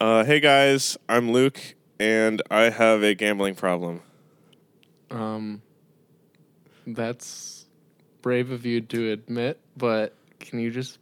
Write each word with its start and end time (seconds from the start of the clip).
Uh, 0.00 0.24
hey 0.24 0.38
guys, 0.38 0.96
I'm 1.08 1.32
Luke, 1.32 1.58
and 1.98 2.40
I 2.50 2.70
have 2.70 3.02
a 3.02 3.14
gambling 3.14 3.56
problem. 3.56 4.02
Um, 5.10 5.60
that's 6.86 7.66
brave 8.22 8.52
of 8.52 8.64
you 8.64 8.80
to 8.80 9.10
admit, 9.10 9.58
but 9.76 10.14
can 10.38 10.60
you 10.60 10.70
just 10.70 10.98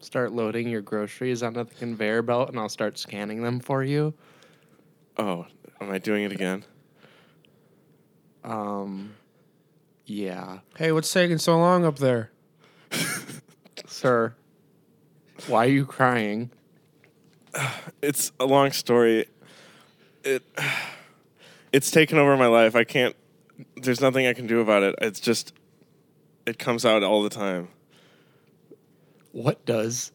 start 0.00 0.32
loading 0.32 0.68
your 0.68 0.82
groceries 0.82 1.42
onto 1.42 1.64
the 1.64 1.74
conveyor 1.76 2.22
belt 2.22 2.50
and 2.50 2.58
I'll 2.58 2.68
start 2.68 2.98
scanning 2.98 3.42
them 3.42 3.58
for 3.58 3.82
you? 3.82 4.12
Oh, 5.16 5.46
am 5.80 5.90
I 5.90 5.98
doing 5.98 6.24
it 6.24 6.32
again? 6.32 6.62
Um, 8.44 9.14
yeah, 10.04 10.58
Hey, 10.76 10.92
what's 10.92 11.10
taking 11.10 11.38
so 11.38 11.58
long 11.58 11.86
up 11.86 11.98
there? 11.98 12.30
sir. 13.86 14.34
Why 15.46 15.64
are 15.64 15.70
you 15.70 15.86
crying? 15.86 16.50
It's 18.02 18.30
a 18.38 18.46
long 18.46 18.70
story. 18.72 19.26
It 20.22 20.42
it's 21.72 21.90
taken 21.90 22.18
over 22.18 22.36
my 22.36 22.46
life. 22.46 22.76
I 22.76 22.84
can't. 22.84 23.16
There's 23.76 24.00
nothing 24.00 24.26
I 24.26 24.32
can 24.32 24.46
do 24.46 24.60
about 24.60 24.82
it. 24.82 24.94
It's 25.00 25.20
just 25.20 25.52
it 26.46 26.58
comes 26.58 26.84
out 26.84 27.02
all 27.02 27.22
the 27.22 27.30
time. 27.30 27.68
What 29.32 29.64
does? 29.66 30.12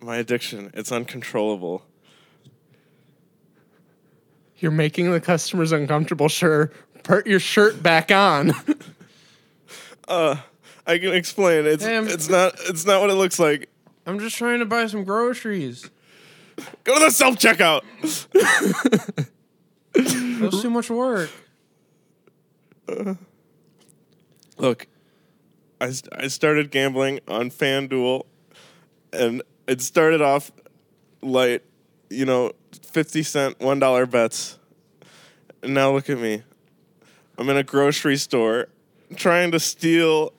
My 0.00 0.16
addiction. 0.16 0.70
It's 0.74 0.92
uncontrollable. 0.92 1.84
You're 4.58 4.70
making 4.70 5.10
the 5.10 5.20
customers 5.20 5.72
uncomfortable. 5.72 6.28
Sure, 6.28 6.70
put 7.02 7.26
your 7.26 7.40
shirt 7.40 7.82
back 7.82 8.10
on. 8.10 8.52
Uh, 10.08 10.34
I 10.88 10.98
can 10.98 11.14
explain. 11.14 11.66
It's 11.66 11.84
it's 11.84 12.28
not 12.28 12.54
it's 12.68 12.84
not 12.84 13.00
what 13.00 13.10
it 13.10 13.14
looks 13.14 13.38
like. 13.38 13.68
I'm 14.06 14.18
just 14.18 14.36
trying 14.36 14.60
to 14.60 14.66
buy 14.66 14.86
some 14.86 15.04
groceries. 15.04 15.90
Go 16.84 16.98
to 16.98 17.04
the 17.06 17.10
self 17.10 17.36
checkout. 17.36 17.82
That's 20.40 20.62
too 20.62 20.70
much 20.70 20.90
work. 20.90 21.30
Look, 24.58 24.86
I 25.80 25.92
I 26.12 26.28
started 26.28 26.70
gambling 26.70 27.20
on 27.28 27.50
FanDuel, 27.50 28.24
and 29.12 29.42
it 29.66 29.80
started 29.80 30.20
off 30.20 30.50
light, 31.22 31.62
you 32.08 32.24
know, 32.24 32.52
50 32.82 33.22
cent, 33.22 33.58
$1 33.58 34.10
bets. 34.10 34.58
And 35.62 35.74
now 35.74 35.92
look 35.92 36.08
at 36.10 36.18
me. 36.18 36.42
I'm 37.38 37.48
in 37.48 37.56
a 37.56 37.62
grocery 37.62 38.16
store 38.16 38.68
trying 39.16 39.50
to 39.52 39.60
steal 39.60 40.32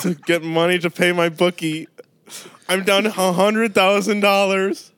to 0.00 0.14
get 0.14 0.42
money 0.42 0.78
to 0.78 0.90
pay 0.90 1.12
my 1.12 1.28
bookie. 1.28 1.88
I'm 2.68 2.82
down 2.84 3.04
$100,000. 3.04 4.90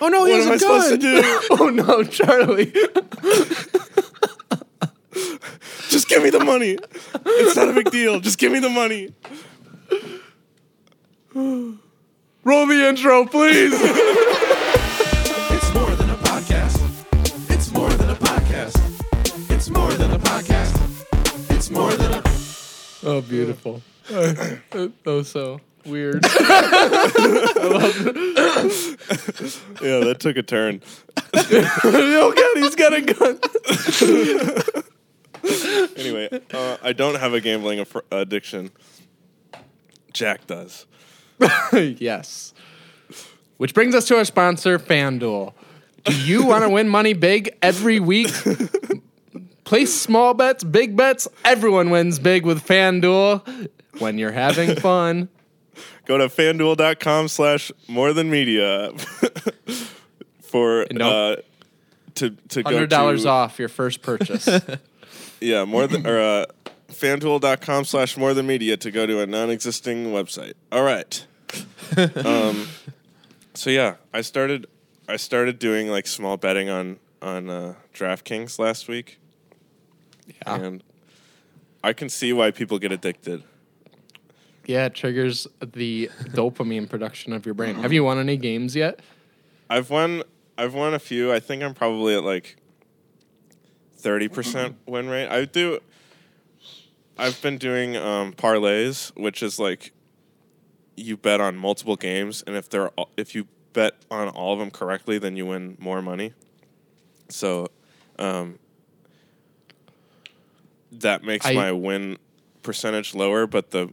Oh 0.00 0.06
no, 0.08 0.24
he 0.26 0.32
What 0.32 0.38
has 0.38 0.46
am 0.46 0.52
a 0.52 0.54
I 0.54 0.58
supposed 0.58 0.90
to 0.90 0.98
do? 0.98 1.20
oh 1.58 1.70
no, 1.70 2.04
Charlie. 2.04 2.66
Just 5.88 6.08
give 6.08 6.22
me 6.22 6.30
the 6.30 6.44
money. 6.44 6.78
It's 7.26 7.56
not 7.56 7.68
a 7.68 7.72
big 7.72 7.90
deal. 7.90 8.20
Just 8.20 8.38
give 8.38 8.52
me 8.52 8.60
the 8.60 8.70
money. 8.70 9.12
Roll 12.44 12.66
the 12.66 12.88
intro, 12.88 13.26
please. 13.26 13.72
It's 15.50 15.74
more 15.74 15.90
than 15.96 16.10
a 16.10 16.16
podcast. 16.16 17.50
It's 17.50 17.72
more 17.72 17.90
than 17.90 18.10
a 18.10 18.14
podcast. 18.14 19.50
It's 19.50 19.68
more 19.70 19.92
than 19.92 20.10
a 20.12 20.18
podcast. 20.18 21.50
It's 21.50 21.70
more 21.70 21.92
than 21.92 22.14
a. 22.14 22.22
Oh, 23.08 23.20
beautiful. 23.22 23.82
oh, 25.06 25.22
so 25.22 25.60
weird. 25.88 26.24
Yeah, 29.80 30.00
that 30.00 30.16
took 30.18 30.36
a 30.36 30.42
turn. 30.42 30.82
oh 31.34 32.32
god, 32.36 32.62
he's 32.62 32.74
got 32.74 32.92
a 32.92 33.00
gun. 33.00 33.38
Anyway, 35.96 36.28
uh, 36.52 36.76
I 36.82 36.92
don't 36.92 37.14
have 37.16 37.32
a 37.32 37.40
gambling 37.40 37.78
aff- 37.80 37.96
addiction. 38.10 38.70
Jack 40.12 40.46
does. 40.46 40.86
yes. 41.72 42.52
Which 43.56 43.72
brings 43.72 43.94
us 43.94 44.06
to 44.08 44.16
our 44.16 44.24
sponsor, 44.24 44.78
FanDuel. 44.78 45.52
Do 46.04 46.20
you 46.22 46.44
want 46.44 46.64
to 46.64 46.70
win 46.70 46.88
money 46.88 47.12
big 47.12 47.56
every 47.62 48.00
week? 48.00 48.30
Place 49.64 49.94
small 49.94 50.34
bets, 50.34 50.64
big 50.64 50.96
bets. 50.96 51.28
Everyone 51.44 51.90
wins 51.90 52.18
big 52.18 52.44
with 52.44 52.66
FanDuel 52.66 53.68
when 53.98 54.18
you're 54.18 54.32
having 54.32 54.74
fun. 54.76 55.28
Go 56.08 56.16
to 56.18 56.28
fanduel.com 56.28 57.28
slash 57.28 57.70
more 57.86 58.12
than 58.14 58.30
media 58.30 58.92
for 60.42 60.82
And 60.82 61.00
uh, 61.02 61.36
don't- 61.36 61.44
to 62.14 62.30
to 62.48 62.62
go 62.64 62.70
Hundred 62.70 62.90
dollars 62.90 63.22
to, 63.22 63.28
off 63.28 63.58
your 63.60 63.68
first 63.68 64.02
purchase. 64.02 64.48
Yeah, 65.40 65.64
more 65.66 65.86
than 65.86 66.04
or 66.04 66.18
uh, 66.18 66.46
fanduel.com 66.88 67.84
slash 67.84 68.16
more 68.16 68.34
than 68.34 68.48
media 68.48 68.76
to 68.78 68.90
go 68.90 69.06
to 69.06 69.20
a 69.20 69.26
non-existing 69.26 70.06
website. 70.06 70.54
All 70.72 70.82
right. 70.82 71.24
um, 72.26 72.66
so 73.54 73.70
yeah, 73.70 73.96
I 74.12 74.22
started 74.22 74.66
I 75.08 75.16
started 75.16 75.60
doing 75.60 75.88
like 75.88 76.08
small 76.08 76.36
betting 76.38 76.68
on 76.68 76.98
on 77.22 77.48
uh, 77.50 77.74
DraftKings 77.94 78.58
last 78.58 78.88
week, 78.88 79.20
Yeah. 80.26 80.56
and 80.56 80.82
I 81.84 81.92
can 81.92 82.08
see 82.08 82.32
why 82.32 82.50
people 82.50 82.80
get 82.80 82.90
addicted. 82.90 83.44
Yeah, 84.68 84.84
it 84.84 84.94
triggers 84.94 85.48
the 85.60 86.10
dopamine 86.28 86.88
production 86.88 87.32
of 87.32 87.44
your 87.46 87.54
brain. 87.54 87.74
Have 87.76 87.92
you 87.92 88.04
won 88.04 88.18
any 88.18 88.36
games 88.36 88.76
yet? 88.76 89.00
I've 89.68 89.90
won 89.90 90.22
I've 90.56 90.74
won 90.74 90.94
a 90.94 90.98
few. 90.98 91.32
I 91.32 91.40
think 91.40 91.62
I'm 91.62 91.74
probably 91.74 92.14
at 92.14 92.22
like 92.22 92.56
thirty 93.96 94.28
percent 94.28 94.76
win 94.86 95.08
rate. 95.08 95.28
I 95.28 95.46
do 95.46 95.80
I've 97.16 97.40
been 97.42 97.58
doing 97.58 97.96
um, 97.96 98.32
parlays, 98.34 99.10
which 99.16 99.42
is 99.42 99.58
like 99.58 99.92
you 100.96 101.16
bet 101.16 101.40
on 101.40 101.56
multiple 101.56 101.96
games, 101.96 102.44
and 102.46 102.54
if 102.54 102.68
they're 102.68 102.90
all, 102.90 103.10
if 103.16 103.34
you 103.34 103.48
bet 103.72 103.94
on 104.10 104.28
all 104.28 104.52
of 104.52 104.58
them 104.58 104.70
correctly, 104.70 105.18
then 105.18 105.36
you 105.36 105.46
win 105.46 105.76
more 105.80 106.02
money. 106.02 106.32
So, 107.28 107.68
um, 108.18 108.58
that 110.92 111.22
makes 111.24 111.46
I- 111.46 111.54
my 111.54 111.72
win 111.72 112.18
percentage 112.62 113.14
lower, 113.14 113.46
but 113.46 113.70
the 113.70 113.90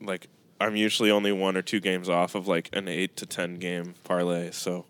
like 0.00 0.28
I'm 0.60 0.76
usually 0.76 1.10
only 1.10 1.32
one 1.32 1.56
or 1.56 1.62
two 1.62 1.80
games 1.80 2.08
off 2.08 2.34
of 2.34 2.46
like 2.48 2.68
an 2.72 2.88
eight 2.88 3.16
to 3.16 3.26
ten 3.26 3.56
game 3.56 3.94
parlay. 4.04 4.50
So 4.50 4.86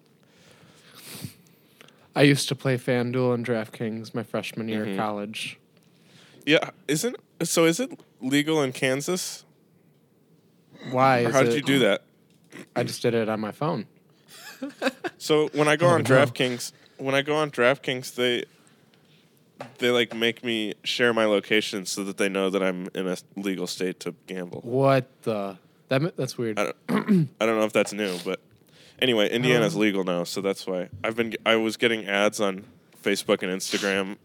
I 2.15 2.23
used 2.23 2.49
to 2.49 2.55
play 2.55 2.77
FanDuel 2.79 3.35
and 3.35 3.45
DraftKings 3.47 4.15
my 4.15 4.23
freshman 4.23 4.69
year 4.69 4.83
Mm-hmm. 4.85 4.93
of 4.93 4.97
college. 4.99 5.59
yeah, 6.47 6.71
isn't 6.89 7.17
so? 7.43 7.65
Is 7.67 7.81
it 7.81 8.01
legal 8.21 8.63
in 8.63 8.73
Kansas? 8.73 9.45
Why? 10.91 11.25
Or 11.25 11.29
is 11.29 11.35
how 11.35 11.43
did 11.43 11.53
it- 11.53 11.57
you 11.57 11.63
do 11.63 11.79
that? 11.81 12.03
I 12.75 12.85
just 12.85 13.03
did 13.03 13.13
it 13.15 13.29
on 13.29 13.41
my 13.41 13.53
phone. 13.53 13.87
So 15.19 15.49
when 15.55 15.67
I 15.67 15.77
go 15.77 15.87
on 15.97 16.05
DraftKings, 16.05 16.73
when 16.99 17.15
I 17.15 17.23
go 17.23 17.35
on 17.37 17.51
DraftKings, 17.51 18.15
they 18.15 18.45
they 19.79 19.91
like 19.91 20.15
make 20.15 20.45
me 20.45 20.75
share 20.85 21.13
my 21.13 21.25
location 21.25 21.87
so 21.87 22.05
that 22.05 22.17
they 22.19 22.29
know 22.29 22.51
that 22.51 22.63
I'm 22.63 22.89
in 22.95 23.07
a 23.09 23.17
legal 23.37 23.67
state 23.67 24.01
to 24.01 24.15
gamble. 24.27 24.61
What 24.63 25.07
the? 25.23 25.59
That 25.89 26.17
that's 26.17 26.37
weird. 26.37 26.59
I 26.59 26.65
don't, 26.89 27.29
I 27.41 27.47
don't 27.47 27.59
know 27.59 27.65
if 27.65 27.73
that's 27.73 27.93
new, 27.93 28.19
but 28.25 28.41
anyway, 29.01 29.31
Indiana's 29.31 29.77
legal 29.77 30.05
now, 30.05 30.25
so 30.25 30.41
that's 30.41 30.67
why 30.67 30.89
I've 31.05 31.17
been. 31.17 31.35
I 31.45 31.57
was 31.57 31.77
getting 31.77 32.07
ads 32.07 32.41
on 32.41 32.65
Facebook 33.03 33.43
and 33.43 33.53
Instagram 33.53 34.17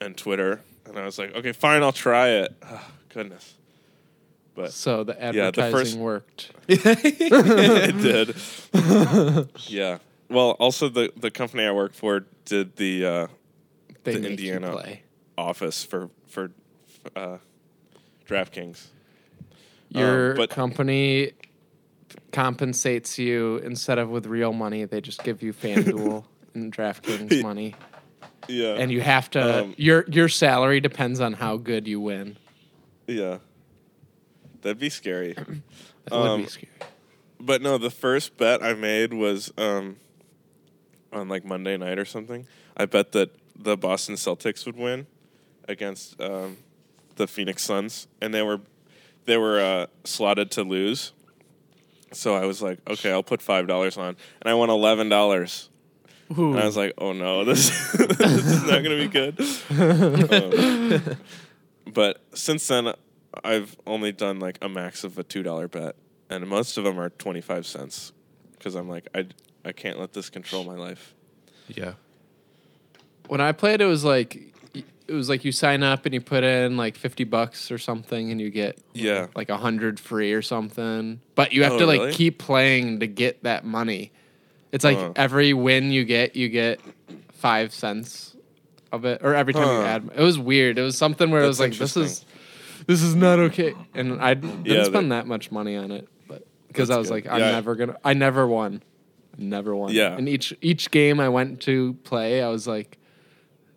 and 0.00 0.16
Twitter, 0.16 0.60
and 0.86 0.98
I 0.98 1.04
was 1.04 1.18
like, 1.18 1.34
okay, 1.34 1.52
fine, 1.52 1.82
I'll 1.82 1.92
try 1.92 2.28
it. 2.28 2.54
Oh, 2.62 2.88
goodness, 3.08 3.54
but 4.54 4.72
So 4.72 5.02
the 5.04 5.14
Yeah, 5.20 5.30
the 5.32 5.42
advertising 5.42 5.72
first- 5.72 5.98
worked. 5.98 6.50
it 6.68 8.00
did. 8.00 8.36
yeah. 9.68 9.98
Well, 10.28 10.50
also 10.60 10.88
the 10.88 11.12
the 11.16 11.30
company 11.32 11.64
I 11.64 11.72
work 11.72 11.92
for 11.92 12.24
did 12.44 12.76
the 12.76 13.04
uh, 13.04 13.26
They 14.04 14.16
The 14.16 14.30
Indiana. 14.30 14.72
play. 14.72 15.02
office 15.36 15.84
for 15.84 16.10
for 16.26 16.50
uh, 17.16 17.38
DraftKings. 18.26 18.86
Your 19.90 20.34
but- 20.34 20.50
company 20.50 21.32
compensates 22.32 23.18
you 23.18 23.58
instead 23.58 23.98
of 23.98 24.08
with 24.08 24.26
real 24.26 24.52
money. 24.52 24.84
They 24.84 25.00
just 25.00 25.22
give 25.24 25.42
you 25.42 25.52
FanDuel 25.52 26.24
and 26.54 26.74
DraftKings 26.74 27.42
money, 27.42 27.74
Yeah. 28.48 28.74
and 28.74 28.90
you 28.90 29.00
have 29.00 29.30
to. 29.30 29.62
Um, 29.62 29.74
your 29.76 30.04
your 30.08 30.28
salary 30.28 30.80
depends 30.80 31.20
on 31.20 31.34
how 31.34 31.56
good 31.56 31.86
you 31.88 32.00
win. 32.00 32.36
yeah. 33.06 33.38
That'd 34.62 34.78
be 34.78 34.90
scary. 34.90 35.34
That 36.04 36.14
Um, 36.14 36.40
would 36.40 36.46
be 36.46 36.50
scary. 36.50 36.68
But 37.38 37.62
no, 37.62 37.78
the 37.78 37.90
first 37.90 38.36
bet 38.36 38.62
I 38.62 38.72
made 38.74 39.12
was 39.14 39.52
um, 39.58 39.96
on 41.12 41.28
like 41.28 41.44
Monday 41.44 41.76
night 41.76 41.98
or 41.98 42.04
something. 42.06 42.46
I 42.76 42.86
bet 42.86 43.12
that 43.12 43.30
the 43.62 43.76
Boston 43.76 44.14
Celtics 44.14 44.66
would 44.66 44.76
win 44.76 45.06
against 45.68 46.20
um, 46.20 46.56
the 47.16 47.26
Phoenix 47.26 47.62
Suns, 47.62 48.08
and 48.20 48.32
they 48.32 48.42
were 48.42 48.60
they 49.26 49.36
were 49.36 49.60
uh, 49.60 49.86
slotted 50.04 50.50
to 50.52 50.62
lose. 50.62 51.12
So 52.12 52.34
I 52.34 52.44
was 52.44 52.60
like, 52.60 52.78
okay, 52.88 53.12
I'll 53.12 53.22
put 53.22 53.42
five 53.42 53.66
dollars 53.66 53.96
on, 53.96 54.16
and 54.40 54.50
I 54.50 54.54
won 54.54 54.70
eleven 54.70 55.08
dollars. 55.08 55.68
And 56.52 56.60
I 56.60 56.64
was 56.64 56.76
like, 56.76 56.92
oh 56.98 57.12
no, 57.12 57.44
this, 57.50 57.92
this 57.92 58.46
is 58.46 58.62
not 58.64 58.82
gonna 58.82 58.96
be 58.96 59.08
good. 59.08 59.38
Um, 59.70 61.16
but 61.92 62.22
since 62.34 62.66
then, 62.68 62.94
I've 63.42 63.76
only 63.86 64.12
done 64.12 64.38
like 64.38 64.58
a 64.62 64.68
max 64.68 65.04
of 65.04 65.18
a 65.18 65.24
two 65.24 65.42
dollar 65.42 65.68
bet, 65.68 65.96
and 66.28 66.46
most 66.46 66.78
of 66.78 66.84
them 66.84 66.98
are 67.00 67.10
twenty 67.10 67.40
five 67.40 67.66
cents, 67.66 68.12
because 68.52 68.74
I'm 68.74 68.88
like, 68.88 69.08
I 69.14 69.26
I 69.64 69.72
can't 69.72 69.98
let 69.98 70.12
this 70.12 70.30
control 70.30 70.64
my 70.64 70.76
life. 70.76 71.14
Yeah. 71.68 71.94
When 73.30 73.40
I 73.40 73.52
played, 73.52 73.80
it 73.80 73.86
was 73.86 74.04
like 74.04 74.42
it 74.74 75.12
was 75.14 75.28
like 75.28 75.44
you 75.44 75.52
sign 75.52 75.82
up 75.84 76.04
and 76.04 76.12
you 76.12 76.20
put 76.20 76.42
in 76.42 76.76
like 76.76 76.96
fifty 76.96 77.22
bucks 77.24 77.70
or 77.70 77.78
something, 77.78 78.30
and 78.32 78.40
you 78.40 78.50
get 78.50 78.78
Yeah. 78.92 79.28
like 79.36 79.48
a 79.50 79.56
hundred 79.56 80.00
free 80.00 80.32
or 80.32 80.42
something. 80.42 81.20
But 81.36 81.52
you 81.52 81.62
have 81.62 81.74
Oh, 81.74 81.78
to 81.78 81.86
like 81.86 82.00
really? 82.00 82.12
keep 82.12 82.38
playing 82.38 82.98
to 83.00 83.06
get 83.06 83.42
that 83.44 83.64
money. 83.64 84.10
It's 84.72 84.84
like 84.84 84.98
Huh. 84.98 85.12
every 85.14 85.52
win 85.52 85.92
you 85.92 86.04
get, 86.04 86.34
you 86.34 86.48
get 86.48 86.80
five 87.32 87.72
cents 87.72 88.34
of 88.90 89.04
it, 89.04 89.20
or 89.22 89.34
every 89.34 89.52
time 89.52 89.62
you 89.68 89.84
add. 89.86 90.10
It 90.16 90.22
was 90.22 90.36
weird. 90.38 90.76
It 90.76 90.82
was 90.82 90.98
something 90.98 91.30
where 91.30 91.42
it 91.44 91.46
was 91.46 91.60
like, 91.60 91.74
this 91.74 91.96
is 91.96 92.24
this 92.88 93.00
is 93.00 93.14
not 93.14 93.38
okay, 93.38 93.74
and 93.94 94.20
I 94.20 94.34
didn't 94.34 94.66
Yeah, 94.66 94.82
spend 94.84 95.12
that- 95.12 95.22
that 95.22 95.26
much 95.28 95.52
money 95.52 95.76
on 95.76 95.92
it, 95.92 96.08
but 96.26 96.44
because 96.66 96.90
I 96.90 96.98
was 96.98 97.08
good. 97.08 97.14
like, 97.14 97.26
I'm 97.32 97.38
Yeah. 97.40 97.52
never 97.52 97.76
gonna. 97.76 97.96
I 98.04 98.14
never 98.14 98.44
won. 98.46 98.82
Never 99.38 99.74
won. 99.76 99.92
Yeah. 99.92 100.16
And 100.16 100.28
each 100.28 100.52
each 100.60 100.90
game 100.90 101.20
I 101.20 101.28
went 101.28 101.60
to 101.62 101.94
play, 102.04 102.42
I 102.42 102.48
was 102.48 102.66
like. 102.66 102.96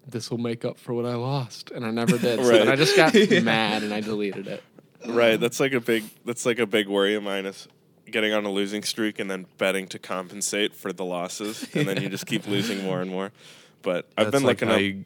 This 0.08 0.30
will 0.30 0.38
make 0.38 0.66
up 0.66 0.78
for 0.80 0.94
what 0.94 1.06
I 1.06 1.16
lost, 1.16 1.72
and 1.72 1.86
I 1.86 1.92
never 1.92 2.18
did. 2.18 2.40
So 2.44 2.50
then 2.50 2.68
I 2.68 2.76
just 2.76 2.96
got 2.96 3.14
mad 3.44 3.84
and 3.84 3.94
I 3.94 4.02
deleted 4.02 4.48
it. 4.48 4.64
Right. 5.08 5.40
That's 5.40 5.60
like 5.60 5.74
a 5.74 5.80
big. 5.80 6.04
That's 6.26 6.46
like 6.46 6.60
a 6.60 6.66
big 6.66 6.88
worry 6.88 7.16
of 7.16 7.24
mine 7.24 7.46
is 7.46 7.68
getting 8.12 8.34
on 8.34 8.46
a 8.46 8.52
losing 8.52 8.84
streak 8.84 9.20
and 9.20 9.30
then 9.30 9.46
betting 9.58 9.88
to 9.88 10.00
compensate 10.00 10.74
for 10.76 10.94
the 10.94 11.06
losses, 11.06 11.68
and 11.74 11.88
then 11.88 12.02
you 12.02 12.10
just 12.10 12.26
keep 12.26 12.48
losing 12.48 12.84
more 12.84 13.02
and 13.02 13.10
more. 13.10 13.32
But 13.82 14.08
I've 14.18 14.32
That's 14.32 14.38
been 14.38 14.44
like 14.44 14.62
looking 14.62 14.68
how 14.68 14.76
up. 14.76 14.82
You, 14.82 15.06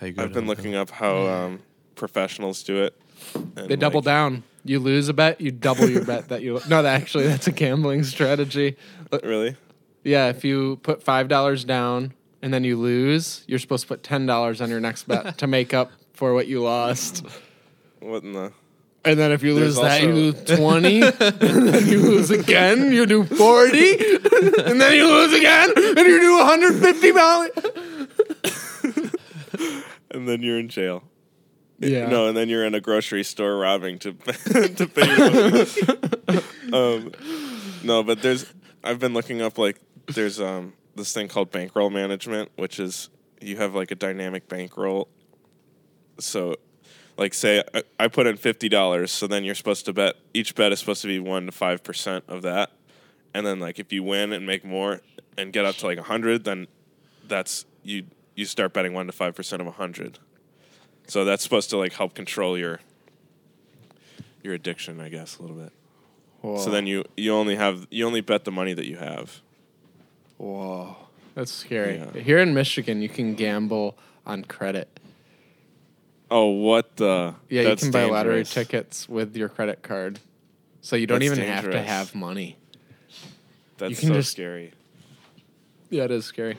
how 0.00 0.06
you 0.06 0.10
I've 0.10 0.14
been 0.16 0.26
downhill. 0.28 0.44
looking 0.44 0.74
up 0.74 0.90
how 0.90 1.26
um, 1.26 1.62
professionals 1.94 2.62
do 2.62 2.82
it. 2.82 3.00
and, 3.34 3.68
They 3.68 3.76
double 3.76 4.00
like, 4.00 4.06
down. 4.06 4.42
You 4.64 4.80
lose 4.80 5.08
a 5.08 5.14
bet, 5.14 5.40
you 5.40 5.52
double 5.52 5.88
your 5.88 6.04
bet 6.04 6.28
that 6.30 6.42
you. 6.42 6.54
No, 6.68 6.82
that 6.82 7.00
actually 7.00 7.26
that's 7.28 7.46
a 7.46 7.52
gambling 7.52 8.02
strategy. 8.02 8.76
Really? 9.22 9.56
Yeah, 10.02 10.28
if 10.28 10.44
you 10.44 10.76
put 10.82 11.02
five 11.02 11.28
dollars 11.28 11.64
down 11.64 12.12
and 12.42 12.52
then 12.52 12.64
you 12.64 12.76
lose, 12.76 13.44
you're 13.46 13.58
supposed 13.58 13.82
to 13.82 13.88
put 13.88 14.02
ten 14.02 14.26
dollars 14.26 14.60
on 14.60 14.70
your 14.70 14.80
next 14.80 15.08
bet 15.08 15.38
to 15.38 15.46
make 15.46 15.74
up 15.74 15.90
for 16.12 16.34
what 16.34 16.46
you 16.46 16.62
lost. 16.62 17.24
What 18.00 18.22
in 18.22 18.32
the? 18.32 18.52
And 19.04 19.18
then 19.18 19.30
if 19.30 19.44
you 19.44 19.54
There's 19.54 19.76
lose 19.76 19.84
that, 19.84 20.02
you 20.02 20.12
lose 20.12 20.42
twenty. 20.44 21.00
and 21.02 21.68
then 21.68 21.86
you 21.86 22.00
lose 22.00 22.30
again, 22.30 22.92
you 22.92 23.06
do 23.06 23.24
forty. 23.24 23.92
and 24.64 24.80
then 24.80 24.94
you 24.94 25.06
lose 25.06 25.32
again, 25.32 25.70
and 25.76 25.98
you 25.98 26.20
do 26.20 26.36
one 26.36 26.46
hundred 26.46 26.80
fifty 26.80 27.12
dollars. 27.12 27.50
And 30.10 30.28
then 30.28 30.42
you're 30.42 30.58
in 30.58 30.68
jail. 30.68 31.04
Yeah. 31.78 32.08
No, 32.08 32.26
and 32.26 32.36
then 32.36 32.48
you're 32.48 32.64
in 32.64 32.74
a 32.74 32.80
grocery 32.80 33.22
store 33.22 33.58
robbing 33.58 33.98
to 34.00 34.12
to 34.14 34.86
pay 34.86 36.42
um, 36.72 37.12
no, 37.82 38.02
but 38.02 38.22
there's 38.22 38.46
I've 38.82 38.98
been 38.98 39.12
looking 39.12 39.42
up 39.42 39.58
like 39.58 39.80
there's 40.06 40.40
um 40.40 40.72
this 40.96 41.12
thing 41.12 41.28
called 41.28 41.50
bankroll 41.50 41.90
management, 41.90 42.50
which 42.56 42.80
is 42.80 43.10
you 43.40 43.56
have 43.58 43.74
like 43.74 43.90
a 43.90 43.94
dynamic 43.94 44.48
bankroll. 44.48 45.08
So, 46.18 46.56
like 47.16 47.34
say 47.34 47.62
I, 47.74 47.82
I 48.00 48.08
put 48.08 48.26
in 48.26 48.36
fifty 48.36 48.68
dollars, 48.68 49.12
so 49.12 49.26
then 49.26 49.44
you're 49.44 49.54
supposed 49.54 49.84
to 49.86 49.92
bet 49.92 50.16
each 50.34 50.54
bet 50.54 50.72
is 50.72 50.80
supposed 50.80 51.02
to 51.02 51.08
be 51.08 51.18
one 51.18 51.46
to 51.46 51.52
five 51.52 51.82
percent 51.82 52.24
of 52.28 52.42
that, 52.42 52.70
and 53.34 53.46
then 53.46 53.60
like 53.60 53.78
if 53.78 53.92
you 53.92 54.02
win 54.02 54.32
and 54.32 54.46
make 54.46 54.64
more 54.64 55.00
and 55.38 55.52
get 55.52 55.64
up 55.64 55.76
to 55.76 55.86
like 55.86 55.98
a 55.98 56.02
hundred, 56.02 56.44
then 56.44 56.66
that's 57.28 57.66
you 57.82 58.04
you 58.34 58.44
start 58.44 58.72
betting 58.72 58.92
one 58.92 59.06
to 59.06 59.12
five 59.12 59.34
percent 59.34 59.60
of 59.60 59.68
a 59.68 59.72
hundred. 59.72 60.18
So 61.06 61.24
that's 61.24 61.42
supposed 61.42 61.70
to 61.70 61.76
like 61.76 61.92
help 61.92 62.14
control 62.14 62.58
your 62.58 62.80
your 64.42 64.54
addiction, 64.54 65.00
I 65.00 65.08
guess, 65.08 65.38
a 65.38 65.42
little 65.42 65.56
bit. 65.56 65.72
So 66.58 66.70
then 66.70 66.86
you 66.86 67.04
you 67.16 67.32
only 67.34 67.56
have 67.56 67.86
you 67.90 68.06
only 68.06 68.20
bet 68.20 68.44
the 68.44 68.52
money 68.52 68.72
that 68.72 68.86
you 68.86 68.96
have. 68.96 69.40
Whoa, 70.38 70.96
that's 71.34 71.52
scary. 71.52 71.96
Yeah. 72.14 72.20
Here 72.20 72.38
in 72.38 72.54
Michigan, 72.54 73.00
you 73.02 73.08
can 73.08 73.34
gamble 73.34 73.96
on 74.26 74.44
credit. 74.44 74.88
Oh, 76.30 76.46
what 76.50 76.96
the? 76.96 77.34
Yeah, 77.48 77.62
That's 77.64 77.82
you 77.84 77.90
can 77.90 77.92
buy 77.92 78.04
lottery 78.12 78.36
dangerous. 78.42 78.52
tickets 78.54 79.08
with 79.08 79.36
your 79.36 79.48
credit 79.48 79.82
card, 79.82 80.18
so 80.80 80.96
you 80.96 81.06
don't 81.06 81.20
That's 81.20 81.32
even 81.38 81.46
have 81.48 81.70
to 81.70 81.80
have 81.80 82.14
money. 82.14 82.56
That's 83.78 84.00
so 84.00 84.08
just- 84.14 84.32
scary. 84.32 84.72
Yeah, 85.88 86.04
it 86.04 86.10
is 86.10 86.24
scary. 86.24 86.56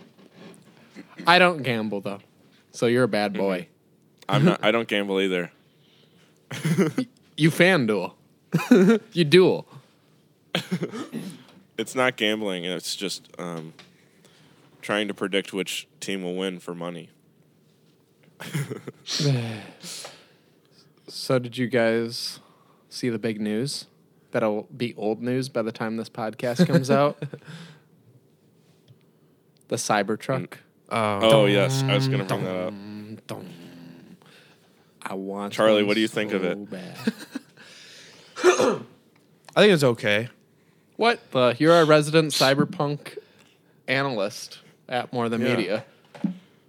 I 1.25 1.38
don't 1.38 1.63
gamble 1.63 2.00
though, 2.01 2.19
so 2.71 2.85
you're 2.85 3.03
a 3.03 3.07
bad 3.09 3.33
boy. 3.33 3.62
Mm-hmm. 3.62 4.35
I'm 4.35 4.45
not. 4.45 4.63
I 4.63 4.71
don't 4.71 4.88
gamble 4.88 5.19
either. 5.21 5.51
You 7.39 7.51
fan 7.51 7.85
duel. 7.85 8.15
you 9.13 9.23
duel. 9.23 9.68
It's 11.77 11.95
not 11.95 12.15
gambling. 12.18 12.65
It's 12.65 12.95
just 12.95 13.29
um, 13.39 13.74
trying 14.81 15.07
to 15.07 15.13
predict 15.13 15.53
which 15.53 15.88
team 16.00 16.24
will 16.24 16.35
win 16.35 16.59
for 16.59 16.74
money. 16.75 17.09
So 21.09 21.39
did 21.39 21.57
you 21.57 21.68
guys 21.68 22.41
see 22.89 23.07
the 23.09 23.18
big 23.18 23.39
news? 23.39 23.85
That'll 24.31 24.63
be 24.75 24.94
old 24.95 25.21
news 25.21 25.47
by 25.47 25.62
the 25.62 25.71
time 25.71 25.95
this 25.95 26.09
podcast 26.09 26.68
comes 26.68 26.91
out. 26.91 27.21
The 29.69 29.75
Cybertruck. 29.75 30.53
Oh, 30.89 31.19
Oh 31.21 31.45
yes, 31.45 31.83
I 31.83 31.94
was 31.95 32.07
gonna 32.07 32.23
bring 32.23 32.44
that 32.45 32.56
up. 32.68 32.73
Dum. 33.27 33.45
I 35.01 35.13
want 35.13 35.51
Charlie, 35.51 35.83
what 35.83 35.95
do 35.95 36.00
you 36.00 36.07
think 36.07 36.31
of 36.31 36.45
it? 36.45 36.57
I 38.38 38.80
think 39.56 39.73
it's 39.73 39.83
okay. 39.83 40.30
What 40.97 41.31
the? 41.31 41.55
You're 41.57 41.73
our 41.73 41.85
resident 41.85 42.31
cyberpunk 42.31 43.17
analyst 43.88 44.59
at 44.89 45.13
More 45.13 45.29
Than 45.29 45.41
Yeah. 45.41 45.55
Media. 45.55 45.85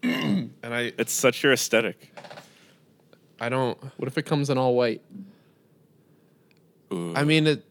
And 0.62 0.75
I 0.75 0.92
It's 0.96 1.12
such 1.12 1.42
your 1.42 1.52
aesthetic. 1.52 2.14
I 3.40 3.48
don't 3.48 3.76
What 3.96 4.06
if 4.06 4.16
it 4.16 4.22
comes 4.26 4.48
in 4.50 4.56
all 4.58 4.75
white? 4.76 5.02
Ooh. 6.92 7.12
I 7.16 7.25
mean 7.25 7.46
it 7.46 7.64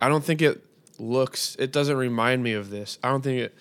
I 0.00 0.08
don't 0.08 0.24
think 0.24 0.40
it 0.40 0.64
looks 0.98 1.56
it 1.58 1.72
doesn't 1.72 1.96
remind 1.96 2.42
me 2.42 2.52
of 2.54 2.70
this. 2.70 2.98
I 3.02 3.10
don't 3.10 3.22
think 3.22 3.40
it 3.40 3.54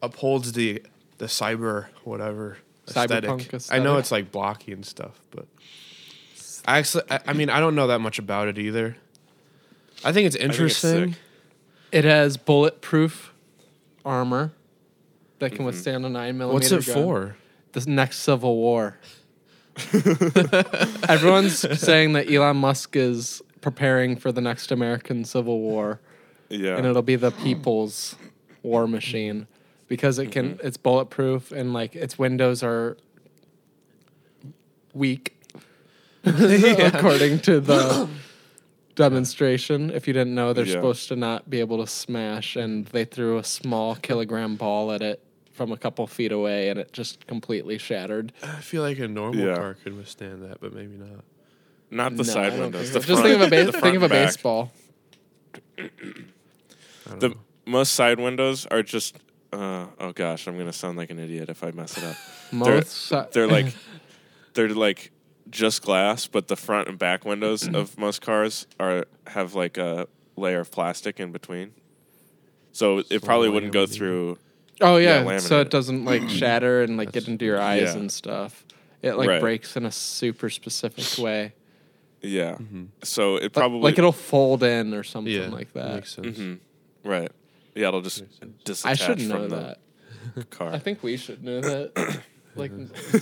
upholds 0.00 0.52
the 0.52 0.82
the 1.18 1.26
cyber 1.26 1.86
whatever 2.04 2.58
aesthetic. 2.88 3.28
Cyberpunk 3.30 3.72
I 3.72 3.78
know 3.78 3.96
aesthetic? 3.96 3.98
it's 3.98 4.12
like 4.12 4.32
blocky 4.32 4.72
and 4.72 4.84
stuff, 4.86 5.20
but 5.30 5.46
I 6.66 6.78
actually 6.78 7.04
I, 7.10 7.20
I 7.28 7.32
mean 7.32 7.50
I 7.50 7.58
don't 7.60 7.74
know 7.74 7.88
that 7.88 8.00
much 8.00 8.18
about 8.18 8.46
it 8.48 8.58
either. 8.58 8.96
I 10.04 10.12
think 10.12 10.26
it's 10.26 10.36
think 10.36 10.36
it's 10.36 10.36
interesting. 10.36 11.12
sick. 11.12 11.20
It 11.92 12.04
has 12.04 12.38
bulletproof 12.38 13.34
armor 14.04 14.52
that 15.38 15.50
can 15.50 15.58
mm-hmm. 15.58 15.66
withstand 15.66 16.06
a 16.06 16.08
nine 16.08 16.38
millimeter. 16.38 16.74
What's 16.76 16.88
it 16.88 16.94
gun. 16.94 17.04
for? 17.04 17.36
The 17.72 17.90
next 17.90 18.20
Civil 18.20 18.56
War. 18.56 18.98
Everyone's 21.08 21.58
saying 21.80 22.12
that 22.12 22.30
Elon 22.30 22.58
Musk 22.58 22.96
is 22.96 23.42
preparing 23.60 24.16
for 24.16 24.30
the 24.30 24.40
next 24.40 24.70
American 24.70 25.24
Civil 25.24 25.60
War, 25.60 26.00
yeah. 26.48 26.76
and 26.76 26.86
it'll 26.86 27.02
be 27.02 27.16
the 27.16 27.30
people's 27.30 28.16
war 28.62 28.86
machine 28.86 29.46
because 29.88 30.18
it 30.18 30.30
can. 30.30 30.54
Mm-hmm. 30.54 30.66
It's 30.66 30.76
bulletproof 30.76 31.52
and 31.52 31.72
like 31.72 31.94
its 31.94 32.18
windows 32.18 32.62
are 32.62 32.96
weak, 34.92 35.36
according 36.24 37.40
to 37.40 37.60
the 37.60 38.08
demonstration. 38.94 39.90
If 39.90 40.06
you 40.06 40.12
didn't 40.12 40.34
know, 40.34 40.52
they're 40.52 40.64
Yeah. 40.64 40.72
supposed 40.72 41.08
to 41.08 41.16
not 41.16 41.48
be 41.50 41.60
able 41.60 41.78
to 41.78 41.86
smash, 41.86 42.56
and 42.56 42.86
they 42.86 43.04
threw 43.04 43.38
a 43.38 43.44
small 43.44 43.94
kilogram 43.96 44.56
ball 44.56 44.92
at 44.92 45.02
it 45.02 45.22
from 45.52 45.70
a 45.72 45.76
couple 45.76 46.06
feet 46.06 46.32
away, 46.32 46.68
and 46.70 46.78
it 46.78 46.92
just 46.92 47.26
completely 47.26 47.78
shattered. 47.78 48.32
I 48.42 48.60
feel 48.60 48.82
like 48.82 48.98
a 48.98 49.08
normal 49.08 49.44
Yeah. 49.46 49.54
car 49.56 49.74
could 49.82 49.96
withstand 49.96 50.42
that, 50.44 50.60
but 50.60 50.72
maybe 50.74 50.96
not. 50.96 51.24
Not 51.90 52.12
the 52.16 52.22
No, 52.24 52.32
side 52.32 52.58
windows. 52.58 52.90
think 52.90 52.94
The 52.94 53.00
so. 53.02 53.06
Just 53.08 53.22
think 53.22 53.34
of 53.34 53.42
a 53.42 53.50
ba- 53.50 53.72
think 53.72 53.96
of 53.96 54.02
a 54.02 54.08
back. 54.08 54.28
baseball. 54.28 54.72
The 55.76 57.28
know. 57.28 57.34
most 57.66 57.92
side 57.94 58.18
windows 58.20 58.66
are 58.66 58.82
just. 58.82 59.16
Uh, 59.52 59.86
oh 60.00 60.12
gosh, 60.12 60.46
I'm 60.46 60.56
gonna 60.56 60.72
sound 60.72 60.96
like 60.96 61.10
an 61.10 61.18
idiot 61.18 61.50
if 61.50 61.62
I 61.62 61.72
mess 61.72 61.98
it 61.98 62.04
up. 62.04 62.16
Most 62.52 62.88
si- 62.88 63.20
They're 63.32 63.46
like, 63.46 63.66
they're 64.54 64.70
like 64.70 65.10
just 65.52 65.82
glass, 65.82 66.26
but 66.26 66.48
the 66.48 66.56
front 66.56 66.88
and 66.88 66.98
back 66.98 67.24
windows 67.24 67.62
mm-hmm. 67.62 67.76
of 67.76 67.96
most 67.96 68.20
cars 68.20 68.66
are 68.80 69.04
have 69.28 69.54
like 69.54 69.78
a 69.78 70.08
layer 70.36 70.60
of 70.60 70.72
plastic 70.72 71.20
in 71.20 71.30
between. 71.30 71.72
So 72.72 73.02
it 73.10 73.22
probably 73.22 73.50
wouldn't 73.50 73.72
go 73.72 73.80
laminated. 73.80 73.98
through. 73.98 74.38
Oh 74.80 74.96
yeah, 74.96 75.22
Yeah, 75.22 75.38
so 75.38 75.60
it 75.60 75.70
doesn't 75.70 76.04
like 76.04 76.28
shatter 76.28 76.82
and 76.82 76.96
like 76.96 77.12
get 77.12 77.28
into 77.28 77.44
your 77.44 77.60
eyes 77.60 77.94
Yeah. 77.94 78.00
and 78.00 78.10
stuff. 78.10 78.64
It 79.02 79.14
like 79.14 79.28
Right. 79.28 79.40
breaks 79.40 79.76
in 79.76 79.84
a 79.84 79.92
super 79.92 80.48
specific 80.50 81.22
way. 81.22 81.52
Yeah. 82.22 82.52
Mm-hmm. 82.52 82.84
So 83.04 83.36
it 83.36 83.52
probably 83.52 83.80
like 83.82 83.98
it'll 83.98 84.12
fold 84.12 84.62
in 84.62 84.94
or 84.94 85.02
something 85.04 85.32
Yeah, 85.32 85.48
like 85.48 85.72
that. 85.74 85.94
makes 85.96 86.14
sense. 86.14 86.38
Mm-hmm. 86.38 87.08
right. 87.08 87.30
Yeah, 87.74 87.88
it'll 87.88 88.00
just 88.02 88.22
I 88.42 88.46
disattach 88.64 88.98
should 88.98 89.28
know 89.28 89.48
from 89.48 89.48
that. 89.50 89.78
car. 90.50 90.72
I 90.72 90.78
think 90.78 91.02
we 91.02 91.16
should 91.16 91.42
know 91.44 91.60
that. 91.60 92.22
like, 92.56 92.70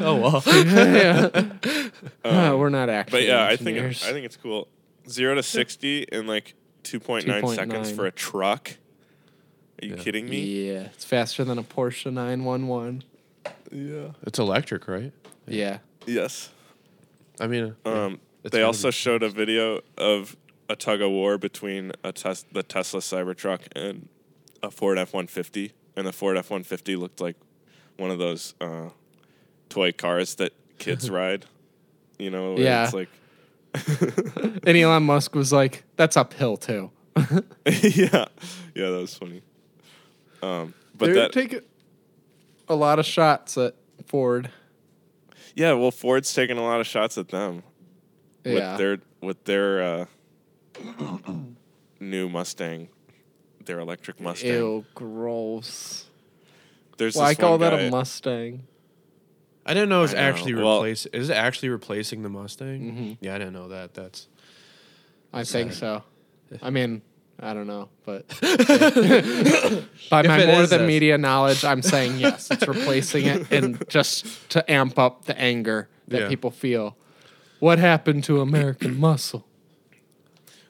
Oh 0.00 0.16
well. 0.22 0.42
uh, 2.24 2.56
we're 2.56 2.68
not 2.68 2.88
actually. 2.88 3.20
But 3.20 3.26
yeah, 3.26 3.44
I 3.44 3.56
think 3.56 3.76
it, 3.76 3.80
engineers. 3.82 4.04
I 4.04 4.12
think 4.12 4.24
it's 4.26 4.36
cool. 4.36 4.68
Zero 5.08 5.34
to 5.34 5.42
sixty 5.42 6.02
in 6.02 6.26
like 6.26 6.54
two 6.82 7.00
point 7.00 7.26
nine 7.26 7.42
2.9. 7.42 7.54
seconds 7.54 7.90
for 7.90 8.06
a 8.06 8.12
truck. 8.12 8.72
Are 9.82 9.86
you 9.86 9.94
kidding 9.96 10.28
me? 10.28 10.40
Yeah, 10.72 10.80
it's 10.92 11.04
faster 11.04 11.44
than 11.44 11.56
a 11.58 11.62
Porsche 11.62 12.12
911. 12.12 13.04
Yeah. 13.70 14.08
it's 14.22 14.38
electric, 14.38 14.88
right? 14.88 15.12
Yeah. 15.46 15.78
Yes. 16.04 16.50
I 17.40 17.46
mean, 17.46 17.76
uh, 17.86 17.90
yeah, 17.90 18.04
Um, 18.06 18.20
it's 18.42 18.52
they 18.52 18.58
gotta 18.58 18.66
also 18.66 18.88
be- 18.88 18.92
showed 18.92 19.22
a 19.22 19.28
video 19.28 19.80
of 19.96 20.36
a 20.68 20.74
tug 20.74 21.00
of 21.00 21.10
war 21.10 21.38
between 21.38 21.92
a 22.02 22.10
tes- 22.12 22.44
the 22.50 22.62
Tesla 22.64 23.00
Cybertruck 23.00 23.60
and 23.76 24.08
a 24.62 24.70
Ford 24.72 24.98
F 24.98 25.14
one 25.14 25.28
fifty, 25.28 25.72
and 25.96 26.06
the 26.06 26.12
Ford 26.12 26.36
F 26.36 26.50
one 26.50 26.64
fifty 26.64 26.96
looked 26.96 27.20
like 27.20 27.36
one 27.98 28.10
of 28.10 28.18
those 28.18 28.54
uh, 28.60 28.88
toy 29.68 29.92
cars 29.92 30.36
that 30.36 30.52
kids 30.78 31.10
ride. 31.20 31.44
You 32.18 32.30
know, 32.30 32.56
Yeah. 32.56 32.84
It's 32.84 32.94
like, 32.94 33.08
And 34.66 34.76
Elon 34.76 35.02
Musk 35.04 35.34
was 35.34 35.52
like, 35.52 35.84
"That's 35.96 36.16
uphill 36.16 36.56
too." 36.56 36.90
yeah, 37.16 38.24
yeah, 38.74 38.90
that 38.90 38.98
was 39.00 39.14
funny. 39.14 39.42
Um, 40.42 40.72
but 40.96 41.06
They're 41.06 41.14
that, 41.14 41.32
taking 41.32 41.60
a 42.68 42.74
lot 42.74 42.98
of 42.98 43.04
shots 43.06 43.58
at 43.58 43.74
Ford. 44.06 44.50
yeah, 45.54 45.72
well, 45.74 45.90
Ford's 45.90 46.32
taking 46.32 46.56
a 46.58 46.62
lot 46.62 46.80
of 46.80 46.86
shots 46.86 47.18
at 47.18 47.28
them 47.28 47.62
Yeah. 48.44 48.52
with 48.54 48.78
their 48.78 48.98
with 49.20 49.44
their 49.44 49.82
uh, 49.82 50.06
new 52.00 52.28
Mustang, 52.28 52.88
their 53.64 53.78
electric 53.80 54.20
Mustang. 54.20 54.50
Ew, 54.52 54.84
gross. 54.94 56.07
There's 56.98 57.16
Well, 57.16 57.24
I 57.24 57.30
this 57.30 57.38
call 57.38 57.52
one 57.52 57.60
that 57.60 57.70
guy- 57.70 57.80
a 57.82 57.90
Mustang. 57.90 58.64
I 59.64 59.74
didn't 59.74 59.88
know 59.88 59.98
it 59.98 60.02
was 60.02 60.14
know. 60.14 60.20
actually 60.20 60.54
Well- 60.54 60.76
replace. 60.78 61.06
Is 61.06 61.30
it 61.30 61.34
actually 61.34 61.68
replacing 61.70 62.22
the 62.22 62.28
Mustang? 62.28 62.80
Mm-hmm. 62.80 63.12
Yeah, 63.20 63.34
I 63.34 63.38
didn't 63.38 63.52
know 63.54 63.68
that. 63.68 63.94
That's 63.94 64.28
I 65.32 65.44
think 65.44 65.72
so. 65.72 66.02
I 66.62 66.70
mean, 66.70 67.02
I 67.38 67.52
don't 67.54 67.66
know, 67.66 67.88
but 68.06 68.26
by 70.10 70.22
my 70.22 70.38
more 70.46 70.56
than 70.66 70.68
that's- 70.70 70.86
media 70.86 71.18
knowledge, 71.18 71.64
I'm 71.64 71.82
saying 71.82 72.18
yes, 72.18 72.50
it's 72.50 72.66
replacing 72.66 73.26
it, 73.26 73.50
and 73.52 73.82
just 73.90 74.48
to 74.50 74.70
amp 74.70 74.98
up 74.98 75.26
the 75.26 75.38
anger 75.38 75.88
that 76.08 76.22
Yeah. 76.22 76.28
people 76.28 76.50
feel. 76.50 76.96
What 77.60 77.78
happened 77.78 78.24
to 78.24 78.40
American 78.40 78.98
muscle? 79.00 79.46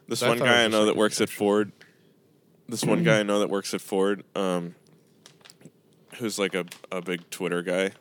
This 0.08 0.22
one 0.22 0.38
thought 0.38 0.44
guy 0.46 0.64
I 0.64 0.68
know 0.68 0.86
that 0.86 0.96
works 0.96 1.20
at 1.20 1.28
Ford. 1.28 1.72
This 2.68 2.84
one 2.84 3.02
guy 3.04 3.20
I 3.20 3.22
know 3.22 3.40
that 3.40 3.48
works 3.48 3.72
at 3.74 3.80
Ford, 3.80 4.24
um, 4.34 4.74
who's 6.18 6.38
like 6.38 6.54
a, 6.54 6.64
a 6.90 7.00
big 7.00 7.28
Twitter 7.30 7.62
guy. 7.62 7.92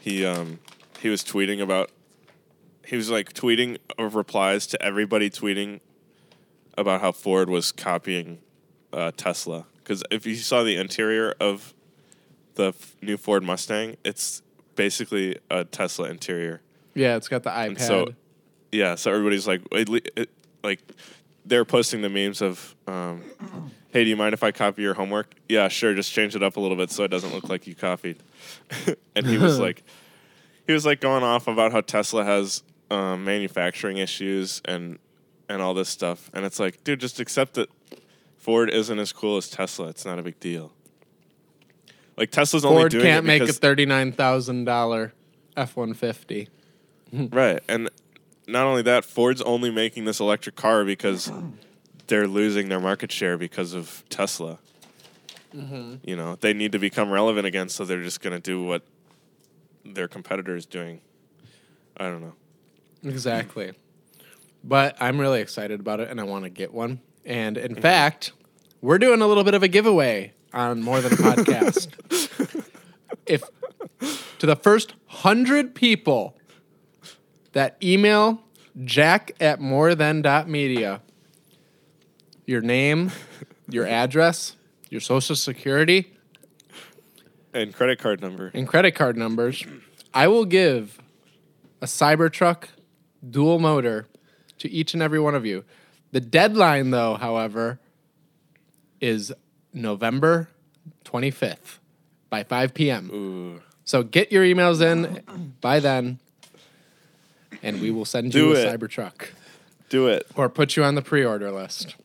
He 0.00 0.24
um 0.24 0.60
he 1.00 1.08
was 1.08 1.22
tweeting 1.22 1.60
about 1.60 1.90
he 2.84 2.96
was 2.96 3.10
like 3.10 3.32
tweeting 3.32 3.78
of 3.98 4.14
replies 4.14 4.66
to 4.68 4.82
everybody 4.82 5.30
tweeting 5.30 5.80
about 6.76 7.00
how 7.00 7.12
Ford 7.12 7.48
was 7.48 7.72
copying 7.72 8.38
uh, 8.92 9.12
Tesla. 9.16 9.66
Because 9.76 10.02
if 10.10 10.26
you 10.26 10.34
saw 10.36 10.62
the 10.62 10.76
interior 10.76 11.34
of 11.40 11.74
the 12.54 12.68
f- 12.68 12.96
new 13.02 13.16
Ford 13.16 13.42
Mustang, 13.42 13.96
it's 14.04 14.42
basically 14.74 15.38
a 15.50 15.64
Tesla 15.64 16.08
interior. 16.08 16.62
Yeah, 16.94 17.16
it's 17.16 17.28
got 17.28 17.42
the 17.42 17.50
iPad. 17.50 17.66
And 17.66 17.80
so, 17.80 18.14
yeah, 18.72 18.94
so 18.94 19.10
everybody's 19.10 19.46
like, 19.46 19.62
it, 19.72 20.10
it, 20.16 20.30
like, 20.62 20.80
they're 21.44 21.64
posting 21.64 22.02
the 22.02 22.08
memes 22.08 22.42
of, 22.42 22.74
um, 22.86 23.22
hey, 23.90 24.04
do 24.04 24.10
you 24.10 24.16
mind 24.16 24.34
if 24.34 24.42
I 24.42 24.52
copy 24.52 24.82
your 24.82 24.94
homework? 24.94 25.34
Yeah, 25.48 25.68
sure. 25.68 25.94
Just 25.94 26.12
change 26.12 26.36
it 26.36 26.42
up 26.42 26.56
a 26.56 26.60
little 26.60 26.76
bit 26.76 26.90
so 26.90 27.04
it 27.04 27.08
doesn't 27.08 27.32
look 27.32 27.48
like 27.48 27.66
you 27.66 27.74
copied. 27.74 28.18
and 29.16 29.26
he 29.26 29.38
was 29.38 29.58
like, 29.60 29.82
he 30.66 30.72
was 30.72 30.86
like 30.86 31.00
going 31.00 31.22
off 31.22 31.48
about 31.48 31.72
how 31.72 31.80
Tesla 31.80 32.24
has 32.24 32.62
um, 32.90 33.24
manufacturing 33.24 33.98
issues 33.98 34.60
and 34.64 34.98
and 35.48 35.60
all 35.60 35.74
this 35.74 35.88
stuff. 35.88 36.30
And 36.32 36.44
it's 36.44 36.60
like, 36.60 36.84
dude, 36.84 37.00
just 37.00 37.18
accept 37.18 37.54
that 37.54 37.68
Ford 38.38 38.70
isn't 38.70 38.98
as 38.98 39.12
cool 39.12 39.36
as 39.36 39.48
Tesla. 39.48 39.88
It's 39.88 40.04
not 40.04 40.18
a 40.18 40.22
big 40.22 40.38
deal. 40.38 40.72
Like 42.16 42.30
Tesla's 42.30 42.64
only 42.64 42.82
Ford 42.82 42.92
doing 42.92 43.04
can't 43.04 43.26
make 43.26 43.42
a 43.42 43.52
thirty-nine 43.52 44.12
thousand 44.12 44.64
dollar 44.64 45.12
F 45.56 45.76
one 45.76 45.94
fifty. 45.94 46.48
Right. 47.12 47.60
And 47.68 47.90
not 48.46 48.66
only 48.66 48.82
that, 48.82 49.04
Ford's 49.04 49.42
only 49.42 49.70
making 49.70 50.04
this 50.04 50.20
electric 50.20 50.56
car 50.56 50.84
because 50.84 51.30
they're 52.06 52.26
losing 52.26 52.68
their 52.68 52.80
market 52.80 53.12
share 53.12 53.38
because 53.38 53.72
of 53.72 54.04
Tesla. 54.08 54.58
Mm-hmm. 55.54 55.96
You 56.04 56.16
know, 56.16 56.36
they 56.36 56.52
need 56.52 56.72
to 56.72 56.78
become 56.78 57.10
relevant 57.10 57.46
again, 57.46 57.68
so 57.68 57.84
they're 57.84 58.02
just 58.02 58.20
going 58.20 58.34
to 58.34 58.40
do 58.40 58.62
what 58.62 58.82
their 59.84 60.08
competitor 60.08 60.56
is 60.56 60.66
doing. 60.66 61.00
I 61.96 62.04
don't 62.04 62.20
know. 62.20 62.34
Exactly. 63.04 63.72
But 64.62 64.96
I'm 65.00 65.18
really 65.18 65.40
excited 65.40 65.80
about 65.80 66.00
it 66.00 66.10
and 66.10 66.20
I 66.20 66.24
want 66.24 66.44
to 66.44 66.50
get 66.50 66.72
one. 66.72 67.00
And 67.24 67.56
in 67.56 67.72
mm-hmm. 67.72 67.80
fact, 67.80 68.32
we're 68.80 68.98
doing 68.98 69.22
a 69.22 69.26
little 69.26 69.44
bit 69.44 69.54
of 69.54 69.62
a 69.62 69.68
giveaway 69.68 70.32
on 70.52 70.82
More 70.82 71.00
Than 71.00 71.12
a 71.12 71.16
Podcast. 71.16 71.88
if 73.26 73.42
to 74.38 74.46
the 74.46 74.56
first 74.56 74.94
hundred 75.06 75.74
people 75.74 76.36
that 77.52 77.76
email 77.82 78.42
jack 78.84 79.32
at 79.40 79.60
more 79.60 79.94
than 79.94 80.22
media, 80.46 81.00
your 82.46 82.60
name, 82.60 83.10
your 83.68 83.86
address, 83.86 84.56
your 84.88 85.00
social 85.00 85.36
security, 85.36 86.12
And 87.52 87.74
credit 87.74 87.98
card 87.98 88.20
number. 88.20 88.50
and 88.54 88.66
credit 88.66 88.92
card 88.94 89.16
numbers, 89.16 89.64
I 90.14 90.28
will 90.28 90.44
give 90.44 90.98
a 91.82 91.86
Cybertruck 91.86 92.64
dual 93.28 93.58
motor 93.58 94.06
to 94.58 94.70
each 94.70 94.94
and 94.94 95.02
every 95.02 95.20
one 95.20 95.34
of 95.34 95.46
you. 95.46 95.64
The 96.12 96.20
deadline, 96.20 96.90
though, 96.90 97.14
however, 97.14 97.78
is 99.00 99.32
November 99.72 100.48
25th 101.04 101.78
by 102.28 102.42
5 102.44 102.74
p.m. 102.74 103.10
Ooh. 103.12 103.62
So 103.84 104.02
get 104.02 104.30
your 104.32 104.44
emails 104.44 104.80
in 104.82 105.54
by 105.60 105.80
then, 105.80 106.20
and 107.62 107.80
we 107.80 107.90
will 107.90 108.04
send 108.04 108.32
Do 108.32 108.46
you 108.48 108.56
a 108.56 108.58
it. 108.60 108.80
Cybertruck 108.80 109.28
Do 109.88 110.08
it. 110.08 110.26
or 110.36 110.48
put 110.48 110.76
you 110.76 110.84
on 110.84 110.94
the 110.94 111.02
pre-order 111.02 111.50
list. 111.50 111.96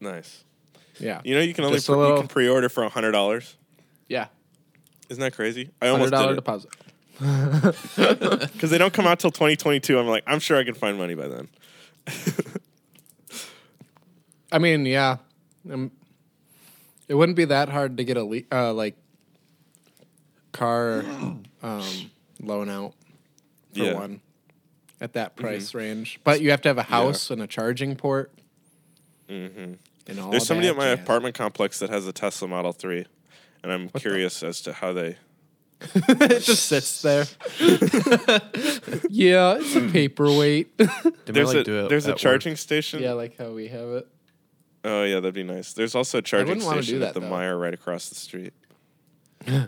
Nice. 0.00 0.44
Yeah, 1.00 1.20
You 1.24 1.34
know, 1.34 1.40
you 1.40 1.54
can 1.54 1.64
only 1.64 1.76
Just 1.78 1.88
a 1.88 1.92
pre- 1.92 1.98
little- 2.00 2.16
you 2.16 2.22
can 2.22 2.28
pre-order 2.28 2.68
for 2.68 2.88
hundred 2.88 3.12
dollars. 3.12 3.56
yeah, 4.08 4.26
Isn't 5.08 5.20
that 5.20 5.34
crazy? 5.34 5.70
I 5.82 5.88
almost 5.88 6.12
did 6.12 6.34
deposit. 6.36 6.70
because 7.18 8.70
they 8.70 8.78
don't 8.78 8.92
come 8.92 9.06
out 9.06 9.18
till 9.20 9.30
2022. 9.30 9.98
I'm 9.98 10.06
like, 10.06 10.24
I'm 10.26 10.38
sure 10.40 10.56
I 10.58 10.64
can 10.64 10.74
find 10.74 10.98
money 10.98 11.14
by 11.14 11.28
then. 11.28 11.48
I 14.52 14.58
mean, 14.58 14.86
yeah, 14.86 15.16
um, 15.72 15.90
it 17.08 17.14
wouldn't 17.14 17.36
be 17.36 17.44
that 17.46 17.68
hard 17.68 17.96
to 17.96 18.04
get 18.04 18.16
a 18.16 18.24
le- 18.24 18.42
uh, 18.52 18.72
like 18.72 18.96
car 20.52 21.04
um, 21.62 22.10
loan 22.40 22.68
out 22.68 22.94
for 23.74 23.80
Yeah. 23.84 23.94
one 23.94 24.20
at 25.00 25.12
that 25.14 25.36
price 25.36 25.74
range. 25.74 26.20
But 26.24 26.40
you 26.40 26.50
have 26.50 26.62
to 26.62 26.68
have 26.68 26.78
a 26.78 26.82
house 26.84 27.30
and 27.30 27.42
a 27.42 27.46
charging 27.46 27.96
port. 27.96 28.32
Mm-hmm. 29.28 29.74
And 30.06 30.20
all 30.20 30.30
There's 30.30 30.46
somebody 30.46 30.68
at 30.68 30.76
my 30.76 30.94
jazz. 30.94 31.00
apartment 31.00 31.34
complex 31.34 31.78
that 31.78 31.88
has 31.90 32.06
a 32.06 32.12
Tesla 32.12 32.46
Model 32.46 32.72
3, 32.72 33.06
and 33.62 33.72
I'm 33.72 33.88
curious 33.88 34.42
as 34.42 34.60
to 34.62 34.72
how 34.74 34.92
they. 34.92 35.16
it 35.94 36.40
just 36.42 36.66
sits 36.66 37.02
there. 37.02 37.24
yeah, 39.10 39.56
it's 39.58 39.74
a 39.76 39.88
paperweight. 39.90 40.68
They 40.78 40.84
might, 40.86 41.24
There's 41.26 41.48
like, 41.48 41.56
a 41.58 41.64
do 41.64 41.84
it 41.84 41.88
there's 41.88 42.06
a 42.06 42.10
at 42.10 42.12
work. 42.14 42.18
charging 42.20 42.56
station. 42.56 43.02
yeah, 43.02 43.12
like 43.12 43.36
how 43.38 43.50
we 43.52 43.68
have 43.68 43.88
it. 43.90 44.08
Oh 44.84 45.04
yeah, 45.04 45.14
that'd 45.16 45.32
be 45.34 45.42
nice. 45.42 45.72
There's 45.72 45.94
also 45.94 46.18
a 46.18 46.22
charging 46.22 46.48
wouldn't 46.48 46.66
wanna 46.66 46.80
do 46.80 46.82
station 46.84 47.00
that, 47.00 47.08
at 47.08 47.14
the 47.14 47.20
though. 47.20 47.30
Meijer 47.30 47.58
right 47.60 47.72
across 47.74 48.08
the 48.10 48.14
street. 48.14 48.52
Yeah, 49.46 49.66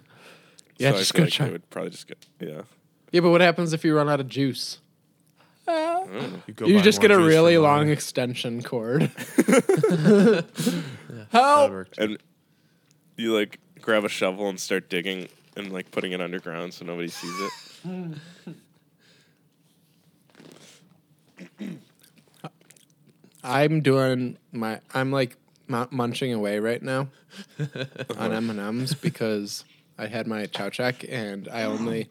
so 0.78 0.88
I 0.88 0.92
feel 0.92 1.04
go 1.14 1.22
like 1.24 1.32
try. 1.32 1.46
they 1.46 1.52
would 1.52 1.70
probably 1.70 1.90
just 1.90 2.06
get 2.06 2.26
yeah. 2.40 2.62
Yeah, 3.12 3.20
but 3.20 3.30
what 3.30 3.40
happens 3.40 3.72
if 3.72 3.84
you 3.84 3.96
run 3.96 4.08
out 4.08 4.20
of 4.20 4.28
juice? 4.28 4.78
You, 5.68 6.54
go 6.54 6.66
You 6.66 6.76
buy 6.76 6.82
just 6.82 6.98
more 7.00 7.08
get 7.08 7.10
a 7.16 7.18
juice 7.20 7.26
really 7.28 7.54
from 7.56 7.64
long 7.64 7.86
Meijer. 7.86 7.92
extension 7.92 8.62
cord. 8.62 9.10
That 11.08 11.26
Help! 11.30 11.88
And 11.98 12.18
you 13.16 13.34
like 13.34 13.58
grab 13.80 14.04
a 14.04 14.08
shovel 14.08 14.48
and 14.48 14.60
start 14.60 14.88
digging 14.88 15.28
and 15.56 15.72
like 15.72 15.90
putting 15.90 16.12
it 16.12 16.20
underground 16.20 16.72
so 16.74 16.84
nobody 16.84 17.08
sees 17.08 17.32
it. 17.40 18.58
I'm 23.42 23.80
doing 23.80 24.38
my. 24.52 24.80
I'm 24.94 25.10
like 25.12 25.36
mu- 25.68 25.86
munching 25.90 26.32
away 26.32 26.58
right 26.58 26.82
now 26.82 27.08
on 28.18 28.32
M 28.32 28.50
and 28.50 28.58
M's 28.60 28.94
because 28.94 29.64
I 29.98 30.06
had 30.06 30.26
my 30.26 30.46
chow 30.46 30.70
check 30.70 31.04
and 31.08 31.48
I 31.48 31.64
only 31.64 32.08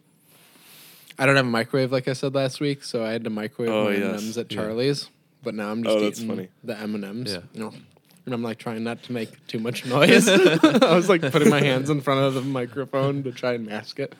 I 1.17 1.25
don't 1.25 1.35
have 1.35 1.45
a 1.45 1.49
microwave 1.49 1.91
like 1.91 2.07
I 2.07 2.13
said 2.13 2.35
last 2.35 2.59
week, 2.59 2.83
so 2.83 3.03
I 3.05 3.11
had 3.11 3.23
to 3.23 3.29
microwave 3.29 3.73
Oh, 3.73 3.85
my 3.85 3.91
yes. 3.95 4.21
M&Ms 4.21 4.37
at 4.37 4.49
Charlie's. 4.49 5.09
But 5.43 5.55
now 5.55 5.69
I'm 5.71 5.79
oh, 5.81 5.83
just 5.83 5.95
Oh, 5.97 5.99
that's 6.01 6.19
eating 6.19 6.29
funny. 6.29 6.47
the 6.63 6.77
M&Ms. 6.79 7.33
Yeah. 7.33 7.39
You 7.53 7.59
know, 7.61 7.73
and 8.25 8.33
I'm 8.33 8.41
like 8.43 8.57
trying 8.57 8.83
not 8.83 9.03
to 9.03 9.11
make 9.13 9.45
too 9.47 9.59
much 9.59 9.85
noise. 9.85 10.27
I 10.29 10.95
was 10.95 11.07
like 11.07 11.21
putting 11.31 11.49
my 11.49 11.61
hands 11.61 11.89
in 11.89 12.01
front 12.01 12.21
of 12.21 12.33
the 12.33 12.41
microphone 12.41 13.23
to 13.23 13.31
try 13.31 13.53
and 13.53 13.65
mask 13.65 13.99
it. 13.99 14.15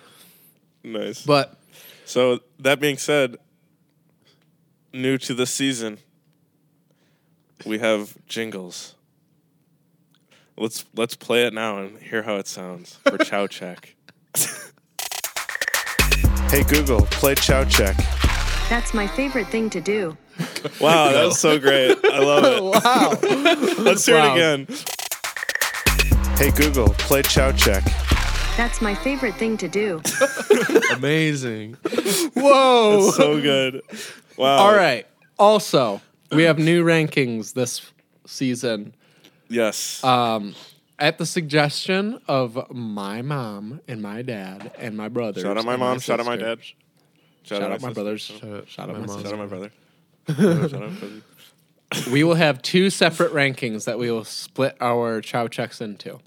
Nice. 0.84 1.26
But 1.26 1.58
So 2.06 2.40
that 2.60 2.80
being 2.80 2.98
said, 2.98 3.38
new 4.94 5.18
to 5.18 5.34
the 5.34 5.46
season, 5.48 5.98
we 7.66 7.80
have 7.80 8.16
jingles. 8.28 8.94
Let's 10.58 10.86
let's 10.96 11.16
play 11.16 11.46
it 11.46 11.54
now 11.54 11.80
and 11.80 11.98
hear 11.98 12.22
how 12.24 12.36
it 12.38 12.48
sounds 12.48 12.96
for 13.04 13.18
Chow 13.18 13.48
Check. 13.48 13.96
hey 16.56 16.64
Google, 16.64 17.02
play 17.08 17.36
Chow 17.36 17.66
Check. 17.66 17.98
That's 18.70 18.94
my 18.94 19.08
favorite 19.08 19.48
thing 19.48 19.70
to 19.72 19.82
do. 19.82 20.18
Wow, 20.82 21.12
that 21.12 21.26
was 21.26 21.40
so 21.40 21.60
great. 21.60 21.96
I 22.06 22.20
love 22.20 22.44
it. 22.44 22.64
wow, 22.84 23.84
Let's 23.84 24.06
hear 24.06 24.16
Wow. 24.16 24.36
it 24.36 24.38
again. 24.38 24.68
Hey 26.38 26.52
Google, 26.52 26.90
play 26.90 27.22
Chow 27.24 27.52
Check. 27.52 27.84
That's 28.58 28.82
my 28.82 28.96
favorite 28.96 29.36
thing 29.36 29.58
to 29.58 29.68
do. 29.68 30.02
Amazing. 30.94 31.74
whoa! 32.36 33.12
So 33.12 33.40
good. 33.42 33.82
Wow. 34.38 34.58
All 34.58 34.76
right. 34.76 35.06
Also, 35.38 36.02
we 36.32 36.44
have 36.44 36.58
new 36.58 36.84
rankings 36.86 37.54
this 37.54 37.92
season. 38.26 38.94
Yes. 39.50 40.04
Um, 40.04 40.56
at 41.00 41.18
the 41.18 41.26
suggestion 41.26 42.20
of 42.28 42.72
my 42.72 43.22
mom 43.22 43.82
and 43.88 44.02
my 44.02 44.22
dad 44.22 44.72
and 44.80 44.96
my 44.96 45.10
brother. 45.10 45.42
shout 45.42 45.58
out 45.58 45.66
my 45.66 45.76
mom. 45.76 46.00
Shout 46.00 46.20
out 46.20 46.26
my 46.26 46.36
dad. 46.38 46.60
Shout, 47.44 47.62
out 47.62 47.70
my 47.70 47.76
sister. 47.78 47.94
brothers. 47.94 48.22
Shout 48.22 48.44
out 48.44 48.68
Shout 48.68 48.90
out 48.90 48.94
my 48.96 49.00
my 49.02 49.06
mom. 49.08 49.16
sister. 49.22 49.30
Shout 49.30 49.34
out 49.34 49.40
my 49.40 49.46
brother. 49.46 49.72
shout 50.70 50.82
out 50.84 50.92
my 50.92 50.98
brother. 51.00 51.22
we 52.12 52.24
will 52.24 52.36
have 52.36 52.62
two 52.62 52.90
separate 52.90 53.32
rankings 53.34 53.86
that 53.86 54.00
we 54.00 54.10
will 54.10 54.24
split 54.24 54.76
our 54.82 55.22
chow 55.22 55.48
checks 55.48 55.80
into. 55.82 56.20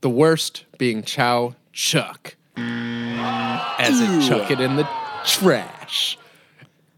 The 0.00 0.08
worst 0.10 0.64
being 0.78 1.02
chow 1.02 1.54
chuck, 1.72 2.36
as 2.56 4.00
in 4.00 4.20
chuck 4.22 4.50
it 4.50 4.60
in 4.60 4.76
the 4.76 4.88
trash. 5.24 6.18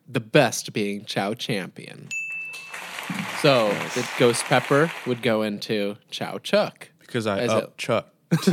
The 0.08 0.20
best 0.20 0.72
being 0.72 1.04
chow 1.04 1.34
champion. 1.34 2.08
So 3.42 3.68
the 3.94 4.06
ghost 4.18 4.44
pepper 4.44 4.90
would 5.06 5.22
go 5.22 5.42
into 5.42 5.96
chow 6.10 6.38
chuck, 6.38 6.88
Because 7.00 7.26
I 7.26 7.46
up 7.46 7.62
it- 7.64 7.78
Chuck. 7.78 8.08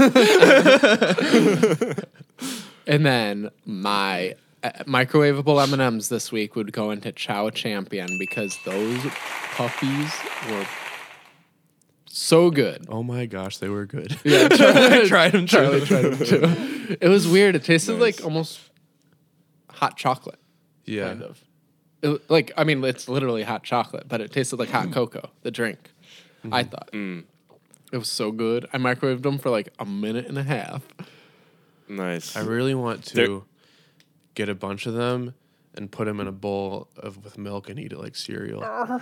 and 2.88 3.06
then 3.06 3.50
my 3.66 4.36
uh, 4.64 4.72
microwavable 4.86 5.62
M 5.66 5.74
and 5.74 5.82
M's 5.82 6.10
this 6.10 6.32
week 6.32 6.56
would 6.56 6.72
go 6.72 6.92
into 6.92 7.12
chow 7.12 7.50
champion 7.50 8.08
because 8.20 8.58
those 8.66 9.00
puppies 9.56 10.12
were 10.50 10.66
so 12.06 12.52
good. 12.52 12.86
Oh 12.90 13.04
my 13.04 13.26
gosh, 13.26 13.58
they 13.58 13.70
were 13.70 13.86
good. 13.86 14.18
Yeah, 14.24 14.48
I 14.52 15.06
tried 15.08 15.32
them 15.32 15.48
Charlie 15.48 15.82
tried 15.82 16.04
them 16.04 16.26
too. 16.26 16.98
It 17.02 17.10
was 17.10 17.28
weird. 17.28 17.56
It 17.56 17.64
tasted 17.64 17.94
Nice. 17.94 18.02
like 18.02 18.24
almost 18.24 18.60
hot 19.70 19.98
chocolate, 19.98 20.40
Yeah. 20.86 21.08
kind 21.10 21.24
of. 21.24 21.44
It, 22.04 22.30
like 22.30 22.52
I 22.58 22.64
mean, 22.64 22.84
it's 22.84 23.08
literally 23.08 23.44
hot 23.44 23.64
chocolate, 23.64 24.08
but 24.08 24.22
it 24.22 24.32
tasted 24.32 24.60
like 24.60 24.70
hot 24.70 24.92
cocoa. 24.92 25.30
The 25.42 25.52
drink, 25.52 25.90
I 26.44 26.64
mm-hmm. 26.64 26.70
thought 26.70 26.92
mm. 26.92 27.24
it 27.92 27.98
was 27.98 28.10
so 28.10 28.32
good. 28.32 28.68
I 28.74 28.78
microwaved 28.78 29.24
them 29.24 29.40
for 29.40 29.50
like 29.50 29.70
a 29.80 29.86
minute 29.86 30.28
and 30.28 30.38
a 30.38 30.44
half. 30.44 30.84
Nice. 31.88 32.36
I 32.36 32.42
really 32.42 32.76
want 32.76 33.06
to 33.06 33.16
They're- 33.16 33.42
get 34.36 34.50
a 34.50 34.56
bunch 34.56 34.86
of 34.86 34.94
them 34.94 35.34
and 35.76 35.92
put 35.92 36.06
them 36.06 36.20
in 36.20 36.28
a 36.28 36.32
bowl 36.32 36.88
of 36.98 37.24
with 37.24 37.38
milk 37.38 37.70
and 37.70 37.80
eat 37.80 37.92
it 37.92 38.00
like 38.00 38.16
cereal. 38.16 38.62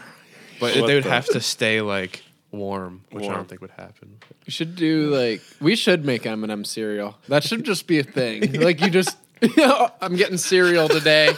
But 0.60 0.76
What 0.76 0.86
they 0.86 0.94
would 0.94 1.06
the- 1.06 1.10
have 1.10 1.26
to 1.30 1.42
stay 1.42 1.82
like 1.82 2.22
warm, 2.52 3.04
which 3.10 3.28
I 3.28 3.34
don't 3.34 3.50
think 3.50 3.62
would 3.62 3.72
happen. 3.72 4.20
We 4.46 4.52
should 4.52 4.76
do 4.76 5.10
like 5.10 5.42
we 5.60 5.76
should 5.76 6.06
make 6.06 6.28
M 6.28 6.44
and 6.44 6.52
m 6.52 6.64
cereal. 6.66 7.18
That 7.30 7.44
should 7.44 7.64
just 7.64 7.88
be 7.88 7.98
a 7.98 8.04
thing. 8.04 8.54
like 8.62 8.80
you 8.80 8.92
just, 8.92 9.18
I'm 10.02 10.16
getting 10.16 10.38
cereal 10.38 10.88
today. 10.88 11.34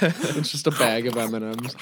It's 0.00 0.50
just 0.50 0.66
a 0.66 0.70
bag 0.70 1.06
of 1.06 1.16
M 1.16 1.34
and 1.34 1.56
M's. 1.56 1.76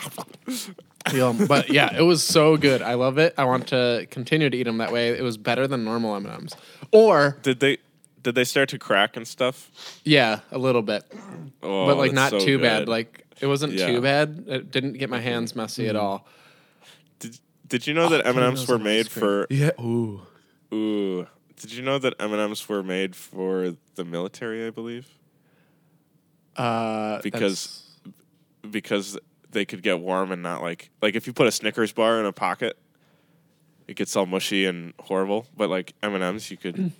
But 1.46 1.68
yeah, 1.70 1.96
it 1.96 2.02
was 2.02 2.22
so 2.22 2.56
good. 2.56 2.82
I 2.82 2.94
love 2.94 3.18
it. 3.18 3.34
I 3.36 3.44
want 3.44 3.68
to 3.68 4.06
continue 4.10 4.50
to 4.50 4.56
eat 4.56 4.64
them 4.64 4.78
that 4.78 4.92
way. 4.92 5.10
It 5.10 5.22
was 5.22 5.36
better 5.36 5.66
than 5.66 5.84
normal 5.84 6.16
M 6.16 6.26
and 6.26 6.34
M's. 6.34 6.56
Or 6.92 7.36
Did 7.42 7.60
they 7.60 7.78
did 8.22 8.34
they 8.34 8.44
start 8.44 8.68
to 8.70 8.78
crack 8.78 9.16
and 9.16 9.26
stuff? 9.26 9.70
yeah, 10.04 10.40
a 10.50 10.58
little 10.58 10.82
bit, 10.82 11.04
Oh, 11.62 11.86
but 11.86 11.96
like 11.96 12.12
that's 12.12 12.32
not 12.32 12.40
so 12.40 12.46
too 12.46 12.58
bad. 12.58 12.80
good. 12.80 12.88
Like 12.88 13.24
it 13.40 13.46
wasn't 13.46 13.74
Yeah. 13.74 13.86
too 13.86 14.00
bad. 14.00 14.44
It 14.48 14.70
didn't 14.70 14.94
get 14.94 15.10
my 15.10 15.20
hands 15.20 15.54
messy 15.54 15.86
at 15.88 15.94
mm-hmm. 15.94 16.04
all. 16.04 16.26
did, 17.20 17.38
did 17.68 17.86
you 17.86 17.94
know 17.94 18.08
that 18.08 18.22
oh, 18.24 18.30
M 18.30 18.36
and 18.38 18.46
M's 18.46 18.66
were 18.66 18.78
made 18.78 19.08
for? 19.08 19.46
Yeah. 19.50 19.70
Ooh. 19.80 20.22
Ooh, 20.74 21.26
did 21.60 21.72
you 21.72 21.82
know 21.82 21.98
that 21.98 22.14
M 22.18 22.32
and 22.32 22.40
M's 22.42 22.68
were 22.68 22.82
made 22.82 23.14
for 23.14 23.76
the 23.94 24.04
military? 24.04 24.66
I 24.66 24.70
believe 24.70 25.06
Uh, 26.56 27.20
because 27.22 27.82
because 28.70 29.18
they 29.50 29.64
could 29.64 29.82
get 29.82 30.00
warm 30.00 30.32
and 30.32 30.42
not 30.42 30.62
like 30.62 30.90
like 31.02 31.14
if 31.14 31.26
you 31.26 31.32
put 31.32 31.46
a 31.46 31.52
Snickers 31.52 31.92
bar 31.92 32.18
in 32.20 32.26
a 32.26 32.32
pocket, 32.32 32.76
it 33.86 33.94
gets 33.96 34.14
all 34.16 34.26
mushy 34.26 34.66
and 34.66 34.92
horrible. 35.00 35.46
But 35.56 35.70
like 35.70 35.94
M 36.02 36.14
and 36.14 36.22
M's, 36.24 36.50
you 36.50 36.56
could. 36.56 36.92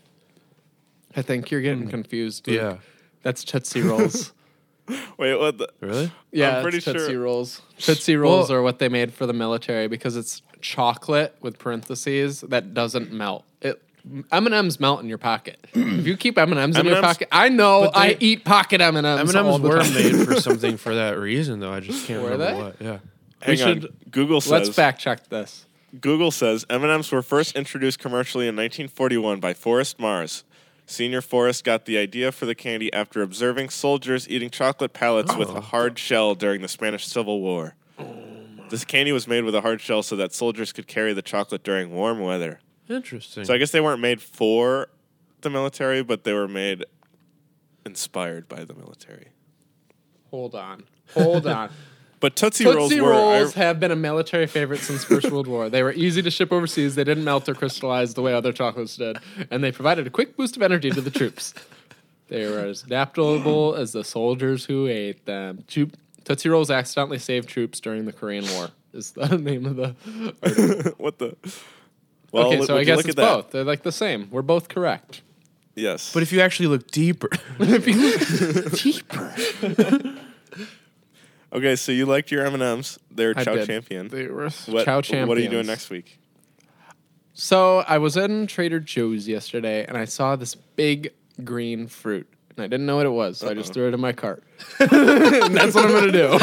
I 1.17 1.23
think 1.23 1.51
you're 1.51 1.63
getting 1.63 1.89
confused. 1.89 2.47
Luke. 2.47 2.57
Yeah. 2.61 2.77
That's 3.23 3.43
Tootsie 3.45 3.81
Rolls. 3.83 4.33
Wait, 5.19 5.35
what? 5.37 5.59
The, 5.59 5.69
Really? 5.81 6.13
yeah, 6.31 6.59
I'm 6.59 6.63
pretty 6.63 6.77
it's 6.79 6.85
Tootsie 6.85 7.11
sure- 7.13 7.21
Rolls. 7.23 7.63
Tootsie 7.79 8.17
Rolls 8.17 8.51
Well- 8.51 8.59
are 8.59 8.63
what 8.63 8.79
they 8.79 8.89
made 8.89 9.13
for 9.13 9.27
the 9.27 9.33
military 9.33 9.89
because 9.89 10.17
it's 10.17 10.43
chocolate 10.61 11.35
with 11.41 11.59
parentheses 11.59 12.43
that 12.43 12.73
doesn't 12.75 13.11
melt. 13.13 13.45
It 13.61 13.83
M 14.31 14.47
and 14.47 14.55
M's 14.55 14.79
melt 14.79 15.01
in 15.01 15.09
your 15.09 15.19
pocket. 15.19 15.59
if 15.75 16.07
you 16.07 16.17
keep 16.17 16.39
M 16.39 16.53
and 16.53 16.61
M's 16.61 16.77
in 16.77 16.85
your 16.85 16.97
M&Ms 16.97 17.07
pocket, 17.07 17.29
I 17.33 17.49
know 17.49 17.83
But 17.83 17.95
they- 17.95 18.15
I 18.15 18.17
eat 18.21 18.45
pocket 18.45 18.81
M 18.81 18.97
and 18.97 19.07
M's. 19.07 19.35
M&Ms 19.35 19.61
were 19.61 19.79
made 19.79 20.27
for 20.27 20.35
something 20.41 20.77
for 20.77 20.95
that 20.95 21.19
reason, 21.19 21.61
though. 21.61 21.73
I 21.73 21.81
just 21.81 22.07
can't 22.07 22.23
Were 22.23 22.31
remember 22.31 22.53
they? 22.53 22.63
what. 22.63 22.77
Yeah. 22.81 22.99
hang 23.43 23.63
on. 23.63 23.81
should- 23.81 24.11
Google 24.11 24.41
says. 24.41 24.51
Let's 24.51 24.69
fact 24.71 25.01
check 25.01 25.29
this. 25.29 25.67
Google 26.01 26.31
says 26.31 26.67
M&Ms 26.69 27.11
were 27.11 27.23
first 27.23 27.57
introduced 27.57 27.99
commercially 27.99 28.45
in 28.45 28.55
1941 28.55 29.41
by 29.41 29.55
Forrest 29.55 29.99
Mars. 29.99 30.45
Senior 30.85 31.21
Forrest 31.21 31.65
got 31.65 31.85
the 31.85 31.99
idea 31.99 32.31
for 32.31 32.47
the 32.47 32.55
candy 32.55 32.93
after 32.93 33.23
observing 33.23 33.71
soldiers 33.71 34.29
eating 34.29 34.51
chocolate 34.51 34.93
pellets 34.93 35.35
with 35.35 35.49
a 35.49 35.55
oh. 35.55 35.61
hard 35.61 35.99
shell 35.99 36.35
during 36.35 36.63
the 36.63 36.69
Spanish 36.69 37.07
Civil 37.07 37.41
War. 37.41 37.75
Oh 37.99 38.15
this 38.69 38.85
candy 38.85 39.13
was 39.13 39.29
made 39.29 39.45
with 39.45 39.55
a 39.55 39.61
hard 39.61 39.81
shell 39.81 40.03
so 40.03 40.17
that 40.17 40.33
soldiers 40.33 40.73
could 40.73 40.87
carry 40.87 41.13
the 41.13 41.23
chocolate 41.23 41.63
during 41.63 41.93
warm 41.93 42.21
weather. 42.21 42.61
Interesting. 42.89 43.45
So 43.45 43.55
I 43.55 43.59
guess 43.59 43.71
they 43.73 43.81
weren't 43.81 44.01
made 44.01 44.21
for 44.23 44.89
the 45.41 45.51
military, 45.51 46.03
but 46.03 46.25
they 46.25 46.33
were 46.33 46.49
made 46.49 46.85
inspired 47.85 48.49
by 48.49 48.65
the 48.65 48.75
military. 48.75 49.29
Hold 50.31 50.55
on. 50.55 50.85
Hold 51.15 51.47
on. 51.47 51.71
But 52.19 52.35
Tootsie, 52.35 52.65
Rolls 52.65 52.89
Tootsie 52.89 53.03
were 53.03 53.11
Rolls 53.11 53.55
I- 53.57 53.61
have 53.61 53.79
been 53.79 53.91
a 53.91 53.97
military 53.97 54.47
favorite 54.47 54.81
since 54.81 55.05
First 55.05 55.31
World 55.31 55.47
War. 55.47 55.69
They 55.69 55.83
were 55.83 55.93
easy 55.93 56.23
to 56.23 56.31
ship 56.31 56.51
overseas. 56.51 56.95
They 56.95 57.05
didn't 57.05 57.25
melt 57.25 57.47
or 57.47 57.55
crystallize 57.55 58.15
the 58.15 58.23
way 58.23 58.33
other 58.33 58.55
chocolates 58.55 58.97
did, 58.97 59.19
and 59.51 59.63
they 59.63 59.71
provided 59.71 60.07
a 60.07 60.11
quick 60.11 60.35
boost 60.35 60.57
of 60.57 60.63
energy 60.63 60.89
to 60.91 61.03
the 61.03 61.11
troops. 61.11 61.53
They 62.29 62.51
were 62.51 62.61
as 62.61 62.83
adaptable 62.85 63.75
as 63.75 63.93
the 63.93 64.03
soldiers 64.03 64.65
who 64.65 64.87
ate 64.87 65.27
them. 65.27 65.65
Troop- 65.69 65.95
Tootsie 66.25 66.49
Rolls 66.49 66.71
accidentally 66.71 67.19
saved 67.19 67.51
troops 67.51 67.81
during 67.81 68.07
the 68.07 68.13
Korean 68.15 68.47
War. 68.55 68.71
Is 68.95 69.11
the 69.11 69.29
name 69.39 69.67
of 69.67 69.77
the 69.77 69.95
article. 70.43 70.93
what 70.97 71.19
the 71.19 71.37
Well, 72.37 72.47
okay, 72.49 72.59
look- 72.59 72.67
so 72.67 72.77
I 72.77 72.85
guess 72.85 72.97
look 72.99 73.07
it's 73.07 73.11
at 73.15 73.17
that? 73.17 73.35
both. 73.35 73.51
They're 73.51 73.65
like 73.65 73.83
the 73.83 73.93
same. 73.93 74.29
We're 74.31 74.43
both 74.43 74.69
correct. 74.69 75.23
Yes. 75.75 76.11
but 76.15 76.23
if 76.23 76.33
you 76.33 76.41
actually 76.41 76.69
look 76.69 76.91
deeper, 76.91 77.29
if 77.59 77.87
you 77.87 77.95
look 78.01 78.73
deeper, 80.03 80.15
Okay, 81.53 81.77
so 81.77 81.93
you 81.93 82.07
liked 82.07 82.31
your 82.31 82.45
M&Ms. 82.47 82.99
They're 83.11 83.33
I 83.37 83.45
Chow 83.45 83.55
did. 83.55 83.67
Champion. 83.67 84.09
they 84.09 84.27
were 84.27 84.51
What, 84.67 84.85
Chow 84.85 85.01
champions. 85.01 85.29
what 85.29 85.39
are 85.39 85.41
you 85.41 85.49
doing 85.49 85.67
next 85.67 85.91
week? 85.91 86.19
So 87.35 87.79
I 87.87 87.99
was 87.99 88.17
in 88.17 88.47
Trader 88.47 88.81
Joe's 88.81 89.29
yesterday 89.29 89.85
and 89.87 89.97
I 89.97 90.07
saw 90.07 90.37
this 90.37 90.55
big 90.55 91.13
green 91.45 91.87
fruit. 91.87 92.27
And 92.57 92.65
I 92.65 92.69
didn't 92.69 92.87
know 92.87 92.97
what 92.97 93.05
it 93.05 93.11
was, 93.11 93.37
so 93.37 93.51
I 93.51 93.55
just 93.55 93.75
threw 93.75 93.87
it 93.89 93.93
in 93.93 94.01
my 94.01 94.13
cart. 94.13 94.43
and 94.81 94.89
that's 95.55 95.75
what 95.75 95.85
I'm 95.85 95.93
gonna 95.93 96.11
do. 96.11 96.29
nice. 96.31 96.41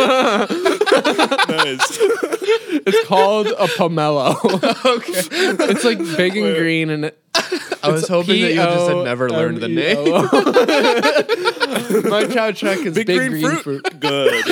it's 2.85 3.07
called 3.07 3.47
a 3.47 3.65
pomelo. 3.65 4.35
okay. 4.85 5.21
It's 5.71 5.83
like 5.83 5.97
big 6.15 6.37
and 6.37 6.55
green 6.55 6.91
and 6.91 7.05
it, 7.05 7.19
I 7.81 7.89
was 7.89 8.07
hoping 8.07 8.43
that 8.43 8.51
you 8.51 8.57
just 8.57 8.89
had 8.89 9.03
never 9.05 9.27
learned 9.27 9.57
the 9.57 9.67
name. 9.67 10.03
name. 10.03 10.13
my 12.11 12.27
chow 12.27 12.51
truck 12.51 12.77
is 12.77 12.93
big, 12.93 13.07
Big, 13.07 13.31
green, 13.31 13.55
fruit. 13.57 13.83
Good. 13.99 14.45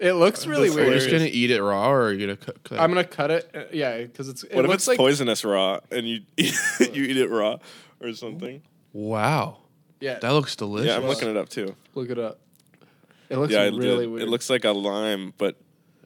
It 0.00 0.14
looks 0.14 0.46
really 0.46 0.68
That's 0.68 0.80
Are 0.80 0.86
you 0.86 0.94
just 0.94 1.10
gonna 1.10 1.24
eat 1.30 1.50
it 1.50 1.62
raw, 1.62 1.88
or 1.90 2.02
are 2.06 2.12
you 2.12 2.26
gonna 2.26 2.36
cook? 2.36 2.68
I'm 2.72 2.90
gonna 2.90 3.04
cut 3.04 3.30
it. 3.30 3.50
uh, 3.54 3.64
yeah, 3.72 4.02
because 4.02 4.28
it's. 4.28 4.42
It 4.42 4.54
What 4.54 4.64
if 4.64 4.70
looks 4.70 4.82
it's 4.82 4.88
like 4.88 4.98
poisonous 4.98 5.44
raw 5.44 5.80
and 5.90 6.08
you 6.08 6.20
you 6.36 6.44
eat 7.04 7.16
it 7.16 7.30
raw 7.30 7.58
or 8.02 8.12
something? 8.12 8.62
wow, 8.92 9.58
yeah. 10.00 10.18
that 10.18 10.32
looks 10.32 10.56
delicious. 10.56 10.88
Yeah, 10.88 10.96
I'm 10.96 11.04
looking 11.06 11.28
it 11.28 11.36
up 11.36 11.48
too. 11.48 11.74
look 11.94 12.10
it 12.10 12.18
up. 12.18 12.38
It 13.30 13.38
looks 13.38 13.52
Yeah, 13.52 13.60
I 13.62 13.66
really 13.66 14.04
did. 14.04 14.10
weird. 14.10 14.22
It 14.22 14.28
looks 14.28 14.50
like 14.50 14.64
a 14.64 14.70
lime, 14.72 15.32
but 15.38 15.56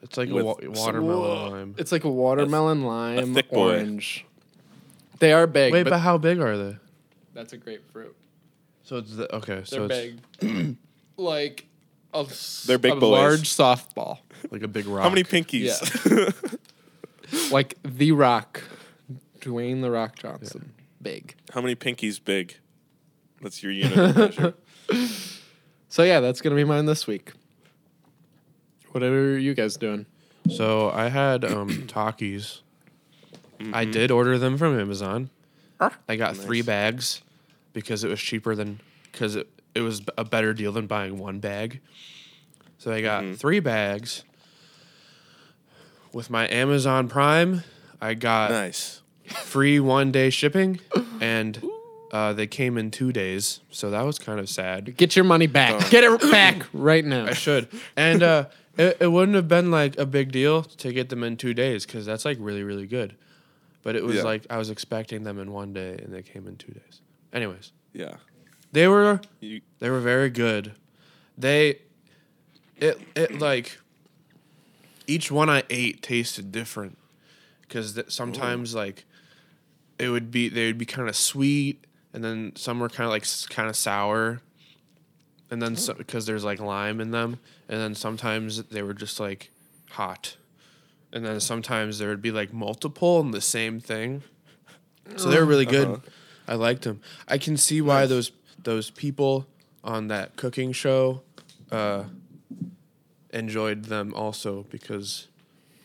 It's 0.03 0.17
like 0.17 0.29
a 0.31 0.35
with 0.35 0.45
wa- 0.45 0.57
some- 0.63 0.73
watermelon 0.75 1.51
lime. 1.53 1.75
It's 1.79 1.91
like 1.93 2.05
a 2.05 2.11
watermelon 2.11 2.85
lime 2.85 3.35
thick 3.35 3.51
boy. 3.51 3.73
orange. 3.75 4.25
They 5.19 5.33
are 5.33 5.47
big. 5.49 5.73
Wait, 5.73 5.83
but, 5.83 5.91
but, 5.91 5.99
how 5.99 6.17
big 6.19 6.39
are 6.41 6.57
they? 6.57 6.77
that's 7.35 7.53
a 7.53 7.57
grapefruit. 7.57 8.15
So 8.85 8.97
it's 8.99 9.17
the, 9.17 9.35
okay. 9.37 9.55
They're 9.57 9.65
So 9.67 9.87
it's 9.91 10.17
big, 10.41 10.77
like 11.17 11.67
a, 12.15 12.19
s- 12.19 12.65
They're 12.67 12.79
big 12.79 12.93
a 12.93 12.97
boys. 12.97 13.11
large 13.11 13.49
softball, 13.51 14.19
like 14.51 14.63
a 14.63 14.69
big 14.69 14.87
rock. 14.87 15.03
how 15.05 15.09
many 15.11 15.25
pinkies? 15.25 15.73
like 17.53 17.75
the 17.83 18.13
Rock, 18.13 18.63
Dwayne 19.41 19.81
the 19.83 19.91
Rock 19.91 20.17
Johnson. 20.19 20.73
Big. 21.01 21.35
how 21.53 21.61
many 21.61 21.75
pinkies 21.77 22.23
big? 22.23 22.57
That's 23.41 23.63
your 23.63 23.71
unit 23.73 23.97
of 23.99 24.17
measure. 24.17 24.55
So 25.91 26.03
yeah, 26.03 26.21
that's 26.21 26.43
gonna 26.43 26.55
be 26.55 26.65
mine 26.65 26.85
this 26.85 27.07
week. 27.07 27.33
What 28.93 29.03
are 29.03 29.39
you 29.39 29.55
guys 29.55 29.77
doing? 29.77 30.05
So 30.55 30.91
I 30.91 31.09
had 31.09 31.45
um 31.45 31.69
Takis. 31.89 32.61
I 33.73 33.85
did 33.87 34.11
order 34.11 34.39
them 34.39 34.59
from 34.59 34.79
Amazon. 34.79 35.31
I 36.09 36.17
got 36.17 36.37
three 36.37 36.61
bags 36.63 37.23
because 37.73 38.05
it 38.05 38.09
was 38.11 38.21
cheaper 38.21 38.55
than 38.55 38.81
because 39.11 39.35
it, 39.37 39.49
it 39.79 39.83
was 39.83 40.03
a 40.19 40.25
better 40.25 40.53
deal 40.53 40.73
than 40.73 40.87
buying 40.89 41.19
one 41.19 41.39
bag. 41.39 41.81
So 42.79 42.93
I 42.93 43.01
got 43.01 43.37
three 43.37 43.61
bags. 43.61 44.25
With 46.13 46.31
my 46.31 46.49
Amazon 46.49 47.09
Prime, 47.09 47.63
I 48.01 48.15
got 48.15 48.51
nice. 48.51 49.03
free 49.27 49.79
one 49.79 50.11
day 50.11 50.31
shipping, 50.31 50.81
and 51.21 51.63
uh, 52.13 52.33
they 52.33 52.47
came 52.47 52.79
in 52.79 52.91
two 52.91 53.13
days. 53.13 53.61
So 53.71 53.91
that 53.91 54.03
was 54.07 54.19
kind 54.19 54.41
of 54.41 54.49
sad. 54.49 54.97
Get 54.97 55.15
your 55.15 55.25
money 55.27 55.47
back. 55.47 55.91
Get 55.91 56.05
it 56.05 56.21
back 56.31 56.67
right 56.73 57.05
now. 57.05 57.27
I 57.27 57.35
should. 57.35 57.69
And 57.95 58.23
uh, 58.23 58.47
it, 58.79 58.97
it 59.01 59.07
wouldn't 59.13 59.37
have 59.37 59.49
been 59.49 59.71
like 59.71 59.99
a 59.99 60.07
big 60.07 60.33
deal 60.33 60.63
to 60.63 60.93
get 60.93 61.11
them 61.11 61.23
in 61.23 61.37
two 61.37 61.53
days 61.55 61.85
because 61.85 62.07
that's 62.07 62.25
like 62.25 62.39
really, 62.41 62.63
really 62.63 62.87
good. 62.87 63.15
But 63.83 63.95
it 63.95 64.03
was 64.03 64.17
Yeah. 64.17 64.23
like 64.23 64.47
I 64.49 64.57
was 64.57 64.71
expecting 64.71 65.25
them 65.25 65.39
in 65.39 65.53
one 65.53 65.73
day 65.75 65.99
and 66.03 66.13
they 66.13 66.23
came 66.23 66.47
in 66.49 66.57
two 66.57 66.73
days. 66.73 67.01
Anyways, 67.35 67.73
Yeah. 67.93 68.17
They 68.79 68.87
were 68.87 69.21
they 69.41 69.91
were 69.91 69.99
very 69.99 70.31
good. 70.31 70.73
They 71.37 71.81
it 72.77 73.01
it 73.17 73.41
like 73.41 73.81
each 75.09 75.33
one 75.33 75.51
I 75.51 75.65
ate 75.69 76.01
tasted 76.01 76.53
different. 76.53 76.97
Because 77.63 77.95
th- 77.95 78.13
sometimes 78.13 78.77
like 78.77 79.05
it 79.99 80.11
would 80.11 80.31
be 80.31 80.49
they 80.49 80.67
would 80.67 80.79
be 80.79 80.87
kind 80.87 81.09
of 81.09 81.17
sweet 81.17 81.85
and 82.13 82.23
then 82.23 82.53
some 82.55 82.79
were 82.79 82.89
kind 82.89 83.05
of 83.07 83.11
like 83.11 83.27
kind 83.51 83.69
of 83.69 83.75
sour. 83.75 84.43
And 85.51 85.61
then 85.61 85.77
because 85.97 86.25
hmm. 86.25 86.31
there's 86.31 86.45
like 86.45 86.61
lime 86.61 87.01
in 87.01 87.11
them 87.11 87.41
and 87.69 87.81
then 87.81 87.97
sometimes 87.97 88.63
they 88.63 88.83
were 88.83 88.95
just 88.95 89.19
like 89.19 89.51
hot. 89.91 90.37
And 91.13 91.27
then 91.27 91.41
sometimes 91.41 91.99
there 91.99 92.11
would 92.11 92.23
be 92.23 92.31
like 92.31 92.53
multiple 92.53 93.21
and 93.21 93.35
the 93.35 93.41
same 93.41 93.81
thing. 93.81 94.23
So 95.17 95.31
they 95.31 95.41
were 95.41 95.47
really 95.47 95.67
uh-huh. 95.67 95.85
good. 95.85 96.01
I 96.47 96.55
liked 96.55 96.83
them 96.85 97.03
i 97.29 97.37
can 97.37 97.59
see 97.59 97.83
why 97.83 98.07
those 98.07 98.33
those 98.63 98.91
people 98.91 99.47
on 99.85 100.09
that 100.09 100.37
cooking 100.37 100.73
show 100.73 101.23
uh 101.71 102.05
enjoyed 103.33 103.85
them 103.85 104.13
also 104.15 104.65
because 104.71 105.29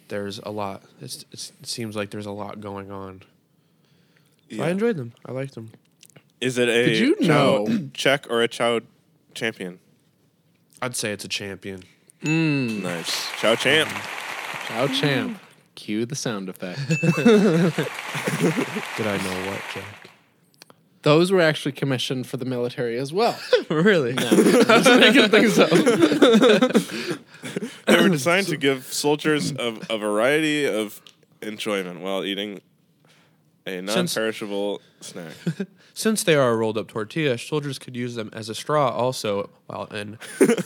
there's 0.07 0.39
a 0.39 0.49
lot 0.49 0.81
it's, 1.01 1.25
it's, 1.31 1.51
it 1.61 1.67
seems 1.67 1.95
like 1.95 2.09
there's 2.09 2.25
a 2.25 2.31
lot 2.31 2.59
going 2.61 2.89
on 2.91 3.21
so 4.55 4.63
i 4.63 4.69
enjoyed 4.69 4.97
them 4.97 5.13
i 5.25 5.31
liked 5.31 5.55
them 5.55 5.71
is 6.41 6.57
it 6.57 6.67
a 6.69 6.85
Did 6.85 6.97
you 6.99 7.15
chow 7.17 7.63
know- 7.65 7.89
check 7.93 8.25
or 8.29 8.41
a 8.41 8.47
chow 8.47 8.79
champion? 9.33 9.79
i'd 10.81 10.95
say 10.95 11.11
it's 11.11 11.25
a 11.25 11.29
champion 11.29 11.83
Nice. 12.25 13.29
Chow 13.41 13.53
champ. 13.55 13.89
Chow 14.69 14.87
champ. 14.87 15.37
Cue 15.75 16.05
the 16.05 16.15
sound 16.15 16.47
effect. 16.47 16.79
did 16.87 17.03
i 19.07 19.17
know 19.17 19.51
what 19.51 19.61
jack 19.73 20.09
Those 21.03 21.31
were 21.31 21.41
actually 21.41 21.73
commissioned 21.73 22.27
for 22.27 22.37
the 22.37 22.45
military 22.45 22.97
as 22.97 23.13
well. 23.13 23.37
really 23.69 24.13
Just 24.15 24.99
making 24.99 25.29
things 25.29 25.59
up. 25.59 25.69
They 27.85 28.01
were 28.01 28.09
designed 28.09 28.47
to 28.47 28.57
give 28.57 28.85
soldiers 28.85 29.51
a, 29.51 29.77
a 29.89 29.97
variety 29.97 30.65
of 30.65 31.01
enjoyment 31.41 31.99
while 31.99 32.23
eating 32.23 32.61
a 33.65 33.81
non-perishable 33.81 34.81
snack. 35.01 35.33
Since 35.93 36.23
they 36.23 36.35
are 36.35 36.51
a 36.51 36.55
rolled 36.55 36.77
up 36.77 36.87
tortilla, 36.87 37.37
soldiers 37.37 37.77
could 37.77 37.95
use 37.95 38.15
them 38.15 38.29
as 38.33 38.49
a 38.49 38.55
straw 38.55 38.89
also 38.89 39.49
while 39.67 39.85
in 39.85 40.17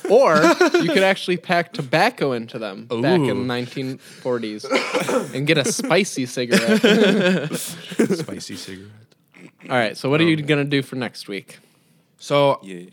Or 0.10 0.38
you 0.82 0.90
could 0.90 1.04
actually 1.04 1.38
pack 1.38 1.74
tobacco 1.74 2.32
into 2.32 2.58
them 2.60 2.86
back 2.86 3.20
Ooh. 3.20 3.30
in 3.30 3.48
the 3.48 3.54
1940s 3.54 5.34
and 5.34 5.46
get 5.46 5.58
a 5.58 5.70
spicy 5.70 6.26
cigarette. 6.28 6.80
spicy 7.54 8.56
cigarette. 8.56 9.07
All 9.70 9.76
right, 9.76 9.98
so 9.98 10.10
what 10.10 10.22
are 10.22 10.24
you 10.24 10.36
going 10.38 10.64
to 10.64 10.70
do 10.70 10.82
for 10.82 10.96
next 10.96 11.28
week? 11.28 11.60
So, 12.20 12.60
Yeah. 12.64 12.86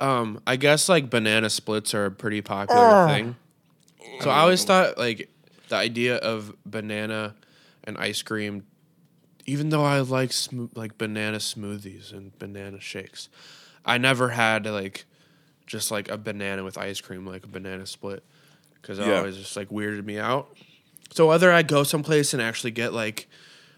um, 0.00 0.40
I 0.46 0.56
guess 0.56 0.88
like 0.88 1.08
banana 1.10 1.48
splits 1.48 1.94
are 1.94 2.04
a 2.06 2.10
pretty 2.10 2.42
popular 2.42 3.06
thing. 3.06 3.36
So 4.20 4.30
I 4.30 4.40
always 4.40 4.64
thought 4.64 4.98
like 4.98 5.30
the 5.68 5.76
idea 5.76 6.16
of 6.16 6.54
banana 6.66 7.34
and 7.84 7.96
ice 7.98 8.20
cream, 8.22 8.64
even 9.46 9.70
though 9.70 9.84
I 9.84 10.00
like 10.00 10.30
smo- 10.30 10.70
like 10.76 10.98
banana 10.98 11.38
smoothies 11.38 12.12
and 12.12 12.36
banana 12.38 12.78
shakes, 12.78 13.28
I 13.84 13.98
never 13.98 14.28
had 14.30 14.66
like 14.66 15.06
just 15.66 15.90
like 15.90 16.10
a 16.10 16.18
banana 16.18 16.62
with 16.64 16.76
ice 16.76 17.00
cream, 17.00 17.26
like 17.26 17.44
a 17.44 17.48
banana 17.48 17.86
split, 17.86 18.22
because 18.74 18.98
it 18.98 19.06
Yeah. 19.06 19.18
always 19.18 19.36
just 19.36 19.56
like 19.56 19.70
weirded 19.70 20.04
me 20.04 20.18
out. 20.18 20.54
So 21.12 21.26
whether 21.28 21.50
I 21.50 21.62
go 21.62 21.82
someplace 21.82 22.32
and 22.34 22.42
actually 22.42 22.70
get 22.72 22.92
like 22.92 23.28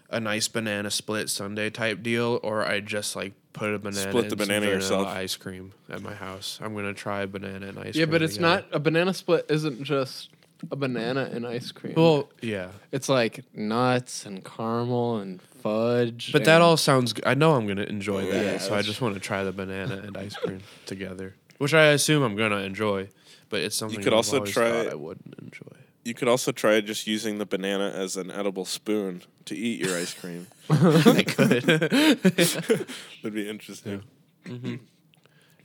a 0.09 0.19
nice 0.19 0.47
banana 0.47 0.91
split 0.91 1.29
sundae 1.29 1.69
type 1.69 2.03
deal, 2.03 2.39
or 2.43 2.65
I 2.65 2.79
just 2.79 3.15
like 3.15 3.33
put 3.53 3.73
a 3.73 3.79
banana 3.79 4.11
Split 4.11 4.29
the 4.29 4.35
banana 4.35 4.65
yourself. 4.67 5.07
ice 5.07 5.35
cream 5.35 5.71
at 5.89 6.01
my 6.01 6.13
house. 6.13 6.59
I'm 6.61 6.75
gonna 6.75 6.93
try 6.93 7.25
banana 7.25 7.67
and 7.67 7.79
ice 7.79 7.85
Yeah, 7.87 7.91
cream. 7.91 7.99
Yeah, 7.99 8.05
but 8.07 8.21
it's 8.21 8.35
together. 8.35 8.55
not 8.63 8.65
a 8.75 8.79
banana 8.79 9.13
split 9.13 9.45
isn't 9.49 9.83
just 9.83 10.29
a 10.71 10.75
banana 10.75 11.29
and 11.31 11.45
ice 11.45 11.71
cream. 11.71 11.93
Well, 11.95 12.29
yeah, 12.41 12.69
it's 12.91 13.09
like 13.09 13.43
nuts 13.53 14.25
and 14.25 14.43
caramel 14.43 15.17
and 15.17 15.41
fudge. 15.41 16.31
but 16.31 16.45
that 16.45 16.61
all 16.61 16.77
sounds. 16.77 17.13
G- 17.13 17.21
I 17.25 17.33
know 17.33 17.53
I'm 17.55 17.65
gonna 17.67 17.83
enjoy 17.83 18.27
oh, 18.27 18.31
that, 18.31 18.43
yeah, 18.45 18.57
so 18.59 18.75
I 18.75 18.81
just 18.81 19.01
want 19.01 19.13
to 19.15 19.19
try 19.19 19.43
the 19.43 19.51
banana 19.51 19.95
and 20.05 20.17
ice 20.17 20.35
cream 20.35 20.61
together, 20.85 21.35
which 21.57 21.73
I 21.73 21.87
assume 21.87 22.23
I'm 22.23 22.35
gonna 22.35 22.57
enjoy. 22.59 23.09
But 23.49 23.61
it's 23.61 23.75
something 23.75 23.99
you 23.99 24.03
could 24.03 24.11
I've 24.13 24.17
also 24.17 24.43
try- 24.43 24.87
I 24.87 24.95
wouldn't 24.95 25.35
enjoy. 25.41 25.77
You 26.05 26.13
could 26.13 26.27
also 26.27 26.51
try 26.51 26.79
just 26.81 27.07
using 27.07 27.39
the 27.39 27.45
banana 27.47 27.89
as 27.89 28.15
an 28.15 28.29
edible 28.29 28.63
spoon 28.65 29.23
to 29.45 29.55
eat 29.55 29.79
your 29.83 29.97
ice 29.97 30.13
cream. 30.13 30.45
I 30.69 31.23
could. 31.27 31.63
That'd 31.65 33.33
be 33.33 33.49
interesting. 33.49 34.03
It 34.45 34.79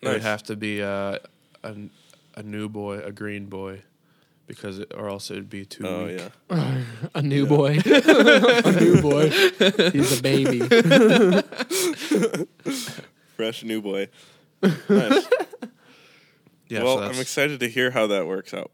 would 0.03 0.23
have 0.23 0.43
to 0.45 0.57
be 0.57 0.83
uh, 0.83 1.19
a 1.63 1.75
a 2.37 2.43
new 2.43 2.71
boy, 2.71 3.01
a 3.01 3.13
green 3.13 3.47
boy, 3.47 3.83
because 4.47 4.79
it, 4.79 4.93
or 4.97 5.11
else 5.11 5.31
it 5.31 5.35
would 5.35 5.51
be 5.51 5.67
too 5.67 5.87
Oh 5.87 6.07
weak. 6.07 6.23
yeah. 6.51 6.83
a 7.15 7.21
new 7.21 7.45
boy. 7.47 7.79
a 7.85 8.73
new 8.81 9.03
boy. 9.03 9.29
He's 9.91 10.19
a 10.19 10.23
baby. 10.23 10.61
Fresh 13.37 13.63
new 13.65 13.83
boy. 13.83 14.09
Nice. 14.63 15.27
Yeah, 16.69 16.83
well, 16.85 16.99
so 16.99 17.03
I'm 17.05 17.19
excited 17.21 17.61
to 17.61 17.69
hear 17.69 17.91
how 17.91 18.07
that 18.07 18.27
works 18.27 18.55
out. 18.55 18.71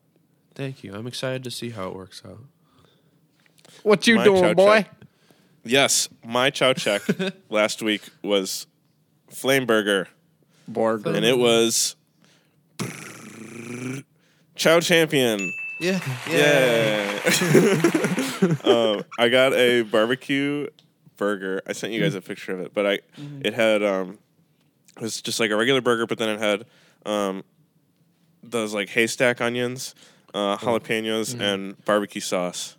Thank 0.56 0.82
you. 0.82 0.94
I'm 0.94 1.06
excited 1.06 1.44
to 1.44 1.50
see 1.52 1.70
how 1.70 1.88
it 1.88 1.94
works 1.94 2.22
out. 2.26 2.38
What 3.84 4.06
you 4.08 4.16
My 4.16 4.24
chow 4.24 4.40
doing, 4.40 4.54
boy? 4.56 4.82
check. 4.82 4.90
Yes, 5.64 6.08
my 6.24 6.50
chow 6.50 6.72
check 6.72 7.02
last 7.50 7.82
week 7.82 8.02
was 8.22 8.66
flame 9.30 9.66
burger, 9.66 10.08
Burger. 10.66 11.12
and 11.14 11.24
it 11.24 11.38
was 11.38 11.94
chow 14.54 14.80
champion. 14.80 15.52
Yeah. 15.78 16.00
Yeah. 16.30 17.20
um, 18.64 19.04
I 19.18 19.28
got 19.28 19.52
a 19.52 19.82
barbecue 19.82 20.68
burger. 21.16 21.60
I 21.66 21.72
sent 21.72 21.92
you 21.92 22.00
guys 22.00 22.14
a 22.14 22.22
picture 22.22 22.52
of 22.52 22.60
it, 22.60 22.72
but 22.72 22.86
I 22.86 23.00
it 23.44 23.52
had 23.52 23.82
um 23.82 24.18
it 24.96 25.02
was 25.02 25.20
just 25.20 25.38
like 25.38 25.50
a 25.50 25.56
regular 25.56 25.82
burger, 25.82 26.06
but 26.06 26.16
then 26.18 26.30
it 26.30 26.38
had 26.40 26.64
um 27.04 27.44
those 28.42 28.72
like 28.72 28.88
haystack 28.88 29.40
onions, 29.40 29.94
uh, 30.34 30.54
oh. 30.54 30.58
jalapenos, 30.60 31.32
mm-hmm. 31.32 31.40
and 31.40 31.84
barbecue 31.84 32.20
sauce, 32.20 32.76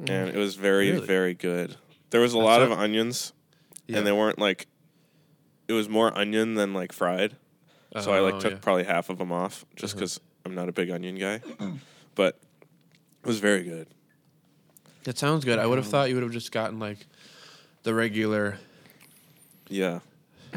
mm. 0.00 0.10
and 0.10 0.28
it 0.30 0.36
was 0.36 0.56
very 0.56 0.92
Really? 0.92 1.06
very 1.06 1.34
good. 1.34 1.76
There 2.10 2.20
was 2.20 2.32
a 2.32 2.38
lot 2.38 2.62
of 2.62 2.70
not- 2.70 2.78
onions, 2.78 3.32
Yeah. 3.86 3.98
and 3.98 4.06
they 4.06 4.12
weren't 4.12 4.38
like 4.38 4.66
it 5.68 5.74
was 5.74 5.88
more 5.88 6.16
onion 6.16 6.54
than 6.54 6.72
like 6.72 6.92
fried. 6.92 7.36
so 8.00 8.12
I 8.12 8.20
like 8.20 8.34
Oh, 8.34 8.40
took 8.40 8.52
yeah. 8.52 8.58
probably 8.60 8.84
half 8.84 9.10
of 9.10 9.18
them 9.18 9.32
off 9.32 9.64
just 9.76 9.94
uh-huh. 9.94 10.00
because 10.00 10.20
I'm 10.44 10.54
not 10.54 10.68
a 10.68 10.72
big 10.72 10.90
onion 10.90 11.16
guy. 11.16 11.40
but 12.14 12.38
it 13.22 13.26
was 13.26 13.38
very 13.38 13.62
good. 13.62 13.86
That 15.04 15.18
sounds 15.18 15.44
good. 15.44 15.58
I 15.58 15.66
would 15.66 15.78
have 15.78 15.84
mm-hmm. 15.84 15.90
thought 15.90 16.08
you 16.08 16.14
would 16.16 16.22
have 16.22 16.32
just 16.32 16.52
gotten 16.52 16.78
like 16.78 17.06
the 17.82 17.94
regular. 17.94 18.58
Yeah. 19.68 20.00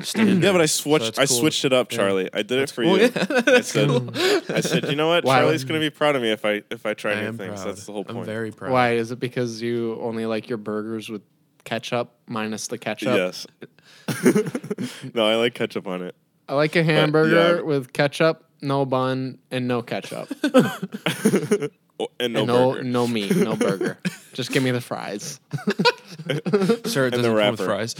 Standard. 0.01 0.43
Yeah, 0.43 0.51
but 0.51 0.62
I 0.62 0.65
switched. 0.65 1.06
that's 1.06 1.19
I 1.19 1.25
cool. 1.25 1.38
switched 1.39 1.65
it 1.65 1.73
up, 1.73 1.91
Yeah. 1.91 1.97
Charlie. 1.97 2.30
I 2.34 2.41
did 2.43 2.60
it 2.60 2.71
for 2.71 2.84
cool. 2.84 2.97
you. 2.99 3.12
Yeah, 3.15 3.41
I 3.47 3.62
said, 3.62 4.49
I 4.49 4.62
said, 4.62 4.89
you 4.89 4.95
know 4.95 5.08
what? 5.08 5.23
Why- 5.23 5.39
Charlie's 5.39 5.63
gonna 5.63 5.80
be 5.80 5.89
proud 5.89 6.15
of 6.15 6.21
me 6.21 6.32
if 6.32 6.45
I 6.45 6.63
if 6.69 6.86
I 6.86 6.93
try 6.93 7.13
I 7.13 7.21
new 7.21 7.34
things. 7.34 7.62
proud. 7.62 7.67
That's 7.67 7.86
the 7.86 7.91
whole 7.93 8.04
point. 8.06 8.19
I'm 8.19 8.25
very 8.25 8.51
proud. 8.51 8.71
Why 8.71 8.93
is 8.93 9.12
it 9.12 9.19
because 9.19 9.62
you 9.62 9.99
only 10.01 10.25
like 10.25 10.49
your 10.49 10.58
burgers 10.58 11.10
with 11.10 11.21
ketchup 11.63 12.13
minus 12.27 12.67
the 12.67 12.77
ketchup? 12.77 13.15
Yes. 13.15 13.47
no, 15.13 15.25
I 15.27 15.36
like 15.36 15.54
ketchup 15.54 15.88
on 15.88 16.01
it. 16.04 16.15
I 16.49 16.56
like 16.56 16.75
a 16.75 16.84
hamburger 16.84 17.58
yeah. 17.58 17.62
with 17.62 17.93
ketchup, 17.93 18.45
no 18.62 18.86
bun, 18.86 19.38
and 19.51 19.67
no 19.67 19.82
ketchup. 19.82 20.30
Oh, 22.03 22.07
and 22.19 22.33
no, 22.33 22.39
and 22.39 22.47
no 22.47 22.71
burger. 22.73 22.83
no 22.83 23.07
meat, 23.07 23.35
no 23.35 23.55
burger. 23.55 23.97
Just 24.33 24.51
give 24.51 24.63
me 24.63 24.71
the 24.71 24.81
fries. 24.81 25.39
Sir, 26.85 27.07
it 27.07 27.11
doesn't 27.11 27.21
the 27.21 27.29
come 27.35 27.51
with 27.51 27.59
wrapper. 27.59 27.65
fries. 27.65 27.95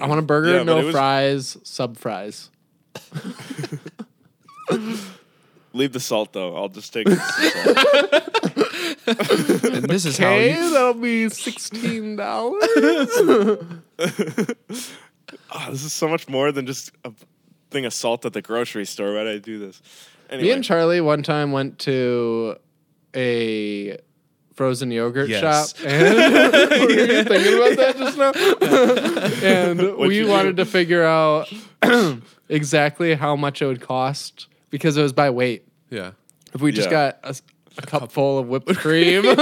I 0.00 0.06
want 0.06 0.18
a 0.18 0.22
burger, 0.22 0.52
Yeah, 0.52 0.58
but 0.58 0.64
no 0.64 0.84
was- 0.84 0.92
fries, 0.94 1.56
sub 1.62 1.96
fries. 1.96 2.50
Leave 5.72 5.92
the 5.92 6.00
salt 6.00 6.32
though. 6.32 6.54
I'll 6.56 6.68
just 6.68 6.92
take. 6.92 7.06
the 7.06 7.16
salt. 9.06 9.74
and 9.74 9.84
this 9.84 10.04
is 10.06 10.16
how 10.16 10.34
you, 10.36 10.70
that'll 10.72 10.94
be 10.94 11.28
sixteen 11.30 12.14
dollars. 12.16 12.62
Ah, 15.50 15.68
this 15.70 15.82
is 15.84 15.92
so 15.92 16.06
much 16.06 16.28
more 16.28 16.52
than 16.52 16.66
just 16.66 16.92
a 17.04 17.12
thing 17.70 17.84
of 17.86 17.92
salt 17.92 18.24
at 18.24 18.32
the 18.34 18.42
grocery 18.42 18.84
store. 18.84 19.14
Why 19.14 19.24
did 19.24 19.34
I 19.34 19.38
do 19.38 19.58
this? 19.58 19.82
Anyway, 20.30 20.48
Me 20.48 20.52
and 20.52 20.64
Charlie 20.64 21.00
one 21.00 21.22
time 21.22 21.52
went 21.52 21.78
to 21.80 22.56
a 23.14 23.98
frozen 24.54 24.90
yogurt 24.90 25.28
Yes. 25.28 25.76
shop. 25.76 25.84
And 25.86 26.14
were 26.70 26.90
you 26.90 27.24
thinking 27.24 27.54
about 27.54 27.76
that 27.76 27.96
just 27.96 28.18
now? 28.18 28.32
and 29.48 29.78
What'd 29.80 29.98
we 30.08 30.20
do? 30.20 30.28
wanted 30.28 30.56
to 30.58 30.64
figure 30.64 31.02
out 31.04 31.52
exactly 32.48 33.14
how 33.14 33.36
much 33.36 33.62
it 33.62 33.66
would 33.66 33.80
cost 33.80 34.46
because 34.70 34.96
it 34.96 35.02
was 35.02 35.12
by 35.12 35.30
weight. 35.30 35.66
yeah. 35.90 36.12
If 36.54 36.60
we 36.60 36.70
just 36.72 36.88
Yeah. 36.90 37.12
got 37.22 37.40
a 37.78 37.82
cup 37.82 38.12
full 38.12 38.38
of 38.38 38.46
whipped 38.48 38.76
cream. 38.76 39.24
How 39.24 39.34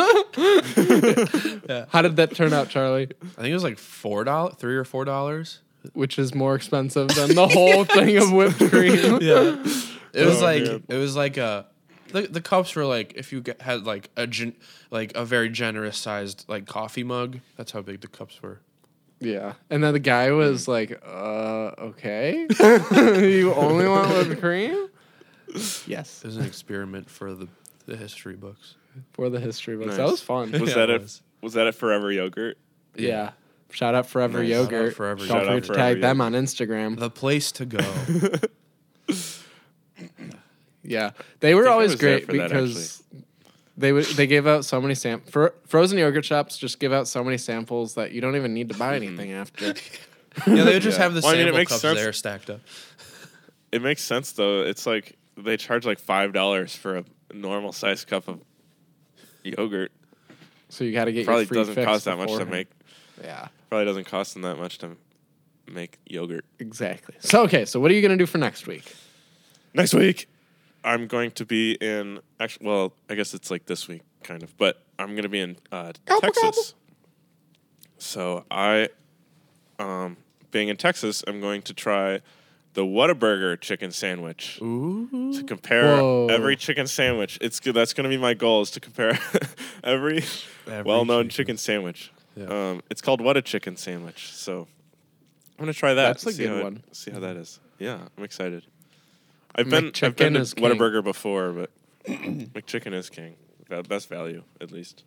did 2.03 2.17
that 2.17 2.31
turn 2.35 2.53
out, 2.55 2.69
Charlie? 2.71 3.09
I 3.23 3.27
think 3.43 3.49
it 3.49 3.55
was 3.55 3.65
like 3.65 3.79
four 3.79 4.25
dollars, 4.25 4.55
three 4.59 4.77
or 4.77 4.85
four 4.85 5.05
dollars. 5.05 5.61
Which 5.95 6.17
is 6.19 6.33
more 6.35 6.55
expensive 6.55 7.09
than 7.09 7.35
the 7.35 7.49
whole 7.49 7.85
thing 7.85 8.17
of 8.17 8.31
whipped 8.33 8.59
cream. 8.71 9.19
Yeah. 9.21 9.57
It 10.13 10.27
was 10.27 10.43
Oh, 10.43 10.45
like 10.45 10.63
man. 10.65 10.83
it 10.89 10.97
was 10.97 11.17
like 11.17 11.37
a 11.37 11.67
the, 12.09 12.23
the 12.23 12.41
cups 12.43 12.75
were 12.77 12.85
like 12.85 13.15
if 13.17 13.33
you 13.33 13.41
get, 13.41 13.63
had 13.63 13.85
like 13.87 14.11
a 14.17 14.27
gen, 14.27 14.55
like 14.91 15.13
a 15.17 15.25
very 15.25 15.49
generous 15.49 15.97
sized 15.97 16.45
like 16.49 16.67
coffee 16.67 17.05
mug. 17.05 17.41
That's 17.57 17.73
how 17.73 17.81
big 17.83 18.01
the 18.03 18.09
cups 18.09 18.43
were. 18.43 18.61
Yeah. 19.21 19.55
And 19.71 19.83
then 19.85 19.93
the 19.93 20.01
guy 20.01 20.31
was 20.33 20.67
like, 20.69 21.01
uh, 21.07 21.71
okay. 21.79 22.47
you 23.31 23.55
only 23.55 23.87
want 23.89 24.11
whipped 24.11 24.41
cream? 24.41 24.89
Yes. 25.87 26.21
It 26.23 26.27
was 26.27 26.37
an 26.37 26.45
experiment 26.45 27.09
for 27.09 27.33
the 27.35 27.49
the 27.87 27.97
history 27.97 28.35
books. 28.35 28.75
For 29.13 29.31
the 29.31 29.41
history 29.41 29.77
books. 29.77 29.89
Nice. 29.91 29.97
That 29.97 30.07
was 30.09 30.21
fun. 30.21 30.53
was 30.53 30.71
Yeah, 30.71 30.75
that 30.75 30.91
it 30.91 30.95
it? 30.97 31.01
was. 31.03 31.23
Was 31.41 31.53
that 31.55 31.67
it? 31.67 31.75
Forever 31.75 32.13
yogurt. 32.13 32.59
yeah. 32.95 33.31
Shout 33.71 33.95
out 33.95 34.07
Forever 34.07 34.43
Nice. 34.43 34.51
Shout 34.51 34.59
out 34.67 34.71
Yogurt. 34.73 34.95
Forever 34.95 35.27
Don't 35.27 35.29
Yogurt. 35.45 35.47
forget 35.47 35.65
Shout 35.65 35.75
to 35.77 35.81
tag 35.81 35.95
Forever 35.95 36.01
them 36.01 36.21
on 36.21 36.33
Instagram. 36.35 36.99
The 36.99 37.09
place 37.11 37.51
to 37.53 37.65
go. 37.65 37.79
Yeah. 40.93 41.11
They 41.41 41.55
were 41.55 41.69
always 41.69 41.95
great 41.97 42.27
for 42.27 42.33
that, 42.37 42.51
because 42.51 43.03
they 43.77 43.93
would 43.93 44.05
they 44.05 44.27
gave 44.27 44.47
out 44.47 44.65
so 44.65 44.81
many 44.81 44.95
sam 44.95 45.23
for 45.31 45.55
frozen 45.67 45.99
yogurt 45.99 46.25
shops 46.25 46.59
just 46.59 46.79
give 46.79 46.93
out 46.93 47.09
so 47.09 47.25
many 47.25 47.39
samples 47.39 47.95
that 47.95 48.13
you 48.13 48.21
don't 48.21 48.37
even 48.37 48.53
need 48.55 48.69
to 48.69 48.79
buy 48.79 48.99
Mm-hmm. 48.99 49.07
anything 49.21 49.33
after. 49.33 49.67
yeah, 50.47 50.65
they 50.65 50.75
would 50.75 50.83
just 50.83 50.99
Yeah. 50.99 51.05
have 51.05 51.15
the 51.15 51.21
Well, 51.23 51.31
I 51.35 51.37
mean, 51.39 51.47
sample 51.47 51.65
cups 51.65 51.81
sense. 51.81 51.99
there 51.99 52.13
stacked 52.13 52.51
up. 52.51 52.61
It 53.73 53.81
makes 53.83 54.03
sense 54.03 54.33
though. 54.33 54.63
It's 54.63 54.87
like 54.87 55.17
they 55.37 55.57
charge 55.57 55.87
like 55.87 55.99
five 55.99 56.33
dollars 56.35 56.77
for 56.77 56.99
a 56.99 57.05
normal 57.33 57.73
size 57.73 58.05
cup 58.05 58.29
of 58.29 58.41
yogurt. 59.43 59.91
So 60.69 60.85
you 60.85 60.93
got 60.93 61.07
to 61.07 61.13
get 61.13 61.25
Probably 61.27 61.43
your 61.43 61.49
free 61.49 61.57
doesn't 61.59 61.75
fix 61.75 61.87
cost 61.87 62.05
that 62.05 62.17
much 62.19 62.31
to 62.37 62.45
make. 62.47 62.69
Yeah. 63.23 63.49
Probably 63.69 63.85
doesn't 63.87 64.05
cost 64.05 64.35
them 64.35 64.43
that 64.43 64.57
much 64.59 64.79
to 64.79 64.97
make 65.71 65.99
yogurt. 66.07 66.45
Exactly. 66.59 67.15
So 67.21 67.43
okay, 67.45 67.65
so 67.65 67.81
what 67.81 67.91
are 67.91 67.95
you 67.95 68.03
gonna 68.03 68.17
do 68.19 68.27
for 68.27 68.39
next 68.39 68.67
week? 68.67 68.95
Next 69.75 69.95
week, 69.95 70.29
I'm 70.85 71.07
going 71.07 71.31
to 71.33 71.45
be 71.45 71.73
in. 71.81 72.21
Actually, 72.41 72.67
well, 72.67 72.93
I 73.09 73.15
guess 73.15 73.35
it's 73.35 73.51
like 73.51 73.67
this 73.67 73.89
week, 73.89 74.03
kind 74.23 74.43
of. 74.43 74.57
But 74.59 74.83
I'm 74.99 75.11
going 75.11 75.23
to 75.23 75.29
be 75.29 75.41
in 75.41 75.57
uh, 75.71 75.93
Texas. 76.07 76.75
So 77.99 78.45
I, 78.51 78.89
um, 79.79 80.17
being 80.51 80.69
in 80.69 80.77
Texas, 80.77 81.23
I'm 81.27 81.41
going 81.41 81.63
to 81.63 81.75
try 81.75 82.21
the 82.75 82.83
Whataburger 82.83 83.61
chicken 83.61 83.91
sandwich 83.93 84.59
Ooh. 84.63 85.33
to 85.35 85.45
compare 85.45 85.97
Whoa. 85.99 86.27
every 86.29 86.57
chicken 86.57 86.87
sandwich. 86.87 87.39
It's 87.41 87.61
good. 87.61 87.75
That's 87.75 87.93
going 87.93 88.05
to 88.05 88.09
be 88.11 88.17
my 88.21 88.35
goal 88.35 88.63
is 88.63 88.71
to 88.73 88.81
compare 88.81 89.19
every, 89.85 90.25
Every 90.67 90.83
well-known 90.83 91.25
chicken. 91.29 91.31
chicken, 91.31 91.57
sandwich. 91.59 92.11
Yeah. 92.35 92.47
Um, 92.47 92.83
it's 92.91 93.03
called 93.03 93.21
What 93.21 93.37
a 93.37 93.43
Chicken 93.43 93.77
Sandwich. 93.77 94.33
So 94.33 94.67
I'm 95.59 95.65
gonna 95.67 95.75
try 95.75 95.93
that. 95.93 96.03
That's 96.03 96.25
a 96.25 96.33
see 96.33 96.45
good 96.45 96.49
how 96.51 96.57
it- 96.57 96.63
one. 96.65 96.83
see 96.93 97.11
how 97.11 97.21
that 97.21 97.37
is. 97.37 97.61
Yeah, 97.79 97.99
I'm 98.17 98.25
excited. 98.25 98.65
I've 99.55 99.69
been 99.69 99.93
I've 100.03 100.17
been 100.17 100.35
to 100.35 100.41
is 100.41 100.55
king. 100.55 100.65
Whataburger 100.65 101.03
before, 101.05 101.53
but 101.53 101.71
McChicken 102.07 102.93
is 102.95 103.11
king. 103.11 103.35
Val- 103.69 103.83
Best 103.83 104.09
value, 104.09 104.43
at 104.61 104.71
least. 104.73 105.05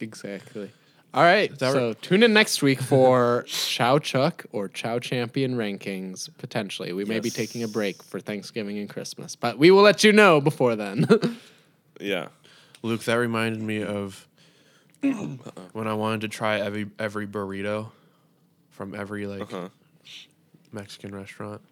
Exactly. 0.00 0.70
All 1.12 1.22
right. 1.22 1.56
that 1.60 1.72
So 1.72 1.92
tune 1.92 2.24
in 2.24 2.32
next 2.32 2.60
week 2.62 2.80
for 2.80 3.44
Chow 3.46 4.00
Chuck 4.00 4.44
or 4.50 4.68
Chow 4.68 4.98
Champion 4.98 5.54
rankings. 5.56 6.28
Potentially, 6.38 6.92
we 6.92 7.04
may 7.04 7.20
be 7.20 7.28
Yes. 7.28 7.36
taking 7.36 7.62
a 7.62 7.68
break 7.68 8.02
for 8.02 8.18
Thanksgiving 8.18 8.78
and 8.78 8.88
Christmas, 8.88 9.36
but 9.36 9.56
we 9.56 9.70
will 9.70 9.82
let 9.82 10.02
you 10.02 10.12
know 10.12 10.40
before 10.40 10.74
then. 10.76 11.06
Yeah. 12.00 12.26
Luke, 12.82 13.04
that 13.04 13.14
reminded 13.14 13.62
me 13.62 13.84
of 13.84 14.26
when 15.00 15.86
I 15.86 15.94
wanted 15.94 16.22
to 16.22 16.28
try 16.28 16.58
every 16.58 16.90
every 16.98 17.24
burrito 17.28 17.92
from 18.70 18.96
every 18.96 19.28
like 19.28 19.42
Uh 19.42 19.46
huh. 19.60 19.68
Mexican 20.72 21.14
restaurant. 21.14 21.62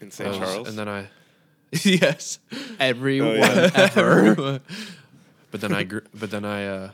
In 0.00 0.10
St. 0.10 0.26
I 0.28 0.30
was- 0.30 0.38
Charles. 0.38 0.68
and 0.68 0.78
then 0.78 0.88
I 0.88 1.08
yes, 1.82 2.38
Everyone 2.78 3.36
yeah. 3.36 3.70
ever. 3.74 4.60
but 5.50 5.60
then 5.60 5.72
I 5.74 5.82
gr- 5.84 5.98
but 6.14 6.30
then 6.30 6.44
I 6.44 6.66
uh 6.66 6.90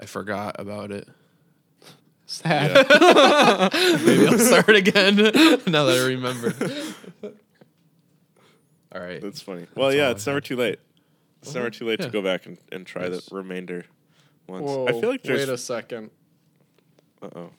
I 0.00 0.06
forgot 0.06 0.56
about 0.58 0.90
it. 0.90 1.08
Sad. 2.26 2.74
Maybe 4.04 4.26
I'll 4.26 4.38
start 4.38 4.68
again 4.70 5.16
now 5.16 5.84
that 5.84 5.98
I 6.02 6.06
remember. 6.08 6.52
All 8.94 9.00
right. 9.00 9.20
That's 9.20 9.40
funny. 9.40 9.66
Well, 9.74 9.88
That's 9.88 9.96
yeah, 9.96 10.10
it's 10.10 10.26
never 10.26 10.40
too 10.40 10.56
late. 10.56 10.78
It's 11.42 11.54
never 11.54 11.70
too 11.70 11.86
late 11.86 12.00
Yeah. 12.00 12.06
to 12.06 12.12
go 12.12 12.22
back 12.22 12.46
and, 12.46 12.58
and 12.72 12.86
try 12.86 13.06
Yes. 13.06 13.26
the 13.26 13.36
remainder 13.36 13.84
once. 14.46 14.64
Whoa, 14.64 14.86
I 14.88 14.92
feel 14.92 15.10
like 15.10 15.22
wait 15.24 15.48
a 15.48 15.56
second. 15.58 16.10
Uh 17.22 17.28
oh. 17.34 17.50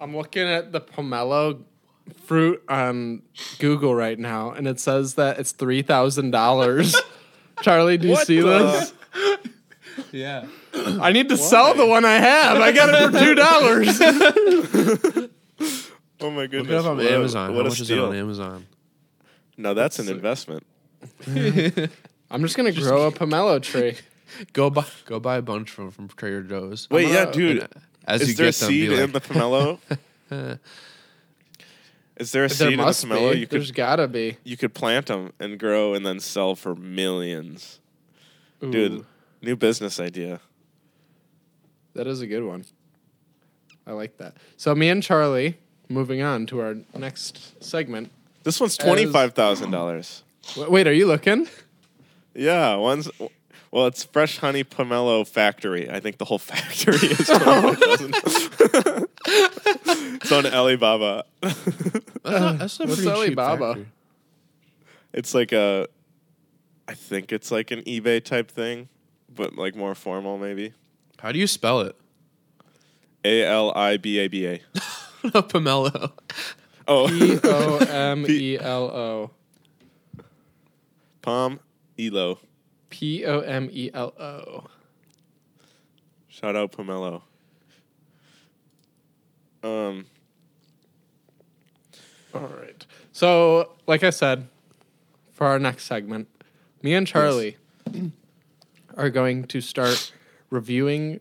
I'm 0.00 0.16
looking 0.16 0.46
at 0.46 0.72
the 0.72 0.80
pomelo 0.80 1.62
fruit 2.24 2.62
on 2.68 3.22
Google 3.58 3.94
right 3.94 4.18
now, 4.18 4.50
and 4.52 4.66
it 4.66 4.80
says 4.80 5.14
that 5.14 5.38
it's 5.38 5.52
three 5.52 5.82
thousand 5.82 6.30
dollars. 6.30 6.94
Charlie, 7.62 7.98
do 7.98 8.08
you 8.08 8.12
What 8.14 8.26
see 8.26 8.40
the- 8.40 8.48
this? 8.48 8.92
Yeah. 10.10 10.46
I 10.74 11.12
need 11.12 11.28
to 11.28 11.36
sell 11.36 11.74
the 11.74 11.86
one 11.86 12.04
I 12.04 12.16
have. 12.16 12.58
I 12.58 12.72
got 12.72 12.90
it 12.90 13.12
for 13.12 13.18
two 13.24 13.34
dollars. 13.34 15.30
Oh 16.20 16.30
my 16.30 16.42
Look 16.42 16.52
goodness. 16.52 16.70
it 16.72 16.76
up 16.78 16.86
on 16.86 16.96
what 16.96 17.06
a- 17.06 17.12
Amazon. 17.14 17.50
What 17.54 17.62
How 17.62 17.66
a 17.66 17.68
much 17.70 17.80
is 17.80 17.90
it 17.90 17.98
on 17.98 18.14
Amazon? 18.14 18.66
No, 19.58 19.74
that's 19.74 19.98
an 19.98 20.08
investment. 20.08 20.64
I'm 21.26 22.42
just 22.42 22.56
gonna 22.56 22.72
grow 22.72 23.06
a 23.08 23.12
pomelo 23.12 23.60
tree. 23.60 23.96
Go 24.54 24.70
buy 24.70 24.86
go 25.04 25.20
buy 25.20 25.36
a 25.36 25.42
bunch 25.42 25.70
from 25.70 25.90
from 25.90 26.08
Trader 26.08 26.42
Joe's. 26.44 26.88
Wait, 26.90 27.08
yeah, 27.08 27.26
dude. 27.30 27.58
And 27.58 27.62
uh, 27.64 27.80
As 28.06 28.22
Is 28.22 28.28
you 28.30 28.34
there 28.36 28.44
a 28.46 28.52
them, 28.52 28.68
seed 28.68 28.90
like, 28.90 29.00
in 29.00 29.12
the 29.12 29.20
pomelo? 29.20 29.78
Is 32.16 32.32
there 32.32 32.44
a 32.44 32.48
There 32.48 32.56
seed 32.56 32.72
in 32.74 32.78
the 32.78 32.84
must 32.84 33.04
pomelo? 33.06 33.32
be. 33.32 33.40
You 33.40 33.46
There's 33.46 33.66
could 33.68 33.74
gotta 33.76 34.06
be. 34.08 34.36
you 34.44 34.56
could 34.56 34.72
plant 34.74 35.06
them 35.06 35.32
and 35.40 35.58
grow 35.58 35.94
and 35.94 36.06
then 36.06 36.20
sell 36.20 36.54
for 36.54 36.74
millions, 36.74 37.80
Ooh, 38.62 38.70
dude. 38.70 39.04
New 39.42 39.56
business 39.56 39.98
idea. 40.00 40.40
that 41.94 42.06
is 42.06 42.20
a 42.20 42.26
good 42.26 42.44
one. 42.44 42.64
I 43.86 43.92
like 43.92 44.16
that. 44.18 44.36
So 44.56 44.74
me 44.74 44.88
and 44.88 45.02
Charlie, 45.02 45.58
moving 45.88 46.22
on 46.22 46.46
to 46.46 46.60
our 46.60 46.76
next 46.96 47.62
segment. 47.62 48.10
This 48.44 48.60
one's 48.60 48.76
twenty 48.76 49.06
five 49.06 49.34
thousand 49.34 49.70
dollars. 49.70 50.22
Wait, 50.56 50.86
are 50.86 50.92
you 50.92 51.06
looking? 51.06 51.48
Yeah, 52.34 52.76
one's 52.76 53.10
well, 53.70 53.86
it's 53.86 54.04
Fresh 54.04 54.38
Honey 54.38 54.62
Pomelo 54.64 55.26
Factory. 55.26 55.90
I 55.90 55.98
think 56.00 56.18
the 56.18 56.24
whole 56.24 56.38
factory 56.50 56.94
is. 57.08 57.28
$25,000. 60.18 60.22
It's 60.22 60.32
on 60.32 60.46
Alibaba. 60.46 61.24
That's 61.42 61.66
a, 61.66 62.56
that's 62.58 62.80
a 62.80 62.86
What's 62.86 63.02
pretty 63.02 63.02
cheap 63.28 63.38
Alibaba? 63.38 63.66
factory. 63.74 63.86
It's 65.12 65.34
like 65.34 65.52
a, 65.52 65.86
I 66.88 66.94
think 66.94 67.32
it's 67.32 67.50
like 67.50 67.70
an 67.70 67.82
eBay 67.82 68.22
type 68.24 68.50
thing, 68.50 68.88
but 69.34 69.54
like 69.56 69.76
more 69.76 69.94
formal 69.94 70.38
maybe. 70.38 70.72
How 71.18 71.32
do 71.32 71.38
you 71.38 71.46
spell 71.46 71.80
it? 71.80 71.96
A 73.24 73.44
L 73.44 73.72
I 73.76 73.96
B 73.98 74.18
A 74.18 74.28
B 74.28 74.46
A. 74.46 74.60
Pomelo. 75.24 76.12
Oh, 76.88 77.08
P 77.08 77.38
O 77.44 77.76
M 77.78 78.26
E 78.28 78.58
L 78.58 78.84
O. 78.84 79.30
Palm 81.22 81.60
Elo. 81.98 82.38
P 82.90 83.24
O 83.24 83.40
M 83.40 83.68
E 83.72 83.90
L 83.94 84.12
O. 84.20 84.64
Shout 86.28 86.56
out 86.56 86.72
Pomelo. 86.72 87.22
Um, 89.64 90.04
All 92.34 92.40
right. 92.42 92.84
So, 93.12 93.72
like 93.86 94.04
I 94.04 94.10
said, 94.10 94.46
for 95.32 95.46
our 95.46 95.58
next 95.58 95.84
segment, 95.84 96.28
me 96.82 96.92
and 96.92 97.06
Charlie 97.06 97.56
are 98.96 99.08
going 99.08 99.44
to 99.44 99.62
start 99.62 100.12
reviewing 100.50 101.20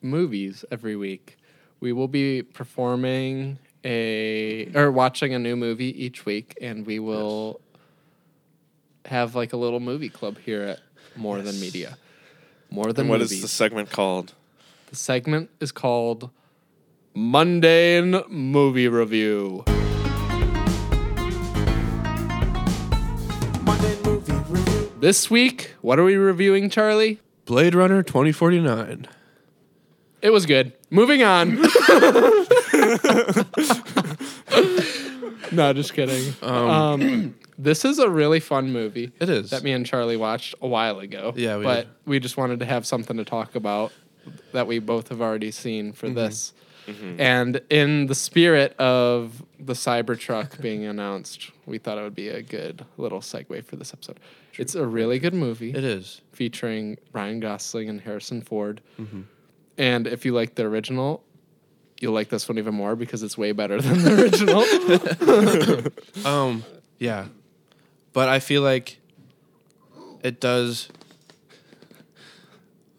movies 0.00 0.64
every 0.70 0.96
week. 0.96 1.36
We 1.80 1.92
will 1.92 2.08
be 2.08 2.42
performing 2.42 3.58
a 3.84 4.70
or 4.74 4.90
watching 4.90 5.34
a 5.34 5.38
new 5.38 5.54
movie 5.54 6.02
each 6.02 6.24
week, 6.24 6.56
and 6.62 6.86
we 6.86 6.98
will 6.98 7.60
have 9.04 9.34
like 9.34 9.52
a 9.52 9.58
little 9.58 9.80
movie 9.80 10.08
club 10.08 10.38
here 10.38 10.62
at 10.62 10.80
More 11.16 11.42
Than 11.42 11.60
Media. 11.60 11.98
More 12.70 12.94
than 12.94 13.02
and 13.02 13.10
what 13.10 13.18
movies. 13.18 13.32
is 13.32 13.42
the 13.42 13.48
segment 13.48 13.90
called? 13.90 14.32
The 14.88 14.96
segment 14.96 15.50
is 15.60 15.70
called 15.70 16.30
Mundane 17.16 18.22
Movie 18.28 18.88
Review. 18.88 19.62
Monday 23.62 23.96
movie 24.04 24.32
review. 24.48 24.92
This 25.00 25.30
week, 25.30 25.74
what 25.80 25.98
are 26.00 26.04
we 26.04 26.16
reviewing, 26.16 26.68
Charlie? 26.70 27.20
Blade 27.44 27.74
Runner 27.76 28.02
2049. 28.02 29.06
It 30.22 30.30
was 30.30 30.44
good. 30.46 30.72
Moving 30.90 31.22
on. 31.22 31.50
no, 35.52 35.72
just 35.72 35.94
kidding. 35.94 36.34
Um, 36.42 37.36
this 37.58 37.84
is 37.84 37.98
a 38.00 38.08
really 38.10 38.40
fun 38.40 38.72
movie. 38.72 39.12
It 39.20 39.28
is. 39.28 39.50
That 39.50 39.62
me 39.62 39.70
and 39.72 39.86
Charlie 39.86 40.16
watched 40.16 40.56
a 40.60 40.66
while 40.66 40.98
ago. 40.98 41.32
Yeah, 41.36 41.58
we 41.58 41.64
but 41.64 41.76
did. 41.82 41.88
we 42.06 42.18
just 42.18 42.36
wanted 42.36 42.58
to 42.60 42.66
have 42.66 42.84
something 42.86 43.16
to 43.18 43.24
talk 43.24 43.54
about 43.54 43.92
that 44.52 44.66
we 44.66 44.78
both 44.80 45.10
have 45.10 45.20
already 45.20 45.50
seen 45.52 45.92
for 45.92 46.06
Mm-hmm. 46.06 46.16
this. 46.16 46.52
And 47.18 47.60
in 47.70 48.06
the 48.06 48.14
spirit 48.14 48.74
of 48.78 49.42
the 49.58 49.72
Cybertruck 49.72 50.60
being 50.62 50.84
announced, 50.84 51.50
we 51.66 51.78
thought 51.78 51.98
it 51.98 52.02
would 52.02 52.14
be 52.14 52.28
a 52.28 52.42
good 52.42 52.84
little 52.98 53.20
segue 53.20 53.64
for 53.64 53.76
this 53.76 53.92
episode. 53.94 54.18
It's 54.58 54.74
a 54.74 54.86
really 54.86 55.18
good 55.18 55.34
movie 55.34 55.70
It 55.70 55.82
is. 55.84 56.20
featuring 56.32 56.98
Ryan 57.12 57.40
Gosling 57.40 57.88
and 57.88 58.00
Harrison 58.00 58.42
Ford. 58.42 58.80
Mm-hmm. 59.00 59.22
And 59.78 60.06
if 60.06 60.24
you 60.24 60.32
like 60.32 60.54
the 60.54 60.64
original, 60.64 61.24
you'll 62.00 62.12
like 62.12 62.28
this 62.28 62.48
one 62.48 62.58
even 62.58 62.74
more 62.74 62.94
because 62.94 63.22
it's 63.22 63.36
way 63.38 63.52
better 63.52 63.80
than 63.80 64.02
the 64.02 64.22
original. 64.22 64.64
Um, 66.24 66.64
yeah. 66.98 67.26
But 68.12 68.28
I 68.28 68.38
feel 68.38 68.62
like 68.62 68.98
it 70.22 70.40
does. 70.40 70.88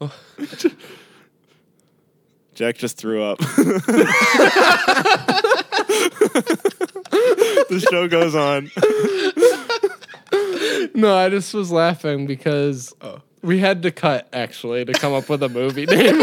Jack 2.56 2.76
just 2.78 2.96
threw 2.96 3.22
up. 3.22 3.36
the 3.38 3.46
show 7.90 8.08
goes 8.08 8.34
on. 8.34 8.70
no, 10.94 11.14
I 11.14 11.28
just 11.28 11.52
was 11.52 11.70
laughing 11.70 12.26
because 12.26 12.94
we 13.42 13.58
had 13.58 13.82
to 13.82 13.90
cut 13.90 14.26
actually 14.32 14.86
to 14.86 14.94
come 14.94 15.12
up 15.12 15.28
with 15.28 15.42
a 15.42 15.50
movie 15.50 15.84
name 15.90 16.22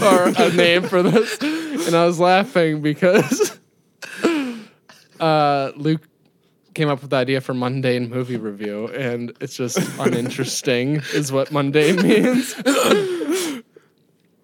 or 0.00 0.32
a 0.36 0.52
name 0.52 0.84
for 0.84 1.02
this. 1.02 1.38
And 1.40 1.96
I 1.96 2.06
was 2.06 2.20
laughing 2.20 2.80
because 2.80 3.58
uh, 5.18 5.72
Luke 5.74 6.02
came 6.74 6.88
up 6.88 7.00
with 7.02 7.10
the 7.10 7.16
idea 7.16 7.40
for 7.40 7.52
mundane 7.52 8.08
movie 8.08 8.36
review, 8.36 8.86
and 8.88 9.32
it's 9.40 9.56
just 9.56 9.78
uninteresting, 9.98 11.02
is 11.12 11.32
what 11.32 11.50
mundane 11.50 11.96
means. 12.00 12.54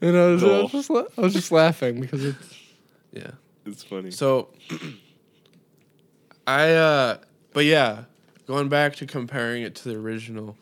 And 0.01 0.17
I 0.17 0.27
was, 0.29 0.45
I, 0.45 0.47
was 0.47 0.73
just, 0.73 0.91
la- 0.91 1.05
I 1.17 1.21
was 1.21 1.33
just 1.33 1.53
laughing 1.53 2.01
because 2.01 2.25
it's 2.25 2.55
Yeah. 3.13 3.31
It's 3.67 3.83
funny. 3.83 4.11
So 4.11 4.49
I 6.47 6.73
uh 6.73 7.19
but 7.53 7.65
yeah, 7.65 8.05
going 8.47 8.69
back 8.69 8.97
to 8.97 9.07
comparing 9.07 9.63
it 9.63 9.75
to 9.77 9.89
the 9.89 9.97
original. 9.97 10.57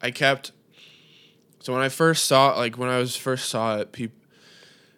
I 0.00 0.10
kept 0.10 0.52
so 1.60 1.72
when 1.72 1.82
I 1.82 1.88
first 1.88 2.24
saw 2.26 2.56
like 2.56 2.76
when 2.76 2.88
I 2.88 2.98
was 2.98 3.16
first 3.16 3.48
saw 3.48 3.78
it, 3.78 3.92
people 3.92 4.16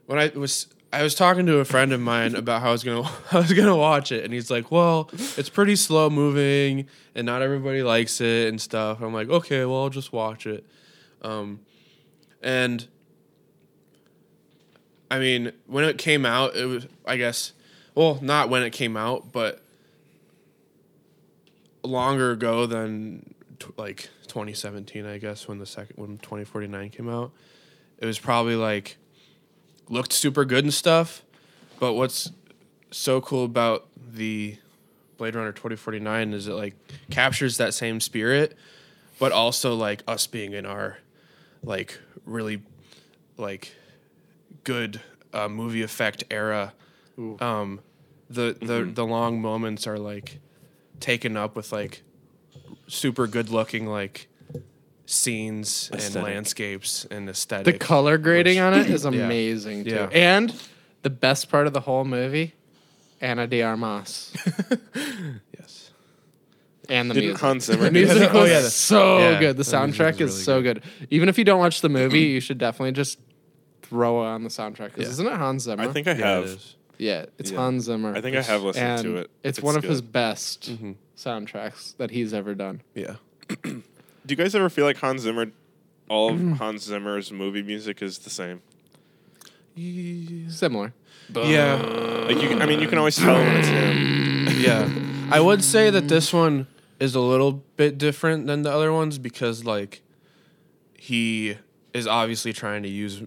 when 0.06 0.18
I 0.18 0.28
was 0.28 0.66
I 0.92 1.02
was 1.02 1.14
talking 1.14 1.44
to 1.46 1.58
a 1.58 1.64
friend 1.64 1.92
of 1.92 2.00
mine 2.00 2.36
about 2.36 2.62
how 2.62 2.68
I 2.68 2.72
was 2.72 2.84
gonna 2.84 3.02
I 3.32 3.38
was 3.38 3.52
gonna 3.52 3.76
watch 3.76 4.12
it, 4.12 4.24
and 4.24 4.32
he's 4.32 4.50
like, 4.50 4.70
"Well, 4.70 5.10
it's 5.36 5.48
pretty 5.48 5.76
slow 5.76 6.08
moving, 6.08 6.86
and 7.14 7.26
not 7.26 7.42
everybody 7.42 7.82
likes 7.82 8.20
it 8.20 8.48
and 8.48 8.60
stuff." 8.60 9.00
I'm 9.02 9.12
like, 9.12 9.28
"Okay, 9.28 9.64
well, 9.64 9.82
I'll 9.82 9.90
just 9.90 10.12
watch 10.12 10.46
it." 10.46 10.64
Um, 11.22 11.60
and 12.44 12.86
I 15.10 15.18
mean, 15.18 15.52
when 15.66 15.84
it 15.84 15.98
came 15.98 16.24
out, 16.24 16.54
it 16.54 16.66
was 16.66 16.86
I 17.04 17.16
guess, 17.16 17.52
well, 17.94 18.18
not 18.22 18.50
when 18.50 18.62
it 18.62 18.70
came 18.70 18.96
out, 18.96 19.32
but 19.32 19.60
longer 21.82 22.30
ago 22.30 22.66
than 22.66 23.34
t- 23.58 23.68
like 23.76 24.10
2017, 24.28 25.06
I 25.06 25.18
guess, 25.18 25.48
when 25.48 25.58
the 25.58 25.66
second 25.66 25.96
when 25.96 26.18
2049 26.18 26.90
came 26.90 27.08
out. 27.08 27.32
It 27.98 28.06
was 28.06 28.18
probably 28.18 28.56
like 28.56 28.98
looked 29.88 30.12
super 30.12 30.44
good 30.44 30.64
and 30.64 30.74
stuff, 30.74 31.22
but 31.80 31.94
what's 31.94 32.30
so 32.90 33.20
cool 33.20 33.44
about 33.44 33.88
the 34.12 34.58
Blade 35.16 35.34
Runner 35.34 35.52
2049 35.52 36.34
is 36.34 36.48
it 36.48 36.52
like 36.52 36.74
captures 37.10 37.56
that 37.56 37.72
same 37.72 38.00
spirit, 38.00 38.54
but 39.18 39.32
also 39.32 39.74
like 39.74 40.02
us 40.06 40.26
being 40.26 40.52
in 40.52 40.66
our 40.66 40.98
like 41.64 41.98
really 42.24 42.62
like 43.36 43.74
good 44.64 45.00
uh, 45.32 45.48
movie 45.48 45.82
effect 45.82 46.24
era. 46.30 46.72
Um, 47.40 47.80
the 48.28 48.56
the 48.60 48.90
the 48.92 49.04
long 49.04 49.40
moments 49.40 49.86
are 49.86 49.98
like 49.98 50.38
taken 51.00 51.36
up 51.36 51.56
with 51.56 51.72
like 51.72 52.02
super 52.86 53.26
good 53.26 53.50
looking 53.50 53.86
like 53.86 54.28
scenes 55.06 55.90
and 55.92 56.14
landscapes 56.14 57.04
and 57.10 57.28
aesthetic. 57.28 57.66
the 57.66 57.78
color 57.78 58.18
grading 58.18 58.54
which- 58.54 58.62
on 58.62 58.74
it 58.74 58.90
is 58.90 59.04
amazing 59.04 59.84
too. 59.84 59.90
Yeah. 59.90 60.08
And 60.12 60.54
the 61.02 61.10
best 61.10 61.48
part 61.50 61.66
of 61.66 61.72
the 61.72 61.80
whole 61.80 62.04
movie, 62.04 62.54
Ana 63.20 63.46
de 63.46 63.62
Armas 63.62 64.32
yes. 64.34 64.78
and 66.88 67.10
the 67.10 67.14
Didn't 67.14 67.26
music. 67.28 67.40
Hans 67.42 67.64
Zimmer 67.64 67.84
The 67.84 67.90
do 67.90 67.92
music 67.92 68.18
that? 68.18 68.32
was 68.34 68.42
Oh, 68.42 68.52
yeah, 68.52 68.60
the- 68.60 68.70
so 68.70 69.18
yeah, 69.18 69.40
good. 69.40 69.56
The 69.56 69.62
the 69.64 69.76
music 69.86 70.00
soundtrack 70.00 70.20
was 70.20 70.30
is 70.32 70.34
really 70.36 70.44
so 70.44 70.62
good. 70.62 70.82
Even 71.10 71.28
if 71.28 71.38
you 71.38 71.44
don't 71.44 71.58
watch 71.58 71.80
the 71.80 71.88
movie, 71.88 72.20
you 72.20 72.40
should 72.40 72.58
definitely 72.58 72.92
just 72.92 73.18
throw 73.82 74.18
on 74.18 74.42
the 74.44 74.48
soundtrack. 74.50 74.92
'cause 74.92 74.98
Yeah. 74.98 75.08
Isn't 75.08 75.26
it 75.26 75.32
Hans 75.32 75.62
Zimmer? 75.64 75.82
I 75.84 75.88
think 75.92 76.06
I 76.08 76.12
Yeah, 76.12 76.16
it 76.16 76.20
have. 76.20 76.44
is. 76.44 76.74
Yeah, 76.98 77.26
it's 77.38 77.50
Yeah. 77.50 77.56
Hans 77.58 77.84
Zimmer. 77.84 78.14
I 78.16 78.20
think 78.20 78.36
I 78.36 78.42
have 78.42 78.62
listened 78.62 78.84
and 78.86 79.02
to 79.02 79.16
it. 79.16 79.30
It's, 79.42 79.58
It's 79.58 79.64
one 79.64 79.76
of 79.76 79.82
his 79.84 80.00
good. 80.00 80.12
best 80.12 80.70
Mm-hmm. 80.70 80.92
soundtracks 81.16 81.96
that 81.96 82.10
he's 82.10 82.32
ever 82.34 82.54
done. 82.54 82.82
Yeah. 82.94 83.16
Do 83.62 83.82
you 84.28 84.36
guys 84.36 84.54
ever 84.54 84.68
feel 84.70 84.84
like 84.86 84.96
Hans 84.98 85.22
Zimmer, 85.22 85.46
all 86.08 86.30
of 86.32 86.40
Hans 86.58 86.82
Zimmer's 86.84 87.30
movie 87.32 87.62
music 87.62 88.00
is 88.02 88.18
the 88.18 88.30
same? 88.30 88.62
Similar. 90.48 90.92
Yeah. 91.34 91.74
Like 92.28 92.40
you, 92.40 92.48
can- 92.48 92.62
I 92.62 92.66
mean, 92.66 92.80
you 92.80 92.88
can 92.88 92.98
always 92.98 93.16
tell 93.16 93.34
when 93.34 93.56
it's 93.56 93.68
him. 93.68 94.60
yeah. 94.60 94.88
I 95.30 95.40
would 95.40 95.64
say 95.64 95.90
that 95.90 96.08
this 96.08 96.32
one 96.32 96.66
is 97.04 97.14
a 97.14 97.20
little 97.20 97.64
bit 97.76 97.98
different 97.98 98.46
than 98.46 98.62
the 98.62 98.72
other 98.72 98.92
ones 98.92 99.18
because 99.18 99.64
like 99.64 100.02
he 100.98 101.56
is 101.92 102.06
obviously 102.06 102.52
trying 102.52 102.82
to 102.82 102.88
use 102.88 103.22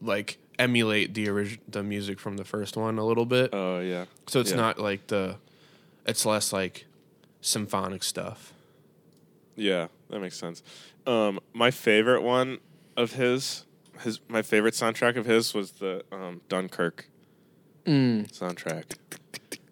like 0.00 0.38
emulate 0.58 1.14
the 1.14 1.28
orig- 1.28 1.60
the 1.68 1.82
music 1.82 2.20
from 2.20 2.36
the 2.36 2.44
first 2.44 2.76
one 2.76 2.98
a 2.98 3.04
little 3.04 3.26
bit. 3.26 3.50
Oh 3.52 3.80
yeah. 3.80 4.04
so 4.26 4.40
it's 4.40 4.50
yeah. 4.50 4.56
not 4.56 4.78
like 4.78 5.06
the 5.08 5.36
it's 6.04 6.24
less 6.24 6.52
like 6.52 6.86
symphonic 7.40 8.02
stuff. 8.02 8.52
Yeah, 9.56 9.88
that 10.10 10.20
makes 10.20 10.36
sense. 10.36 10.62
Um, 11.06 11.40
my 11.54 11.70
favorite 11.70 12.22
one 12.22 12.58
of 12.96 13.12
his, 13.12 13.64
his 14.00 14.20
my 14.28 14.42
favorite 14.42 14.74
soundtrack 14.74 15.16
of 15.16 15.24
his 15.24 15.54
was 15.54 15.72
the 15.72 16.04
um, 16.12 16.42
Dunkirk 16.48 17.08
soundtrack. 17.86 18.96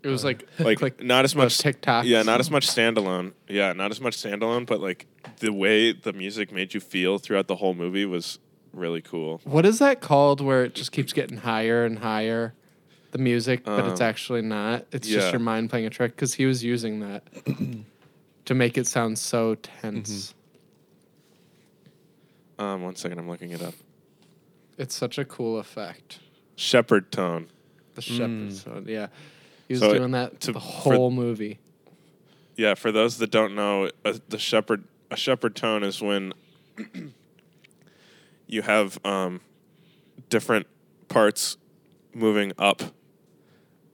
It 0.05 0.09
was 0.09 0.23
like 0.25 0.47
Like, 0.59 0.81
like 0.83 1.03
not 1.03 1.25
as 1.25 1.35
much 1.35 1.59
TikTok. 1.59 2.05
Yeah, 2.05 2.23
not 2.23 2.39
as 2.41 2.51
much 2.51 2.67
standalone. 2.69 3.33
Yeah, 3.49 3.73
not 3.73 3.91
as 3.91 4.01
much 4.01 4.17
standalone, 4.17 4.67
but 4.67 4.81
like 4.81 5.07
the 5.41 5.53
way 5.53 5.93
the 5.93 6.13
music 6.13 6.53
made 6.53 6.75
you 6.75 6.81
feel 6.81 7.19
throughout 7.19 7.47
the 7.49 7.57
whole 7.57 7.75
movie 7.75 8.05
was 8.05 8.39
really 8.73 9.01
cool. 9.01 9.41
What 9.45 9.65
is 9.65 9.79
that 9.79 10.01
called 10.01 10.41
where 10.41 10.65
it 10.65 10.75
just 10.75 10.93
keeps 10.93 11.13
getting 11.13 11.39
higher 11.39 11.85
and 11.85 11.99
higher? 12.01 12.55
the 13.13 13.19
music, 13.19 13.63
but 13.65 13.85
it's 13.87 14.01
Um, 14.01 14.07
actually 14.09 14.43
not. 14.43 14.87
It's 14.91 15.09
yeah. 15.09 15.21
just 15.21 15.31
your 15.33 15.39
mind 15.39 15.71
playing 15.71 15.87
a 15.87 15.91
trick 15.91 16.17
because 16.17 16.35
he 16.35 16.47
was 16.47 16.65
using 16.65 16.99
that 16.99 17.23
to 18.47 18.55
make 18.55 18.77
it 18.77 18.89
sound 18.89 19.21
so 19.21 19.55
tense. 19.55 20.35
Um, 22.59 22.83
one 22.83 22.97
second, 22.97 23.21
I'm 23.21 23.29
looking 23.29 23.51
it 23.53 23.63
up. 23.63 23.75
It's 24.79 24.97
such 24.97 25.17
a 25.19 25.25
cool 25.25 25.59
effect. 25.61 26.19
Shepard 26.57 27.13
tone. 27.13 27.47
The 27.95 28.03
Shepard 28.03 28.53
sound, 28.53 28.89
yeah. 28.89 29.07
He 29.69 29.75
was 29.75 29.81
So 29.81 29.95
doing 29.99 30.11
that 30.13 30.41
to- 30.43 30.53
the 30.53 30.61
for- 30.61 30.95
whole 30.95 31.11
movie. 31.11 31.59
Yeah, 32.57 32.75
for 32.75 32.93
those 32.93 33.19
that 33.19 33.31
don't 33.31 33.55
know, 33.55 33.91
uh, 34.05 34.15
the 34.29 34.39
Shepard 34.39 34.85
a 35.11 35.17
Shepard 35.17 35.55
tone 35.57 35.83
is 35.83 36.01
when 36.01 36.33
you 38.47 38.63
have 38.63 38.99
um, 39.05 39.41
different 40.29 40.67
parts 41.09 41.57
moving 42.15 42.53
up, 42.59 42.83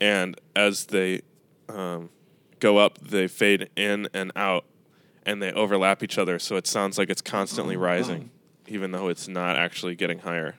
and 0.00 0.38
as 0.54 0.86
they 0.86 1.22
um, 1.68 2.10
go 2.58 2.76
up, 2.78 2.98
they 2.98 3.26
fade 3.28 3.70
in 3.76 4.08
and 4.12 4.30
out, 4.36 4.64
and 5.24 5.40
they 5.42 5.52
overlap 5.52 6.02
each 6.02 6.18
other. 6.18 6.38
So 6.38 6.56
it 6.56 6.66
sounds 6.66 6.98
like 6.98 7.08
it's 7.08 7.22
constantly 7.22 7.76
rising, 7.76 8.30
even 8.66 8.90
though 8.92 9.08
it's 9.08 9.26
not 9.28 9.56
actually 9.56 9.94
getting 9.94 10.18
higher. 10.20 10.56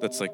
That's 0.00 0.18
like 0.20 0.32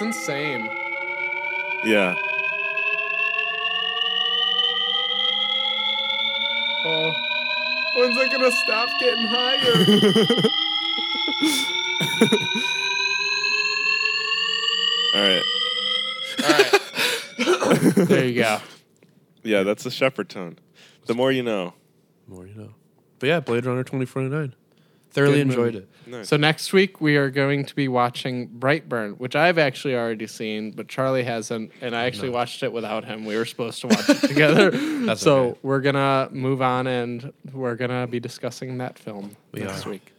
It's 0.00 0.04
insane. 0.04 0.70
yeah. 1.82 2.14
Oh, 6.84 7.12
when's 7.96 8.16
it 8.16 8.30
gonna 8.30 8.52
stop 8.52 8.88
getting 9.00 9.26
higher? 9.26 9.74
All 15.14 15.20
right. 15.20 15.42
All 16.44 16.52
right. 17.72 17.94
there 18.08 18.24
you 18.24 18.34
go. 18.40 18.58
Yeah, 19.42 19.62
that's 19.64 19.82
the 19.82 19.90
Shepard 19.90 20.28
tone. 20.28 20.58
The 21.06 21.14
more 21.14 21.32
you 21.32 21.42
know. 21.42 21.74
The 22.28 22.34
More 22.34 22.46
you 22.46 22.54
know. 22.54 22.74
But 23.18 23.26
yeah, 23.28 23.40
Blade 23.40 23.66
Runner 23.66 23.82
2049. 23.82 24.54
Thoroughly 25.10 25.40
enjoyed 25.40 25.74
it. 25.74 25.88
Nice. 26.06 26.28
So 26.28 26.36
next 26.36 26.72
week 26.72 27.00
we 27.00 27.16
are 27.16 27.30
going 27.30 27.64
to 27.64 27.74
be 27.74 27.88
watching 27.88 28.48
Brightburn, 28.48 29.18
which 29.18 29.34
I've 29.36 29.58
actually 29.58 29.94
already 29.94 30.26
seen, 30.26 30.70
but 30.72 30.88
Charlie 30.88 31.22
hasn't, 31.24 31.72
and 31.80 31.94
I 31.96 32.04
actually 32.04 32.30
watched 32.30 32.62
it 32.62 32.72
without 32.72 33.04
him. 33.04 33.24
We 33.24 33.36
were 33.36 33.44
supposed 33.44 33.80
to 33.82 33.88
watch 33.88 34.08
it 34.08 34.20
together. 34.28 34.70
That's 34.70 35.20
so 35.20 35.38
okay. 35.50 35.58
we're 35.62 35.80
gonna 35.80 36.28
move 36.30 36.62
on, 36.62 36.86
and 36.86 37.32
we're 37.52 37.74
gonna 37.74 38.06
be 38.06 38.20
discussing 38.20 38.78
that 38.78 38.98
film 38.98 39.36
We 39.52 39.60
next 39.60 39.86
are. 39.86 39.90
week. 39.90 40.12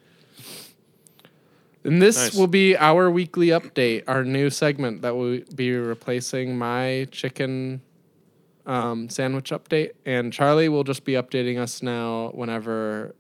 And 1.84 2.02
this 2.02 2.18
Nice. 2.18 2.36
will 2.36 2.48
be 2.48 2.76
our 2.76 3.10
weekly 3.10 3.48
update, 3.48 4.04
our 4.08 4.24
new 4.26 4.50
segment 4.50 5.02
that 5.02 5.16
will 5.16 5.40
be 5.56 5.72
replacing 5.72 6.58
my 6.58 7.08
chicken 7.12 7.82
um, 8.66 9.10
sandwich 9.10 9.52
update. 9.52 9.92
And 10.06 10.34
Charlie 10.34 10.68
will 10.70 10.84
just 10.84 11.06
be 11.06 11.14
updating 11.14 11.58
us 11.58 11.82
now 11.82 12.32
whenever 12.34 13.16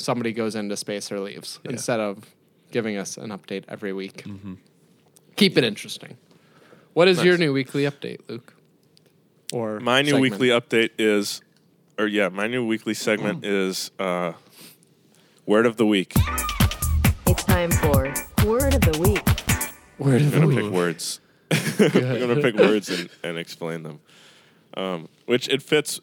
somebody 0.00 0.32
goes 0.32 0.54
into 0.54 0.76
space 0.76 1.10
or 1.12 1.20
leaves 1.20 1.60
instead 1.64 2.00
of 2.00 2.24
giving 2.70 2.96
us 2.96 3.16
an 3.16 3.30
update 3.30 3.64
every 3.68 3.92
week. 3.92 4.24
Keep 5.36 5.58
it 5.58 5.64
interesting. 5.64 6.16
What 6.92 7.08
is 7.08 7.22
your 7.22 7.36
new 7.38 7.52
weekly 7.52 7.84
update, 7.84 8.20
Luke? 8.28 8.54
Or 9.52 9.80
My 9.80 10.02
new 10.02 10.12
segment? 10.12 10.22
weekly 10.32 10.48
update 10.48 10.90
is, 10.98 11.40
or 11.98 12.06
yeah, 12.06 12.28
my 12.28 12.46
new 12.46 12.66
weekly 12.66 12.94
segment 12.94 13.44
is 13.44 13.90
uh, 13.98 14.32
word 15.46 15.66
of 15.66 15.76
the 15.76 15.86
week. 15.86 16.12
It's 17.26 17.44
time 17.44 17.70
for 17.70 18.12
Word 18.44 18.74
of 18.74 18.80
the 18.80 18.98
Week. 19.00 19.24
word 19.98 20.22
of 20.22 20.30
the 20.30 20.36
I'm 20.36 20.42
gonna 20.42 20.46
week. 20.48 20.64
pick 20.64 20.72
words. 20.72 21.20
I'm 21.50 22.18
gonna 22.20 22.40
pick 22.42 22.54
words 22.56 22.88
and, 22.90 23.08
and 23.22 23.38
explain 23.38 23.82
them. 23.82 24.00
Um, 24.74 25.08
which 25.26 25.48
it 25.48 25.62
fits 25.62 26.00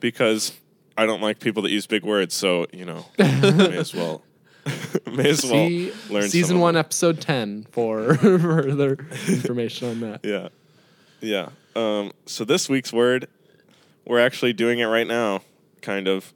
because 0.00 0.52
I 0.96 1.06
don't 1.06 1.20
like 1.20 1.40
people 1.40 1.62
that 1.64 1.70
use 1.70 1.86
big 1.86 2.04
words. 2.04 2.34
So 2.34 2.66
you 2.72 2.84
know, 2.84 3.06
may 3.18 3.76
as 3.76 3.92
well, 3.94 4.22
may 5.12 5.30
as 5.30 5.42
well 5.44 5.68
See 5.68 5.92
learn 6.10 6.28
season 6.28 6.56
of 6.56 6.62
one, 6.62 6.74
them. 6.74 6.80
episode 6.80 7.20
ten 7.20 7.66
for 7.72 8.14
further 8.16 8.98
information 9.28 9.88
on 9.90 10.00
that. 10.00 10.20
Yeah, 10.24 10.48
yeah. 11.20 11.48
Um, 11.76 12.12
so 12.26 12.44
this 12.44 12.68
week's 12.68 12.92
word, 12.92 13.26
we're 14.06 14.20
actually 14.20 14.52
doing 14.52 14.78
it 14.78 14.86
right 14.86 15.06
now. 15.06 15.40
Kind 15.82 16.06
of 16.08 16.32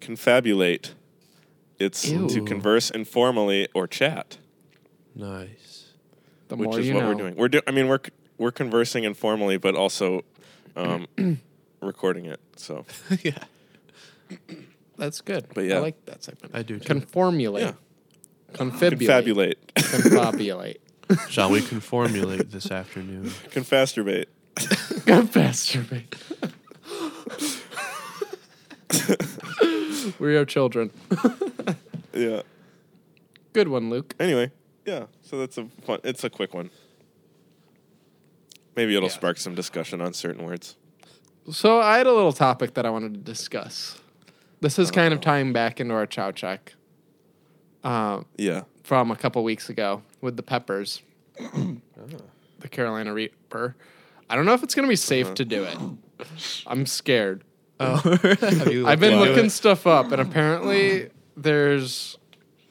confabulate. 0.00 0.92
It's 1.78 2.02
to 2.02 2.44
converse 2.44 2.90
informally 2.90 3.66
or 3.74 3.86
chat. 3.86 4.36
Nice. 5.14 5.86
The 6.48 6.56
which 6.56 6.66
more 6.68 6.80
is 6.80 6.86
you 6.88 6.94
what 6.94 7.00
know. 7.04 7.08
we're 7.08 7.14
doing. 7.14 7.36
We're 7.36 7.48
do- 7.48 7.62
I 7.66 7.70
mean, 7.70 7.88
we're 7.88 8.00
c- 8.04 8.12
we're 8.36 8.50
conversing 8.52 9.04
informally, 9.04 9.56
but 9.56 9.74
also 9.74 10.22
um, 10.76 11.06
recording 11.80 12.26
it. 12.26 12.40
So 12.56 12.84
yeah. 13.22 13.38
That's 14.98 15.20
good. 15.20 15.46
But 15.54 15.64
yeah. 15.64 15.76
I 15.76 15.78
like 15.78 16.04
that 16.06 16.22
segment. 16.22 16.54
I 16.54 16.62
do 16.62 16.78
too. 16.78 16.84
Conformulate. 16.84 17.64
Yeah. 17.64 17.72
Confabulate. 18.52 18.98
confabulate, 19.06 19.56
Confabulate. 19.74 20.76
Shall 21.30 21.50
we 21.50 21.60
conformulate 21.62 22.50
this 22.50 22.70
afternoon? 22.70 23.24
confasturbate. 23.50 24.26
Confasturbate. 25.06 26.14
we 30.20 30.36
are 30.36 30.44
children. 30.44 30.90
Yeah. 32.12 32.42
Good 33.52 33.68
one, 33.68 33.90
Luke. 33.90 34.14
Anyway, 34.20 34.50
yeah. 34.84 35.06
So 35.22 35.38
that's 35.38 35.58
a 35.58 35.66
fun. 35.84 36.00
It's 36.04 36.24
a 36.24 36.30
quick 36.30 36.54
one. 36.54 36.70
Maybe 38.76 38.94
it'll 38.96 39.08
Yeah. 39.08 39.14
spark 39.14 39.38
some 39.38 39.54
discussion 39.54 40.00
on 40.00 40.12
certain 40.12 40.44
words. 40.44 40.76
So 41.50 41.80
I 41.80 41.98
had 41.98 42.06
a 42.06 42.12
little 42.12 42.32
topic 42.32 42.74
that 42.74 42.86
I 42.86 42.90
wanted 42.90 43.14
to 43.14 43.20
discuss. 43.20 43.98
This 44.60 44.78
is 44.78 44.90
kind 44.90 45.14
of 45.14 45.20
tying 45.20 45.52
back 45.52 45.80
into 45.80 45.94
our 45.94 46.06
chow 46.06 46.32
check 46.32 46.74
uh, 47.82 48.22
Yeah. 48.36 48.62
from 48.84 49.10
a 49.10 49.16
couple 49.16 49.42
weeks 49.42 49.68
ago 49.70 50.02
with 50.20 50.36
the 50.36 50.42
peppers, 50.42 51.02
the 51.38 52.68
Carolina 52.70 53.12
Reaper. 53.14 53.74
I 54.28 54.36
don't 54.36 54.44
know 54.44 54.52
if 54.52 54.62
it's 54.62 54.74
going 54.74 54.84
to 54.86 54.90
be 54.90 54.96
safe 54.96 55.34
to 55.34 55.44
do 55.44 55.64
it. 55.64 55.78
I'm 56.66 56.84
scared. 56.86 57.42
Oh, 57.80 58.00
I've 58.86 59.00
been 59.00 59.18
looking 59.18 59.46
it? 59.46 59.50
stuff 59.50 59.86
up, 59.86 60.12
and 60.12 60.20
apparently 60.20 61.08
there's 61.36 62.18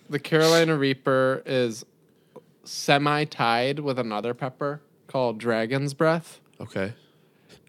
the 0.10 0.20
Carolina 0.20 0.78
Reaper 0.78 1.42
is 1.46 1.84
semi-tied 2.64 3.80
with 3.80 3.98
another 3.98 4.34
pepper 4.36 4.82
called 5.08 5.40
Dragon's 5.40 5.96
Breath. 5.96 6.40
Okay. 6.62 6.94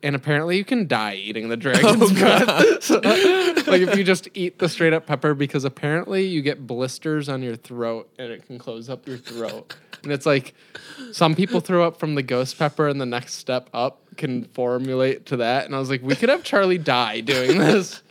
And 0.03 0.17
apparently, 0.17 0.57
you 0.57 0.65
can 0.65 0.87
die 0.87 1.15
eating 1.15 1.49
the 1.49 1.57
dragon's 1.59 2.03
oh, 2.03 2.15
breath. 2.15 2.83
So, 2.83 2.95
like 3.71 3.83
if 3.83 3.97
you 3.97 4.05
just 4.05 4.29
eat 4.35 4.59
the 4.59 4.69
straight 4.69 4.93
up 4.93 5.07
pepper, 5.07 5.35
because 5.35 5.65
apparently 5.65 6.27
you 6.27 6.43
get 6.43 6.67
blisters 6.67 7.29
on 7.29 7.43
your 7.43 7.57
throat 7.57 8.09
and 8.19 8.33
it 8.33 8.47
can 8.47 8.59
close 8.59 8.89
up 8.89 9.07
your 9.07 9.19
throat. 9.19 9.75
And 10.03 10.13
it's 10.13 10.25
like 10.25 10.55
some 11.13 11.35
people 11.35 11.61
throw 11.61 11.87
up 11.87 11.99
from 11.99 12.15
the 12.15 12.23
ghost 12.23 12.59
pepper, 12.59 12.89
and 12.89 13.01
the 13.01 13.07
next 13.07 13.35
step 13.35 13.69
up 13.75 14.01
can 14.17 14.45
formulate 14.45 15.27
to 15.27 15.39
that. 15.39 15.67
And 15.67 15.75
I 15.75 15.79
was 15.79 15.91
like, 15.91 16.03
we 16.03 16.17
could 16.17 16.29
have 16.29 16.43
Charlie 16.43 16.79
die 16.79 17.21
doing 17.21 17.59
this. 17.59 18.03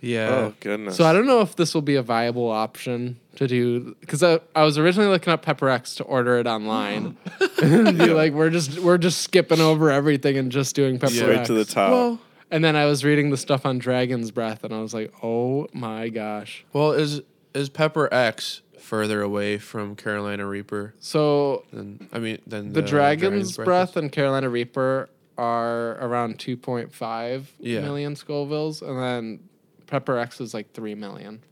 Yeah. 0.00 0.28
Oh 0.28 0.54
goodness. 0.60 0.96
So 0.96 1.04
I 1.04 1.12
don't 1.12 1.26
know 1.26 1.40
if 1.40 1.56
this 1.56 1.74
will 1.74 1.82
be 1.82 1.96
a 1.96 2.02
viable 2.02 2.50
option 2.50 3.18
to 3.38 3.46
do 3.48 3.96
because 4.00 4.22
I, 4.22 4.40
I 4.54 4.64
was 4.64 4.78
originally 4.78 5.08
looking 5.08 5.32
up 5.32 5.42
Pepper 5.42 5.68
X 5.68 5.94
to 5.96 6.04
order 6.04 6.38
it 6.38 6.46
online. 6.46 7.16
and 7.62 7.98
be 7.98 8.06
like, 8.06 8.32
we're 8.32 8.50
just 8.50 8.78
we're 8.80 8.98
just 8.98 9.22
skipping 9.22 9.60
over 9.60 9.90
everything 9.90 10.36
and 10.38 10.52
just 10.52 10.76
doing 10.76 10.98
Pepper 10.98 11.12
Straight 11.12 11.38
X. 11.38 11.46
to 11.48 11.54
the 11.54 11.64
top. 11.64 11.90
Well, 11.90 12.20
And 12.50 12.64
then 12.64 12.76
I 12.76 12.84
was 12.86 13.04
reading 13.04 13.30
the 13.30 13.36
stuff 13.36 13.64
on 13.66 13.78
Dragon's 13.78 14.30
Breath, 14.30 14.64
and 14.64 14.72
I 14.74 14.80
was 14.80 14.94
like, 14.94 15.12
oh 15.22 15.66
my 15.72 16.08
gosh. 16.08 16.64
well, 16.72 16.92
is 16.92 17.22
is 17.54 17.68
Pepper 17.68 18.12
X 18.12 18.62
further 18.78 19.20
away 19.20 19.58
from 19.58 19.94
Carolina 19.96 20.46
Reaper 20.46 20.94
So 21.00 21.64
than 21.72 22.08
I 22.12 22.18
mean 22.18 22.38
then 22.46 22.72
the, 22.72 22.80
Dragon's, 22.82 23.56
Breath, 23.56 23.90
is? 23.90 23.96
and 23.96 24.10
Carolina 24.12 24.48
Reaper 24.48 25.10
are 25.36 25.92
around 26.04 26.38
2.5 26.38 27.44
Yeah. 27.60 27.80
million 27.80 28.14
Scovilles, 28.14 28.82
and 28.82 28.98
then 28.98 29.48
Pepper 29.86 30.18
X 30.18 30.40
is 30.40 30.54
like 30.54 30.72
3 30.72 30.94
million. 30.94 31.42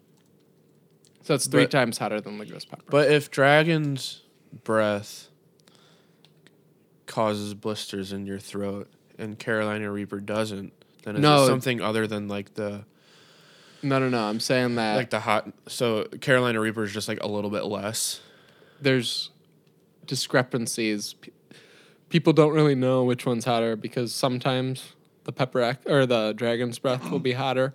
So 1.27 1.35
it's 1.35 1.49
three 1.49 1.65
But- 1.65 1.73
times 1.73 1.99
hotter 1.99 2.21
than 2.21 2.39
the 2.39 2.47
ghost 2.47 2.71
pepper. 2.71 2.85
But 2.89 3.11
if 3.11 3.31
Dragon's 3.33 4.23
Breath 4.63 5.29
causes 7.07 7.53
blisters 7.55 8.13
in 8.13 8.27
your 8.27 8.39
throat 8.39 8.89
and 9.19 9.37
Carolina 9.37 9.91
Reaper 9.91 10.21
doesn't, 10.21 10.73
then 11.03 11.17
is 11.17 11.23
No. 11.23 11.43
it 11.43 11.47
something 11.49 11.81
other 11.81 12.07
than 12.07 12.29
like 12.29 12.55
the 12.55 12.85
no, 13.83 13.99
no, 13.99 14.09
no. 14.09 14.25
I'm 14.25 14.41
saying 14.41 14.77
that 14.77 14.95
like 14.97 15.11
the 15.11 15.21
hot? 15.21 15.53
So 15.69 16.05
Carolina 16.21 16.61
Reaper 16.61 16.85
is 16.85 16.93
just 16.93 17.09
like 17.09 17.23
a 17.23 17.29
little 17.29 17.51
bit 17.51 17.65
less. 17.65 18.21
there's 18.81 19.31
discrepancies. 20.07 21.15
People 22.09 22.33
don't 22.33 22.53
really 22.53 22.75
know 22.77 23.03
which 23.05 23.25
one's 23.27 23.45
hotter 23.47 23.75
because 23.75 24.15
sometimes 24.15 24.93
the 25.25 25.33
pepper 25.33 25.61
X, 25.61 25.85
or 25.87 26.07
the 26.07 26.33
dragon's 26.35 26.79
breath 26.79 27.11
will 27.11 27.19
be 27.19 27.33
hotter, 27.33 27.75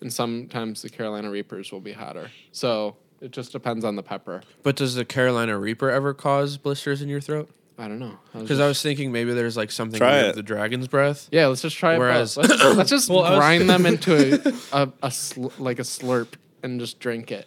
and 0.00 0.12
sometimes 0.12 0.82
the 0.82 0.90
Carolina 0.90 1.30
Reapers 1.30 1.72
will 1.72 1.80
be 1.80 1.92
hotter. 1.92 2.30
So 2.52 2.96
it 3.20 3.30
just 3.30 3.52
depends 3.52 3.84
on 3.84 3.96
the 3.96 4.02
pepper. 4.02 4.42
But 4.62 4.76
does 4.76 4.94
the 4.94 5.04
Carolina 5.04 5.58
Reaper 5.58 5.90
ever 5.90 6.12
cause 6.14 6.56
blisters 6.58 7.00
in 7.02 7.08
your 7.08 7.20
throat? 7.20 7.48
I 7.78 7.88
don't 7.88 7.98
know. 7.98 8.18
Because 8.32 8.48
just- 8.48 8.60
I 8.60 8.68
was 8.68 8.80
thinking 8.82 9.12
maybe 9.12 9.34
there's 9.34 9.56
like 9.56 9.70
something 9.70 9.98
Try 9.98 10.22
with 10.22 10.30
it. 10.30 10.34
the 10.36 10.42
dragon's 10.42 10.88
breath. 10.88 11.28
yeah, 11.30 11.46
let's 11.46 11.60
just 11.62 11.76
try 11.76 11.94
it. 11.94 11.98
Whereas- 11.98 12.36
let's 12.36 12.48
just, 12.56 12.76
let's 12.76 12.90
just 12.96 13.08
Well, 13.10 13.22
I 13.24 13.30
was- 13.32 13.38
grind 13.38 13.68
them 13.68 13.84
into 13.86 14.40
a 14.72 14.82
a, 14.82 14.92
a 15.02 15.10
sl- 15.10 15.48
like 15.58 15.78
a 15.78 15.82
slurp 15.82 16.28
and 16.62 16.80
just 16.80 17.00
drink 17.00 17.30
it. 17.30 17.46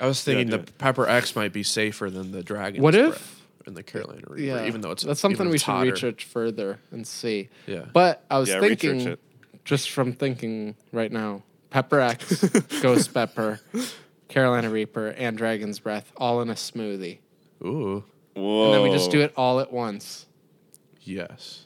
I 0.00 0.06
was 0.06 0.22
thinking 0.24 0.46
do 0.46 0.56
the 0.56 0.62
it. 0.62 0.78
Pepper 0.78 1.06
X 1.06 1.36
might 1.36 1.52
be 1.52 1.62
safer 1.62 2.08
than 2.08 2.32
the 2.32 2.42
dragon's 2.42 2.82
What 2.82 2.94
if- 2.94 3.08
breath 3.10 3.36
in 3.66 3.74
the 3.74 3.82
Carolina 3.82 4.22
Reaper, 4.26 4.40
Yeah, 4.42 4.66
even 4.66 4.80
though 4.80 4.92
it's 4.92 5.02
that's 5.02 5.20
something 5.20 5.50
we 5.50 5.58
should 5.58 5.66
hotter. 5.66 5.90
research 5.90 6.24
further 6.24 6.78
and 6.90 7.06
see. 7.06 7.50
Yeah. 7.66 7.84
But 7.92 8.24
I 8.30 8.38
was 8.38 8.48
Yeah, 8.48 8.60
thinking, 8.60 9.18
just 9.66 9.90
from 9.90 10.14
thinking 10.14 10.74
right 10.92 11.12
now, 11.12 11.42
Pepper 11.70 12.00
X, 12.00 12.44
Ghost 12.82 13.14
Pepper, 13.14 13.60
Carolina 14.28 14.68
Reaper, 14.70 15.08
and 15.08 15.36
Dragon's 15.38 15.78
Breath 15.78 16.12
all 16.16 16.40
in 16.42 16.50
a 16.50 16.54
smoothie. 16.54 17.18
Ooh, 17.64 18.04
Whoa. 18.34 18.66
And 18.66 18.74
then 18.74 18.82
we 18.82 18.90
just 18.90 19.10
do 19.10 19.20
it 19.20 19.32
all 19.36 19.60
at 19.60 19.72
once. 19.72 20.26
yes. 21.02 21.64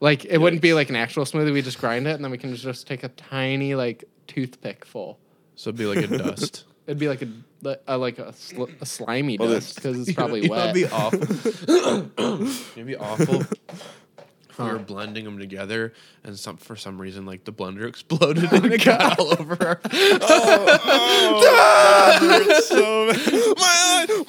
Like 0.00 0.24
it 0.24 0.38
wouldn't 0.38 0.62
be 0.62 0.74
like 0.74 0.88
an 0.90 0.96
actual 0.96 1.24
smoothie. 1.24 1.52
We 1.52 1.62
just 1.62 1.78
grind 1.78 2.08
it, 2.08 2.14
and 2.16 2.24
then 2.24 2.32
we 2.32 2.38
can 2.38 2.56
just 2.56 2.88
take 2.88 3.04
a 3.04 3.08
tiny 3.08 3.76
like 3.76 4.02
toothpick 4.26 4.84
full. 4.84 5.20
So 5.54 5.68
it'd 5.70 5.78
be 5.78 5.86
like 5.86 5.98
a 5.98 6.18
dust. 6.18 6.64
It'd 6.88 6.98
be 6.98 7.06
like 7.06 7.22
a, 7.22 7.78
a 7.86 7.96
like 7.96 8.18
a, 8.18 8.32
sl- 8.32 8.64
a 8.80 8.86
slimy 8.86 9.38
Well, 9.38 9.50
dust 9.50 9.76
because 9.76 10.00
it's 10.00 10.12
probably 10.16 10.42
You 10.42 10.48
know, 10.48 10.54
wet. 10.56 10.76
It'd 10.76 10.90
be 10.90 10.92
awful. 10.92 11.20
it'd 12.76 12.86
be 12.86 12.96
awful. 12.96 13.42
If 14.66 14.72
We 14.72 14.78
were 14.78 14.84
blending 14.84 15.24
them 15.24 15.38
together, 15.38 15.92
and 16.24 16.38
some 16.38 16.56
for 16.56 16.76
some 16.76 17.00
reason, 17.00 17.26
like 17.26 17.44
the 17.44 17.52
blender 17.52 17.84
exploded 17.88 18.48
oh 18.52 18.56
and 18.56 18.66
it 18.72 18.84
got 18.84 19.18
all 19.18 19.32
over 19.38 19.56
our. 19.66 19.80
Oh, 19.92 20.78
oh 20.84 21.40
that 22.20 22.44
hurts 22.46 22.68
so 22.68 23.12
bad. 23.12 23.56
my 23.58 24.06
eye, 24.08 24.24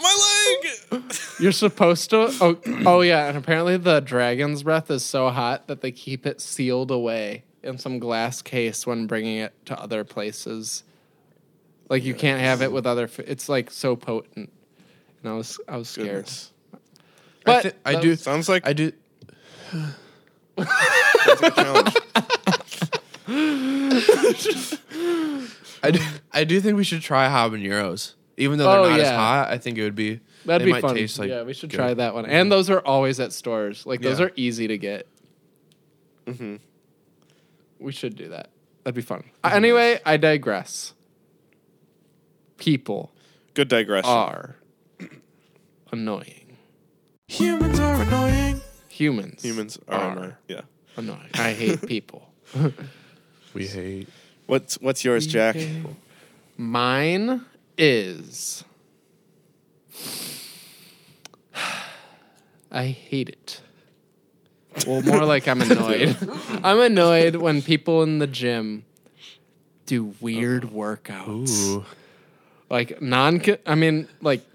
my 0.92 0.98
leg. 1.02 1.04
You're 1.40 1.52
supposed 1.52 2.10
to. 2.12 2.34
Oh, 2.42 2.58
oh 2.86 3.02
yeah, 3.02 3.28
and 3.28 3.38
apparently 3.38 3.78
the 3.78 4.00
dragon's 4.00 4.64
breath 4.64 4.90
is 4.92 5.04
so 5.04 5.30
hot 5.30 5.68
that 5.68 5.82
they 5.82 5.92
keep 5.92 6.26
it 6.26 6.42
sealed 6.42 6.92
away 6.92 7.44
in 7.64 7.78
some 7.78 8.00
glass 8.00 8.42
case 8.42 8.86
when 8.86 9.08
bringing 9.08 9.38
it 9.38 9.54
to 9.66 9.80
other 9.80 10.04
places. 10.04 10.84
Like 11.90 12.04
you 12.04 12.14
can't 12.14 12.42
have 12.42 12.62
it 12.62 12.72
with 12.72 12.86
other. 12.88 13.04
F- 13.06 13.20
it's 13.20 13.50
like 13.50 13.70
so 13.72 13.96
potent. 13.96 14.52
And 15.22 15.32
I 15.32 15.36
was 15.36 15.60
I 15.68 15.78
was 15.78 15.90
scared. 15.90 16.08
Goodness. 16.26 16.52
But 17.46 17.66
I, 17.66 17.70
thi- 17.70 17.78
I 17.86 17.94
that 17.94 18.02
do. 18.02 18.10
was- 18.12 18.22
Sounds 18.22 18.48
like 18.50 18.66
I 18.68 18.74
do. 18.74 18.92
Sounds 20.58 21.42
like 21.42 21.52
a 21.58 21.64
challenge. 21.64 21.96
I 25.84 25.92
do. 25.92 26.00
I 26.32 26.44
do 26.44 26.60
think 26.62 26.78
we 26.78 26.84
should 26.84 27.02
try 27.02 27.28
habaneros, 27.28 28.14
even 28.38 28.58
though 28.58 28.70
Oh, 28.72 28.84
they're 28.84 28.92
not 28.92 29.00
as 29.00 29.08
yeah. 29.08 29.16
hot. 29.18 29.50
I 29.50 29.58
think 29.58 29.78
it 29.78 29.84
would 29.84 29.96
be. 29.96 30.20
That'd 30.46 30.62
they 30.62 30.66
be 30.66 30.72
might 30.72 30.82
fun. 30.82 30.96
taste 30.96 31.20
like 31.20 31.30
yeah, 31.30 31.44
we 31.44 31.54
should 31.54 31.70
good. 31.70 31.78
try 31.78 31.94
that 31.94 32.14
one. 32.14 32.26
And 32.26 32.52
those 32.52 32.70
are 32.70 32.80
always 32.80 33.20
at 33.20 33.32
stores. 33.34 33.86
Like 33.86 34.02
those 34.02 34.20
Yeah. 34.20 34.26
are 34.28 34.32
easy 34.36 34.68
to 34.68 34.78
get. 34.78 35.08
Mhm. 36.26 36.60
We 37.80 37.92
should 37.92 38.16
do 38.16 38.30
that. 38.30 38.50
That'd 38.84 38.96
be 38.96 39.02
fun. 39.02 39.24
Uh, 39.44 39.52
Anyway, 39.54 40.00
I 40.06 40.18
digress. 40.18 40.94
People 42.58 43.12
Good 43.54 43.68
digression. 43.68 44.10
are 44.10 44.56
annoying. 45.92 46.58
Humans 47.28 47.80
are 47.80 48.02
annoying. 48.02 48.43
Humans. 48.94 49.42
Humans 49.42 49.80
are 49.88 50.12
annoying. 50.12 50.34
Yeah. 50.48 50.62
annoying. 50.96 51.30
I 51.34 51.54
hate 51.54 51.88
people. 51.88 52.30
We 53.56 53.66
hate. 53.66 54.08
What's 54.46 54.80
what's 54.82 55.04
yours, 55.04 55.26
Jack? 55.26 55.56
Mine 56.58 57.44
is. 57.76 58.64
I 62.72 62.86
hate 62.86 63.30
it. 63.30 63.62
Well, 64.86 65.02
more 65.02 65.26
like 65.26 65.48
I'm 65.48 65.62
annoyed. 65.70 66.16
I'm 66.64 66.80
annoyed 66.80 67.38
when 67.38 67.64
people 67.64 68.04
in 68.04 68.20
the 68.20 68.28
gym 68.28 68.86
do 69.88 70.14
weird 70.22 70.64
workouts. 70.66 71.50
Ooh. 71.68 71.86
Like 72.70 73.02
non 73.02 73.42
I 73.66 73.74
mean 73.74 74.08
like 74.22 74.46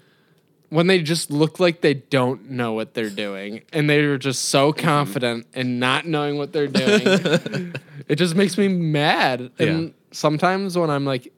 when 0.69 0.87
they 0.87 1.01
just 1.01 1.31
look 1.31 1.59
like 1.59 1.81
they 1.81 1.95
don't 1.95 2.49
know 2.51 2.73
what 2.73 2.93
they're 2.93 3.09
doing 3.09 3.63
and 3.73 3.89
they're 3.89 4.17
just 4.17 4.45
so 4.45 4.71
mm-hmm. 4.71 4.85
confident 4.85 5.47
in 5.53 5.79
not 5.79 6.05
knowing 6.05 6.37
what 6.37 6.53
they're 6.53 6.67
doing. 6.67 7.01
it 8.07 8.15
just 8.15 8.35
makes 8.35 8.57
me 8.57 8.67
mad. 8.67 9.51
And 9.57 9.83
Yeah. 9.83 9.89
sometimes 10.11 10.77
when 10.77 10.89
I'm 10.89 11.05
like 11.05 11.33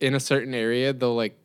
in 0.00 0.14
a 0.14 0.20
certain 0.20 0.54
area, 0.54 0.92
they'll 0.92 1.14
like 1.14 1.36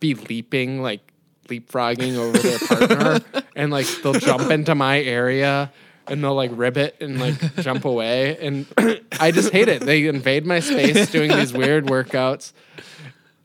be 0.00 0.14
leaping, 0.14 0.82
like 0.82 1.00
leapfrogging 1.48 2.16
over 2.16 2.38
their 2.38 2.58
partner, 2.58 3.20
and 3.56 3.72
like 3.72 3.86
they'll 4.02 4.14
jump 4.14 4.50
into 4.50 4.74
my 4.74 5.00
area 5.00 5.72
and 6.06 6.22
they'll 6.22 6.34
like 6.34 6.50
rib 6.54 6.76
it 6.76 6.96
and 7.00 7.20
like 7.20 7.56
jump 7.56 7.84
away. 7.84 8.36
And 8.38 8.66
I 9.20 9.30
just 9.32 9.52
hate 9.52 9.68
it. 9.68 9.82
They 9.82 10.06
invade 10.06 10.46
my 10.46 10.60
space 10.60 11.10
doing 11.10 11.30
these 11.30 11.52
weird 11.52 11.86
workouts, 11.86 12.52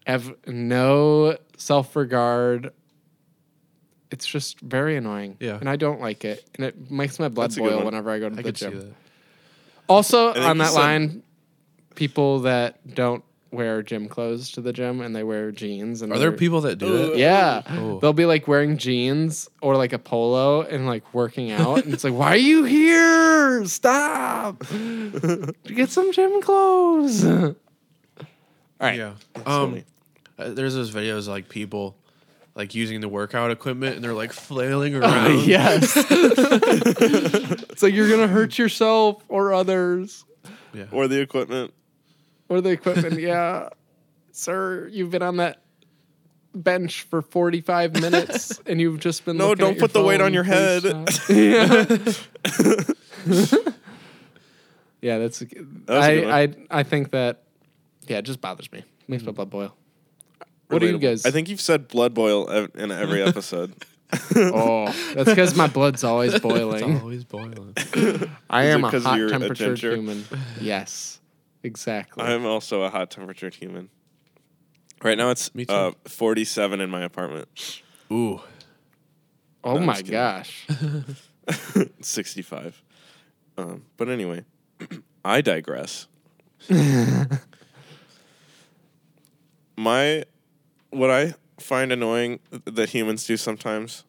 have 0.05 0.33
no 0.47 1.37
self 1.57 1.95
regard. 1.95 2.71
It's 4.09 4.25
just 4.25 4.61
very 4.61 4.95
annoying. 4.95 5.35
Yeah. 5.41 5.57
And 5.59 5.69
I 5.69 5.75
don't 5.75 5.99
like 5.99 6.23
it. 6.23 6.45
And 6.55 6.65
it 6.65 6.89
makes 6.89 7.19
my 7.19 7.27
blood 7.27 7.49
That's 7.49 7.57
a 7.57 7.59
good 7.59 7.67
boil 7.69 7.75
one. 7.77 7.85
whenever 7.87 8.09
I 8.09 8.19
go 8.19 8.29
to 8.29 8.33
I 8.33 8.37
the 8.37 8.43
could 8.43 8.57
see 8.57 8.69
gym. 8.69 8.79
that. 8.79 8.93
Also, 9.89 10.31
think 10.33 10.45
on 10.45 10.55
you 10.57 10.63
that 10.63 10.71
said- 10.71 10.79
line, 10.79 11.23
people 11.95 12.39
that 12.41 12.95
don't 12.95 13.23
wear 13.51 13.81
gym 13.81 14.07
clothes 14.07 14.51
to 14.51 14.61
the 14.61 14.71
gym 14.71 15.01
and 15.01 15.15
they 15.15 15.23
wear 15.23 15.51
jeans. 15.51 16.01
And 16.01 16.11
Are 16.13 16.19
there 16.19 16.29
they're- 16.29 16.37
people 16.37 16.61
that 16.61 16.77
do 16.77 17.09
that? 17.09 17.17
Yeah, 17.17 17.63
Oh. 17.69 17.99
they'll 17.99 18.13
be 18.13 18.25
like 18.25 18.47
wearing 18.47 18.77
jeans 18.77 19.49
or 19.61 19.75
like 19.75 19.91
a 19.93 19.99
polo 19.99 20.61
and 20.61 20.85
like 20.85 21.13
working 21.13 21.51
out, 21.51 21.83
and 21.83 21.93
it's 21.93 22.03
like, 22.03 22.13
why 22.13 22.31
are 22.33 22.37
you 22.37 22.63
here? 22.65 23.65
Stop! 23.65 24.63
Get 25.65 25.89
some 25.89 26.11
gym 26.13 26.41
clothes. 26.41 27.25
All 27.25 27.55
right. 28.79 28.97
Yeah. 28.97 29.13
Um, 29.45 29.71
funny. 29.71 29.83
Uh, 30.37 30.49
there's 30.49 30.73
those 30.75 30.91
videos 30.93 31.19
of, 31.19 31.27
like 31.27 31.49
people 31.49 31.97
like 32.55 32.73
using 32.73 33.01
the 33.01 33.07
workout 33.09 33.51
equipment 33.51 33.95
and 33.95 34.03
they're 34.03 34.13
like 34.13 34.33
flailing 34.33 34.95
around. 35.01 35.41
yes. 35.45 35.93
it's 36.09 37.83
like 37.83 37.93
you're 37.93 38.09
gonna 38.09 38.27
hurt 38.27 38.57
yourself 38.57 39.23
or 39.29 39.53
others 39.53 40.25
Yeah. 40.73 40.85
Or 40.91 41.07
the 41.07 41.19
equipment. 41.21 41.73
or 42.49 42.61
the 42.61 42.69
equipment. 42.71 43.19
yeah, 43.19 43.69
sir, 44.31 44.87
you've 44.91 45.11
been 45.11 45.21
on 45.21 45.37
that 45.37 45.61
bench 46.55 47.03
for 47.03 47.21
45 47.21 48.01
minutes 48.01 48.59
and 48.65 48.81
you've 48.81 48.99
just 48.99 49.23
been 49.25 49.37
No, 49.37 49.49
looking 49.49 49.59
don't 49.59 49.69
at 49.73 49.77
your 49.77 49.81
put 49.87 49.93
the 49.93 50.03
weight 50.03 50.21
on 50.21 50.33
your 50.33 50.43
head. 50.43 50.83
yeah. 51.29 51.85
yeah, 55.01 55.19
that's. 55.19 55.39
was 55.39 55.41
a 55.41 55.45
good 55.45 55.87
one. 55.89 55.97
I, 55.97 56.41
I 56.43 56.55
I 56.71 56.83
think 56.83 57.11
that. 57.11 57.43
Yeah, 58.07 58.17
it 58.19 58.21
just 58.23 58.41
bothers 58.41 58.71
me. 58.71 58.83
Makes 59.07 59.23
my 59.23 59.31
blood 59.31 59.49
boil. 59.49 59.75
What 60.67 60.79
do 60.79 60.87
you 60.87 60.97
guys? 60.99 61.25
I 61.25 61.31
think 61.31 61.49
you've 61.49 61.61
said 61.61 61.87
blood 61.87 62.13
boil 62.13 62.49
ev- 62.49 62.71
in 62.75 62.91
every 62.91 63.21
episode. 63.27 63.73
Oh, 64.35 64.85
that's 65.13 65.29
because 65.29 65.55
my 65.55 65.67
blood's 65.67 66.03
always 66.03 66.33
It's 66.35 66.41
boiling. 66.43 66.99
always 67.01 67.23
boiling. 67.25 67.73
I 68.49 68.65
Is 68.65 68.75
am 68.75 68.83
it 68.83 68.87
a 68.87 68.91
'cause 68.91 69.03
hot 69.03 69.17
you're 69.17 69.27
a 69.27 69.31
temperature 69.31 69.65
ginger? 69.75 69.95
human. 69.95 70.25
Yes, 70.61 71.19
exactly. 71.63 72.23
I'm 72.23 72.45
also 72.45 72.83
a 72.83 72.89
hot 72.89 73.11
temperatured 73.11 73.55
human. 73.55 73.89
Right 75.03 75.17
now 75.17 75.29
it's 75.29 75.53
Me 75.53 75.65
too. 75.65 75.73
uh, 75.73 75.91
47 76.05 76.79
in 76.81 76.89
my 76.89 77.03
apartment. 77.03 77.81
Ooh. 78.11 78.41
oh 79.63 79.77
I'm 79.77 79.85
my 79.85 79.95
kidding. 79.97 80.11
gosh. 80.11 80.65
65. 82.01 82.81
Um, 83.57 83.83
but 83.97 84.09
anyway, 84.09 84.43
I 85.25 85.41
digress. 85.41 86.07
My 89.75 90.23
what 90.97 91.11
I 91.11 91.35
find 91.59 91.91
annoying 91.91 92.39
that 92.65 92.89
humans 92.89 93.25
do 93.25 93.37
sometimes, 93.37 94.03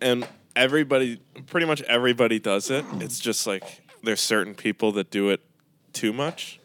and 0.00 0.26
everybody, 0.56 1.20
pretty 1.46 1.66
much 1.66 1.82
everybody 1.82 2.38
does 2.38 2.70
it. 2.70 2.84
It's 2.94 3.18
just 3.18 3.46
like 3.46 3.82
there's 4.02 4.20
certain 4.20 4.54
people 4.54 4.92
that 4.92 5.10
do 5.10 5.30
it 5.30 5.40
too 5.92 6.12
much, 6.12 6.60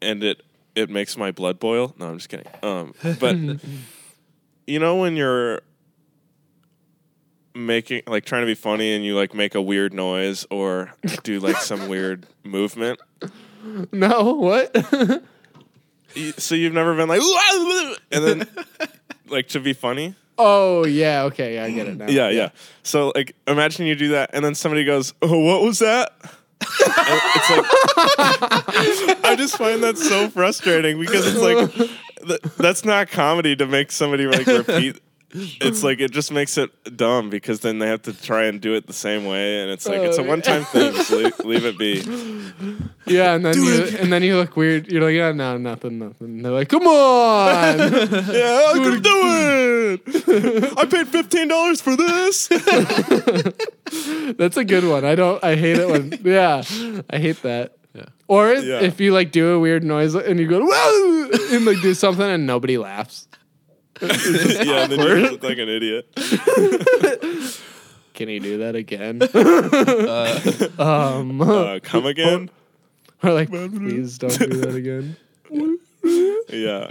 and 0.00 0.22
it 0.22 0.42
it 0.74 0.90
makes 0.90 1.16
my 1.16 1.30
blood 1.30 1.58
boil. 1.58 1.94
No, 1.98 2.08
I'm 2.08 2.18
just 2.18 2.28
kidding. 2.28 2.46
Um, 2.62 2.94
but 3.18 3.36
you 4.66 4.78
know 4.78 4.96
when 4.96 5.16
you're 5.16 5.60
making 7.54 8.02
like 8.06 8.24
trying 8.24 8.42
to 8.42 8.46
be 8.46 8.54
funny 8.54 8.94
and 8.94 9.04
you 9.04 9.16
like 9.16 9.34
make 9.34 9.54
a 9.54 9.62
weird 9.62 9.92
noise 9.92 10.46
or 10.50 10.92
do 11.22 11.40
like 11.40 11.56
some 11.56 11.88
weird 11.88 12.26
movement. 12.44 13.00
No, 13.92 14.34
what? 14.34 14.74
You- 16.14 16.32
So 16.38 16.54
you've 16.54 16.72
never 16.72 16.94
been 16.96 17.08
like 17.08 17.20
"Ooh, 17.20 17.24
ah, 17.24 17.40
ah," 17.52 17.94
and 18.12 18.24
then 18.24 18.48
like 19.28 19.48
to 19.48 19.60
be 19.60 19.72
funny. 19.72 20.14
Oh 20.38 20.86
yeah, 20.86 21.24
okay, 21.24 21.58
I 21.58 21.70
get 21.70 21.86
it 21.86 21.96
now. 21.98 22.06
Yeah, 22.08 22.30
yeah. 22.30 22.48
So 22.82 23.12
like, 23.14 23.34
imagine 23.46 23.86
you 23.86 23.94
do 23.94 24.08
that, 24.08 24.30
and 24.32 24.44
then 24.44 24.54
somebody 24.54 24.84
goes, 24.84 25.12
"Oh, 25.22 25.38
what 25.38 25.62
was 25.62 25.78
that?" 25.80 26.12
It's 26.62 27.50
like, 27.50 27.66
I 29.24 29.34
just 29.36 29.56
find 29.56 29.82
that 29.82 29.96
so 29.98 30.28
frustrating 30.28 30.98
because 31.00 31.26
it's 31.26 31.40
like, 31.40 31.90
th- 32.26 32.40
that's 32.58 32.84
not 32.84 33.10
comedy 33.10 33.56
to 33.56 33.66
make 33.66 33.90
somebody 33.92 34.26
like 34.26 34.46
repeat. 34.46 35.00
It's 35.32 35.82
like 35.84 36.00
it 36.00 36.10
just 36.10 36.32
makes 36.32 36.58
it 36.58 36.70
dumb 36.96 37.30
because 37.30 37.60
then 37.60 37.78
they 37.78 37.86
have 37.86 38.02
to 38.02 38.12
try 38.12 38.44
and 38.44 38.60
do 38.60 38.74
it 38.74 38.86
the 38.86 38.92
same 38.92 39.24
way, 39.26 39.60
and 39.62 39.70
it's 39.70 39.86
like 39.86 40.00
it's 40.00 40.18
a 40.18 40.22
oh, 40.22 40.24
one-time 40.28 40.64
thing. 40.64 40.92
Just 40.92 41.10
leave, 41.10 41.38
leave 41.40 41.64
it 41.64 41.78
be. 41.78 42.02
Yeah, 43.06 43.34
and 43.34 43.44
then 43.44 43.56
you 43.56 43.82
and 43.98 44.12
then 44.12 44.22
you 44.22 44.36
look 44.36 44.56
weird. 44.56 44.86
You're 44.86 45.02
like, 45.02 45.14
yeah, 45.14 45.32
no, 45.32 45.56
nothing, 45.56 45.98
nothing. 45.98 46.42
They're 46.42 46.52
like, 46.52 46.68
come 46.68 46.86
on. 46.86 47.78
Yeah, 47.78 48.64
I 48.68 48.74
can 48.74 49.02
do 49.02 50.00
it. 50.04 50.78
I 50.78 50.84
paid 50.84 51.08
fifteen 51.08 51.48
dollars 51.48 51.80
for 51.80 51.96
this. 51.96 52.46
That's 54.36 54.56
a 54.56 54.64
good 54.64 54.84
one. 54.84 55.04
I 55.04 55.14
don't. 55.16 55.42
I 55.42 55.56
hate 55.56 55.78
it 55.78 55.88
when. 55.88 56.18
Yeah, 56.22 56.62
I 57.10 57.18
hate 57.18 57.42
that. 57.42 57.76
Yeah. 57.94 58.04
Or 58.28 58.52
Yeah. 58.52 58.80
if 58.80 59.00
you 59.00 59.12
like 59.12 59.32
do 59.32 59.54
a 59.54 59.58
weird 59.58 59.82
noise 59.82 60.14
and 60.14 60.38
you 60.38 60.46
go 60.46 60.60
whoa 60.64 61.30
and 61.56 61.64
like 61.64 61.80
do 61.82 61.94
something 61.94 62.24
and 62.24 62.46
nobody 62.46 62.78
laughs. 62.78 63.26
yeah, 64.66 64.86
then 64.86 64.98
you 64.98 65.30
look 65.30 65.42
like 65.42 65.58
an 65.58 65.68
idiot. 65.68 66.08
Can 68.14 68.28
you 68.28 68.40
do 68.40 68.58
that 68.58 68.74
again? 68.76 69.22
um, 70.78 71.40
Uh, 71.40 71.78
come 71.82 72.06
again? 72.06 72.50
or 73.22 73.32
like, 73.32 73.48
please 73.50 74.18
don't 74.18 74.38
do 74.38 74.46
that 74.60 74.74
again. 74.74 75.16
Yeah. 76.48 76.90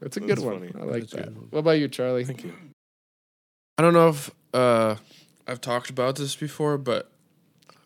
That's 0.00 0.16
a 0.16 0.20
good 0.20 0.30
That's 0.30 0.40
one. 0.40 0.58
funny. 0.60 0.72
I 0.74 0.84
like 0.84 1.00
That's 1.02 1.12
a 1.12 1.16
that. 1.16 1.24
good 1.26 1.36
one. 1.36 1.46
What 1.50 1.58
about 1.60 1.72
you, 1.72 1.88
Charlie? 1.88 2.24
Thank 2.24 2.44
you. 2.44 2.52
I 3.78 3.82
don't 3.82 3.94
know 3.94 4.08
if 4.08 4.30
uh, 4.52 4.96
I've 5.46 5.60
talked 5.60 5.90
about 5.90 6.16
this 6.16 6.34
before, 6.36 6.76
but 6.78 7.10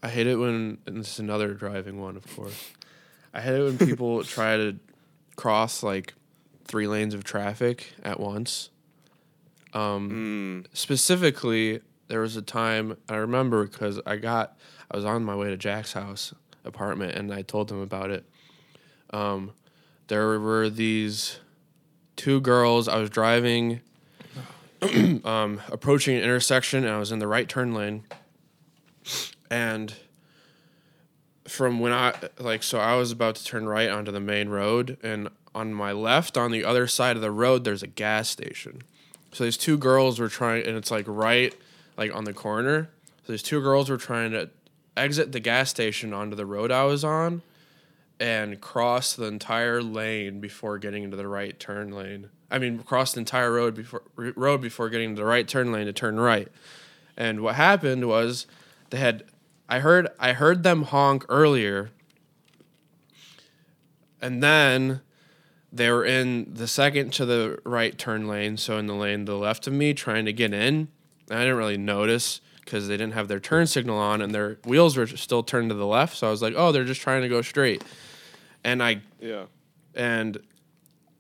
I 0.02 0.08
hate 0.08 0.26
it 0.26 0.36
when 0.36 0.78
and 0.86 0.98
this 1.00 1.12
is 1.12 1.18
another 1.18 1.54
driving 1.54 2.00
one, 2.00 2.16
of 2.16 2.26
course. 2.36 2.70
I 3.34 3.40
hate 3.40 3.54
it 3.60 3.62
when 3.64 3.78
people 3.78 4.22
try 4.24 4.56
to 4.56 4.76
cross 5.36 5.82
like 5.82 6.14
three 6.66 6.86
lanes 6.86 7.14
of 7.14 7.24
traffic 7.24 7.92
at 8.02 8.18
once. 8.20 8.70
Um, 9.72 10.64
Specifically, 10.72 11.80
there 12.08 12.20
was 12.20 12.36
a 12.36 12.42
time 12.42 12.96
I 13.08 13.16
remember 13.16 13.66
because 13.66 14.00
I 14.06 14.16
got 14.16 14.56
I 14.90 14.96
was 14.96 15.04
on 15.04 15.24
my 15.24 15.34
way 15.34 15.48
to 15.48 15.56
Jack's 15.56 15.92
house 15.92 16.34
apartment 16.64 17.14
and 17.14 17.32
I 17.32 17.42
told 17.42 17.70
him 17.70 17.80
about 17.80 18.10
it. 18.10 18.24
Um, 19.10 19.52
there 20.08 20.38
were 20.38 20.70
these 20.70 21.38
two 22.16 22.40
girls. 22.40 22.88
I 22.88 22.98
was 22.98 23.10
driving 23.10 23.80
um, 25.24 25.60
approaching 25.70 26.16
an 26.16 26.22
intersection 26.22 26.84
and 26.84 26.92
I 26.92 26.98
was 26.98 27.12
in 27.12 27.18
the 27.18 27.26
right 27.26 27.48
turn 27.48 27.74
lane. 27.74 28.04
And 29.50 29.94
from 31.46 31.78
when 31.78 31.92
I 31.92 32.14
like 32.38 32.62
so 32.62 32.78
I 32.78 32.96
was 32.96 33.12
about 33.12 33.36
to 33.36 33.44
turn 33.44 33.66
right 33.66 33.88
onto 33.88 34.10
the 34.10 34.20
main 34.20 34.48
road 34.48 34.98
and 35.02 35.28
on 35.56 35.72
my 35.72 35.90
left 35.90 36.36
on 36.36 36.50
the 36.50 36.62
other 36.64 36.86
side 36.86 37.16
of 37.16 37.22
the 37.22 37.30
road 37.30 37.64
there's 37.64 37.82
a 37.82 37.86
gas 37.86 38.28
station. 38.28 38.82
So 39.32 39.44
these 39.44 39.56
two 39.56 39.78
girls 39.78 40.20
were 40.20 40.28
trying 40.28 40.66
and 40.66 40.76
it's 40.76 40.90
like 40.90 41.06
right 41.08 41.54
like 41.96 42.14
on 42.14 42.24
the 42.24 42.34
corner. 42.34 42.90
So 43.26 43.32
these 43.32 43.42
two 43.42 43.62
girls 43.62 43.88
were 43.88 43.96
trying 43.96 44.32
to 44.32 44.50
exit 44.96 45.32
the 45.32 45.40
gas 45.40 45.70
station 45.70 46.12
onto 46.12 46.36
the 46.36 46.44
road 46.44 46.70
I 46.70 46.84
was 46.84 47.04
on 47.04 47.40
and 48.20 48.60
cross 48.60 49.14
the 49.14 49.24
entire 49.24 49.82
lane 49.82 50.40
before 50.40 50.78
getting 50.78 51.02
into 51.02 51.16
the 51.16 51.26
right 51.26 51.58
turn 51.58 51.90
lane. 51.90 52.28
I 52.50 52.58
mean, 52.58 52.80
cross 52.80 53.14
the 53.14 53.20
entire 53.20 53.52
road 53.52 53.74
before 53.74 54.02
road 54.14 54.60
before 54.60 54.90
getting 54.90 55.16
to 55.16 55.22
the 55.22 55.26
right 55.26 55.48
turn 55.48 55.72
lane 55.72 55.86
to 55.86 55.92
turn 55.94 56.20
right. 56.20 56.48
And 57.16 57.40
what 57.40 57.54
happened 57.54 58.06
was 58.06 58.46
they 58.90 58.98
had 58.98 59.24
I 59.70 59.80
heard 59.80 60.08
I 60.20 60.34
heard 60.34 60.64
them 60.64 60.82
honk 60.82 61.24
earlier. 61.30 61.92
And 64.20 64.42
then 64.42 65.00
they 65.76 65.90
were 65.90 66.04
in 66.04 66.52
the 66.54 66.66
second 66.68 67.12
to 67.14 67.24
the 67.26 67.58
right 67.64 67.96
turn 67.96 68.28
lane, 68.28 68.56
so 68.56 68.78
in 68.78 68.86
the 68.86 68.94
lane 68.94 69.26
to 69.26 69.32
the 69.32 69.38
left 69.38 69.66
of 69.66 69.72
me 69.72 69.94
trying 69.94 70.24
to 70.24 70.32
get 70.32 70.52
in. 70.52 70.88
And 71.28 71.38
I 71.38 71.42
didn't 71.42 71.56
really 71.56 71.76
notice 71.78 72.40
because 72.64 72.88
they 72.88 72.96
didn't 72.96 73.14
have 73.14 73.28
their 73.28 73.40
turn 73.40 73.66
signal 73.66 73.96
on 73.98 74.20
and 74.20 74.34
their 74.34 74.58
wheels 74.64 74.96
were 74.96 75.06
still 75.06 75.42
turned 75.42 75.68
to 75.70 75.74
the 75.74 75.86
left, 75.86 76.16
so 76.16 76.26
I 76.26 76.30
was 76.30 76.42
like, 76.42 76.54
"Oh, 76.56 76.72
they're 76.72 76.84
just 76.84 77.00
trying 77.00 77.22
to 77.22 77.28
go 77.28 77.42
straight." 77.42 77.82
And 78.64 78.82
I 78.82 79.02
Yeah. 79.20 79.44
and 79.94 80.38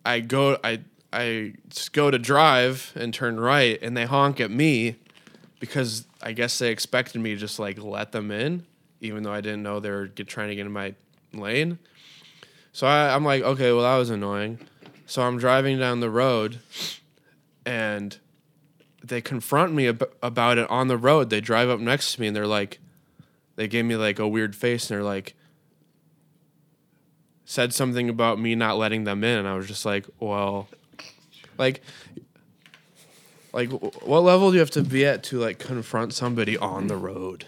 I 0.04 0.20
go 0.20 0.58
I, 0.64 0.80
I 1.12 1.54
go 1.92 2.10
to 2.10 2.18
drive 2.18 2.92
and 2.96 3.12
turn 3.14 3.38
right 3.38 3.78
and 3.82 3.96
they 3.96 4.04
honk 4.06 4.40
at 4.40 4.50
me 4.50 4.96
because 5.60 6.06
I 6.22 6.32
guess 6.32 6.58
they 6.58 6.70
expected 6.70 7.20
me 7.20 7.30
to 7.34 7.36
just 7.36 7.58
like 7.58 7.78
let 7.82 8.12
them 8.12 8.30
in 8.30 8.64
even 9.00 9.22
though 9.22 9.32
I 9.32 9.40
didn't 9.40 9.62
know 9.62 9.78
they 9.80 9.90
were 9.90 10.06
get, 10.06 10.26
trying 10.26 10.48
to 10.48 10.54
get 10.56 10.66
in 10.66 10.72
my 10.72 10.94
lane. 11.32 11.78
So 12.76 12.86
I, 12.86 13.14
I'm 13.14 13.24
like, 13.24 13.42
okay, 13.42 13.72
well 13.72 13.84
that 13.84 13.96
was 13.96 14.10
annoying. 14.10 14.58
So 15.06 15.22
I'm 15.22 15.38
driving 15.38 15.78
down 15.78 16.00
the 16.00 16.10
road 16.10 16.58
and 17.64 18.18
they 19.02 19.22
confront 19.22 19.72
me 19.72 19.88
ab- 19.88 20.12
about 20.22 20.58
it 20.58 20.68
on 20.68 20.88
the 20.88 20.98
road. 20.98 21.30
They 21.30 21.40
drive 21.40 21.70
up 21.70 21.80
next 21.80 22.12
to 22.12 22.20
me 22.20 22.26
and 22.26 22.36
they're 22.36 22.46
like, 22.46 22.78
they 23.54 23.66
gave 23.66 23.86
me 23.86 23.96
like 23.96 24.18
a 24.18 24.28
weird 24.28 24.54
face 24.54 24.90
and 24.90 24.94
they're 24.98 25.04
like, 25.04 25.34
said 27.46 27.72
something 27.72 28.10
about 28.10 28.38
me 28.38 28.54
not 28.54 28.76
letting 28.76 29.04
them 29.04 29.24
in, 29.24 29.38
and 29.38 29.48
I 29.48 29.54
was 29.54 29.66
just 29.66 29.86
like, 29.86 30.04
well, 30.20 30.68
like, 31.56 31.80
like 33.54 33.70
what 33.70 34.20
level 34.20 34.50
do 34.50 34.56
you 34.56 34.60
have 34.60 34.70
to 34.72 34.82
be 34.82 35.06
at 35.06 35.22
to 35.24 35.38
like 35.38 35.58
confront 35.58 36.12
somebody 36.12 36.58
on 36.58 36.88
the 36.88 36.96
road 36.98 37.46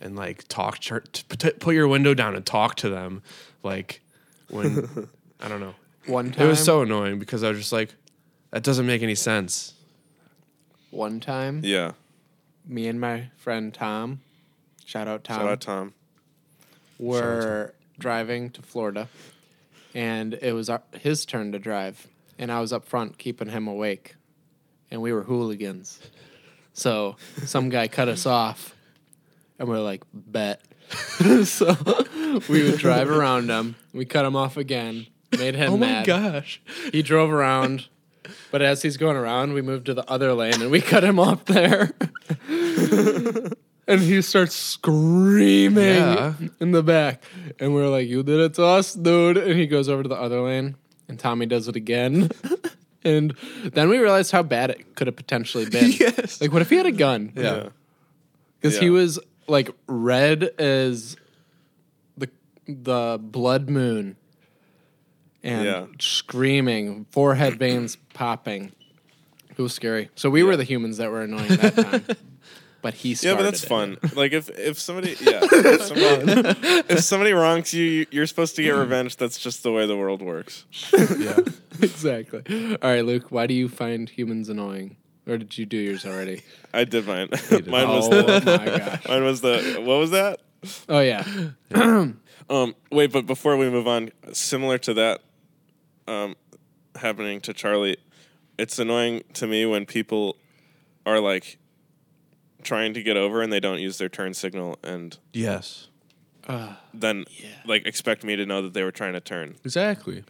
and 0.00 0.14
like 0.14 0.46
talk 0.46 0.78
to, 0.78 1.00
put 1.58 1.74
your 1.74 1.88
window 1.88 2.14
down 2.14 2.36
and 2.36 2.46
talk 2.46 2.76
to 2.76 2.88
them, 2.88 3.24
like 3.64 4.00
when 4.50 4.88
I 5.40 5.48
don't 5.48 5.60
know. 5.60 5.74
One 6.06 6.30
time. 6.32 6.46
It 6.46 6.48
was 6.48 6.62
so 6.64 6.82
annoying 6.82 7.18
because 7.18 7.42
I 7.42 7.48
was 7.50 7.58
just 7.58 7.72
like, 7.72 7.94
that 8.50 8.62
doesn't 8.62 8.86
make 8.86 9.02
any 9.02 9.14
sense. 9.14 9.74
one 10.90 11.20
time, 11.20 11.60
Yeah. 11.64 11.92
me 12.66 12.88
and 12.88 13.00
my 13.00 13.30
friend 13.36 13.72
Tom, 13.72 14.20
shout 14.84 15.06
out 15.08 15.24
Tom, 15.24 15.36
Shout 15.38 15.48
out 15.48 15.60
Tom. 15.60 15.94
were 16.98 17.74
driving 17.98 18.50
to 18.50 18.62
Florida, 18.62 19.08
and 19.94 20.34
it 20.34 20.52
was 20.54 20.68
our, 20.68 20.82
his 20.98 21.24
turn 21.26 21.52
to 21.52 21.58
drive, 21.58 22.06
and 22.38 22.50
I 22.50 22.60
was 22.60 22.72
up 22.72 22.84
front 22.84 23.18
keeping 23.18 23.48
him 23.48 23.68
awake, 23.68 24.16
and 24.90 25.00
we 25.02 25.12
were 25.12 25.22
hooligans. 25.22 26.00
So 26.72 27.16
some 27.44 27.68
guy 27.68 27.88
cut 27.88 28.08
us 28.08 28.26
off, 28.26 28.74
and 29.58 29.68
we 29.68 29.76
are 29.76 29.80
like, 29.80 30.02
bet. 30.12 30.62
so 31.44 31.76
we 32.48 32.62
would 32.64 32.78
drive 32.78 33.10
around 33.10 33.48
him. 33.50 33.76
We 33.92 34.04
cut 34.04 34.24
him 34.24 34.36
off 34.36 34.56
again. 34.56 35.06
Made 35.38 35.54
him 35.54 35.72
oh 35.72 35.76
mad. 35.76 36.08
Oh 36.08 36.18
my 36.18 36.30
gosh! 36.30 36.60
He 36.92 37.02
drove 37.02 37.30
around, 37.30 37.88
but 38.50 38.62
as 38.62 38.82
he's 38.82 38.96
going 38.96 39.16
around, 39.16 39.52
we 39.52 39.62
moved 39.62 39.86
to 39.86 39.94
the 39.94 40.08
other 40.10 40.32
lane 40.34 40.60
and 40.60 40.70
we 40.70 40.80
cut 40.80 41.04
him 41.04 41.18
off 41.20 41.44
there. 41.44 41.92
and 43.86 44.00
he 44.00 44.22
starts 44.22 44.54
screaming 44.54 45.84
Yeah. 45.84 46.34
in 46.60 46.72
the 46.72 46.82
back. 46.82 47.22
And 47.58 47.74
we're 47.74 47.88
like, 47.88 48.08
You 48.08 48.22
did 48.22 48.40
it 48.40 48.54
to 48.54 48.64
us, 48.64 48.94
dude. 48.94 49.36
And 49.36 49.58
he 49.58 49.66
goes 49.66 49.88
over 49.88 50.02
to 50.02 50.08
the 50.08 50.16
other 50.20 50.40
lane, 50.40 50.76
and 51.08 51.18
Tommy 51.18 51.46
does 51.46 51.68
it 51.68 51.76
again. 51.76 52.30
and 53.04 53.34
then 53.72 53.88
we 53.88 53.98
realized 53.98 54.32
how 54.32 54.42
bad 54.42 54.70
it 54.70 54.94
could 54.96 55.06
have 55.06 55.16
potentially 55.16 55.66
been. 55.68 55.90
Yes. 56.00 56.40
Like, 56.40 56.52
what 56.52 56.62
if 56.62 56.70
he 56.70 56.76
had 56.76 56.86
a 56.86 56.92
gun? 56.92 57.32
Yeah. 57.36 57.68
Because 58.60 58.78
he 58.78 58.90
was 58.90 59.18
like 59.50 59.70
red 59.86 60.44
as 60.58 61.16
the 62.16 62.28
the 62.66 63.18
blood 63.20 63.68
moon, 63.68 64.16
and 65.42 65.64
Yeah. 65.64 65.86
screaming, 65.98 67.06
forehead 67.10 67.58
veins 67.58 67.96
popping. 68.14 68.72
It 69.50 69.58
was 69.60 69.74
scary. 69.74 70.08
So 70.14 70.30
we 70.30 70.42
were 70.42 70.56
the 70.56 70.64
humans 70.64 70.96
that 70.98 71.10
were 71.10 71.22
annoying 71.22 71.48
that 71.56 71.74
time. 71.76 72.04
But 72.82 72.94
he 72.94 73.14
started. 73.14 73.28
Yeah, 73.30 73.36
but 73.36 73.42
that's 73.50 73.62
it. 73.62 73.68
fun. 73.68 73.98
Like 74.14 74.32
if 74.32 74.48
if 74.58 74.78
somebody 74.78 75.10
yeah 75.20 75.40
if 75.42 75.82
somebody, 75.82 76.58
if 76.88 77.00
somebody 77.04 77.32
wrongs 77.34 77.74
you, 77.74 77.84
you, 77.84 78.06
you're 78.10 78.26
supposed 78.26 78.56
to 78.56 78.62
get 78.62 78.70
revenge. 78.70 79.18
That's 79.18 79.38
just 79.38 79.62
the 79.62 79.70
way 79.70 79.84
the 79.86 79.98
world 79.98 80.22
works. 80.22 80.64
Yeah. 80.94 81.40
exactly. 81.82 82.40
All 82.80 82.90
right, 82.90 83.04
Luke. 83.04 83.26
Why 83.30 83.46
do 83.46 83.52
you 83.52 83.68
find 83.68 84.08
humans 84.08 84.48
annoying? 84.48 84.96
Or 85.30 85.38
did 85.38 85.56
you 85.56 85.64
do 85.64 85.76
yours 85.76 86.04
already? 86.04 86.42
I 86.74 86.82
did 86.84 87.06
mine. 87.06 87.28
mine 87.50 87.88
was 87.88 88.08
oh 88.10 88.22
the 88.22 88.42
my 88.44 88.64
gosh. 88.78 89.08
mine 89.08 89.24
was 89.24 89.40
the 89.40 89.76
what 89.78 89.98
was 89.98 90.10
that? 90.10 90.40
Oh 90.88 91.00
yeah. 91.00 91.24
Um, 92.50 92.74
wait, 92.90 93.12
but 93.12 93.26
before 93.26 93.56
we 93.56 93.70
move 93.70 93.86
on, 93.86 94.10
similar 94.32 94.76
to 94.78 94.92
that, 94.94 95.20
um, 96.08 96.34
happening 96.96 97.40
to 97.42 97.52
Charlie, 97.52 97.96
it's 98.58 98.76
annoying 98.80 99.22
to 99.34 99.46
me 99.46 99.64
when 99.66 99.86
people 99.86 100.36
are 101.06 101.20
like 101.20 101.58
trying 102.64 102.92
to 102.94 103.04
get 103.04 103.16
over 103.16 103.40
and 103.40 103.52
they 103.52 103.60
don't 103.60 103.78
use 103.78 103.98
their 103.98 104.08
turn 104.08 104.34
signal 104.34 104.80
and 104.82 105.16
Yes. 105.32 105.86
then 106.92 107.24
like 107.64 107.86
expect 107.86 108.24
me 108.24 108.34
to 108.34 108.44
know 108.44 108.62
that 108.62 108.74
they 108.74 108.82
were 108.82 108.90
trying 108.90 109.12
to 109.12 109.20
turn. 109.20 109.54
Exactly. 109.64 110.24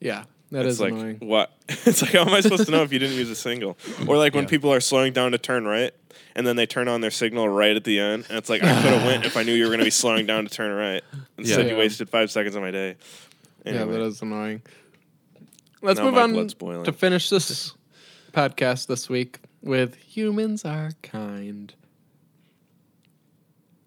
Yeah. 0.00 0.24
That 0.54 0.66
it's 0.66 0.74
is 0.74 0.80
like 0.80 0.92
annoying. 0.92 1.18
what? 1.20 1.52
It's 1.68 2.02
like 2.02 2.12
how 2.12 2.20
am 2.22 2.28
I 2.28 2.40
supposed 2.40 2.66
to 2.66 2.70
know 2.70 2.82
if 2.82 2.92
you 2.92 2.98
didn't 2.98 3.16
use 3.16 3.30
a 3.30 3.34
signal? 3.34 3.76
Or 4.06 4.16
like 4.16 4.34
when 4.34 4.44
Yeah. 4.44 4.50
people 4.50 4.72
are 4.72 4.80
slowing 4.80 5.12
down 5.12 5.32
to 5.32 5.38
turn 5.38 5.64
right, 5.66 5.92
and 6.36 6.46
then 6.46 6.56
they 6.56 6.66
turn 6.66 6.86
on 6.88 7.00
their 7.00 7.10
signal 7.10 7.48
right 7.48 7.74
at 7.76 7.84
the 7.84 7.98
end, 7.98 8.26
and 8.28 8.38
it's 8.38 8.48
like 8.48 8.62
I 8.62 8.72
could 8.82 8.92
have 8.92 9.04
went 9.04 9.24
if 9.26 9.36
I 9.36 9.42
knew 9.42 9.52
you 9.52 9.64
were 9.64 9.70
going 9.70 9.80
to 9.80 9.84
be 9.84 9.90
slowing 9.90 10.26
down 10.26 10.44
to 10.44 10.50
turn 10.50 10.74
right. 10.76 11.02
Instead, 11.38 11.66
Yeah. 11.66 11.72
you 11.72 11.78
wasted 11.78 12.08
five 12.08 12.30
seconds 12.30 12.54
of 12.54 12.62
my 12.62 12.70
day. 12.70 12.96
Yeah, 13.66 13.84
that 13.84 14.00
is 14.00 14.22
annoying. 14.22 14.62
Let's 15.82 15.98
Now 15.98 16.10
move 16.10 16.18
on 16.18 16.84
to 16.84 16.92
finish 16.92 17.30
this 17.30 17.74
podcast 18.32 18.86
this 18.86 19.08
week 19.08 19.40
with 19.62 19.96
humans 19.96 20.64
are 20.64 20.92
kind. 21.02 21.74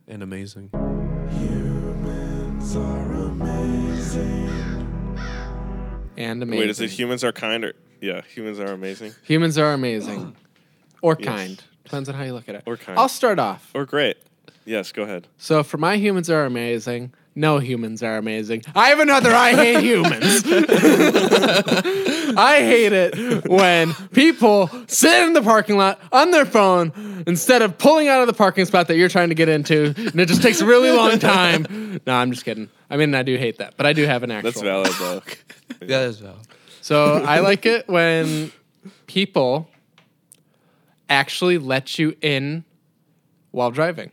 And 0.07 0.21
amazing. 0.21 0.69
Humans 0.73 2.75
are 2.75 3.13
amazing. 3.13 4.66
And 6.17 6.41
amazing. 6.43 6.59
Wait, 6.59 6.69
is 6.69 6.81
it 6.81 6.89
humans 6.89 7.23
are 7.23 7.31
kind 7.31 7.63
or 7.63 7.73
yeah? 8.01 8.21
Humans 8.33 8.59
are 8.59 8.71
amazing 8.73 9.13
Humans 9.23 9.57
are 9.57 9.73
amazing. 9.73 10.35
Or 11.03 11.15
Yes. 11.19 11.27
kind. 11.27 11.63
Depends 11.83 12.09
on 12.09 12.15
how 12.15 12.23
you 12.23 12.33
look 12.33 12.49
at 12.49 12.55
it. 12.55 12.63
Or 12.65 12.75
kind. 12.75 12.97
I'll 12.97 13.07
start 13.07 13.37
off. 13.37 13.69
or 13.75 13.85
great. 13.85 14.17
Yes, 14.65 14.91
go 14.91 15.03
ahead. 15.03 15.27
So 15.37 15.61
for 15.63 15.77
my 15.77 15.95
humans 15.97 16.27
are 16.29 16.43
amazing. 16.43 17.13
No 17.35 17.59
humans 17.59 18.01
are 18.01 18.17
amazing. 18.17 18.63
I 18.75 18.89
have 18.89 18.99
another 18.99 19.31
I 19.31 19.53
hate 19.53 19.83
humans. 19.83 20.41
I 22.35 22.57
hate 22.61 22.93
it 22.93 23.47
when 23.47 23.93
people 24.11 24.69
sit 24.87 25.23
in 25.23 25.33
the 25.33 25.41
parking 25.43 25.77
lot 25.77 25.99
on 26.11 26.31
their 26.31 26.45
phone 26.45 27.23
instead 27.27 27.61
of 27.61 27.77
pulling 27.77 28.07
out 28.07 28.21
of 28.21 28.27
the 28.27 28.33
parking 28.33 28.65
spot 28.65 28.87
that 28.87 28.97
you're 28.97 29.07
trying 29.09 29.29
to 29.29 29.35
get 29.35 29.49
into, 29.49 29.93
and 29.95 30.19
it 30.19 30.27
just 30.27 30.41
takes 30.41 30.61
a 30.61 30.65
really 30.65 30.91
long 30.91 31.19
time. 31.19 31.65
No, 32.05 32.13
I'm 32.13 32.31
just 32.31 32.45
kidding. 32.45 32.69
I 32.89 32.97
mean, 32.97 33.13
I 33.15 33.23
do 33.23 33.35
hate 33.37 33.57
that, 33.57 33.75
but 33.75 33.85
I 33.85 33.93
do 33.93 34.05
have 34.05 34.21
an 34.23 34.29
actual. 34.31 34.51
That's 34.51 34.61
valid 34.61 34.91
though. 34.99 35.21
Yeah, 35.81 36.05
that's 36.05 36.17
valid. 36.17 36.47
So 36.81 37.23
I 37.23 37.39
like 37.39 37.65
it 37.65 37.87
when 37.87 38.51
people 39.07 39.69
actually 41.09 41.57
let 41.57 41.99
you 41.99 42.15
in 42.21 42.63
while 43.51 43.71
driving. 43.71 44.11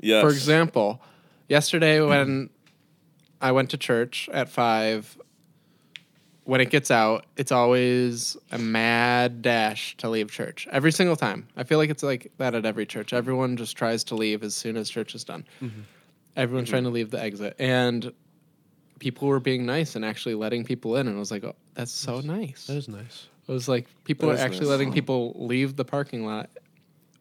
Yes. 0.00 0.22
For 0.22 0.30
example, 0.30 1.00
yesterday 1.48 2.00
when 2.00 2.50
I 3.40 3.52
went 3.52 3.70
to 3.70 3.76
church 3.76 4.28
at 4.32 4.48
five, 4.48 5.18
when 6.44 6.60
it 6.60 6.70
gets 6.70 6.90
out, 6.90 7.26
it's 7.36 7.52
always 7.52 8.36
a 8.50 8.58
mad 8.58 9.42
dash 9.42 9.96
to 9.98 10.08
leave 10.08 10.30
church 10.30 10.66
every 10.70 10.92
single 10.92 11.16
time. 11.16 11.46
I 11.56 11.64
feel 11.64 11.78
like 11.78 11.90
it's 11.90 12.02
like 12.02 12.32
that 12.38 12.54
at 12.54 12.64
every 12.64 12.86
church. 12.86 13.12
Everyone 13.12 13.56
just 13.56 13.76
tries 13.76 14.04
to 14.04 14.14
leave 14.14 14.42
as 14.42 14.54
soon 14.54 14.76
as 14.76 14.88
church 14.88 15.14
is 15.14 15.24
done. 15.24 15.44
Mm-hmm. 15.60 15.80
Everyone's 16.36 16.70
trying 16.70 16.84
to 16.84 16.90
leave 16.90 17.10
the 17.10 17.20
exit, 17.20 17.56
and 17.58 18.12
people 18.98 19.28
were 19.28 19.40
being 19.40 19.64
nice 19.66 19.96
and 19.96 20.04
actually 20.04 20.34
letting 20.34 20.64
people 20.64 20.96
in. 20.96 21.06
And 21.08 21.16
I 21.16 21.18
was 21.18 21.30
like, 21.30 21.44
"Oh, 21.44 21.54
that's 21.74 21.92
so 21.92 22.20
nice." 22.20 22.66
That 22.66 22.76
is 22.76 22.88
nice. 22.88 23.26
It 23.46 23.52
was 23.52 23.68
like 23.68 23.86
people 24.04 24.28
That 24.28 24.38
are 24.38 24.42
actually 24.44 24.60
nice. 24.66 24.68
letting 24.70 24.92
people 24.92 25.34
leave 25.36 25.76
the 25.76 25.84
parking 25.84 26.24
lot 26.26 26.50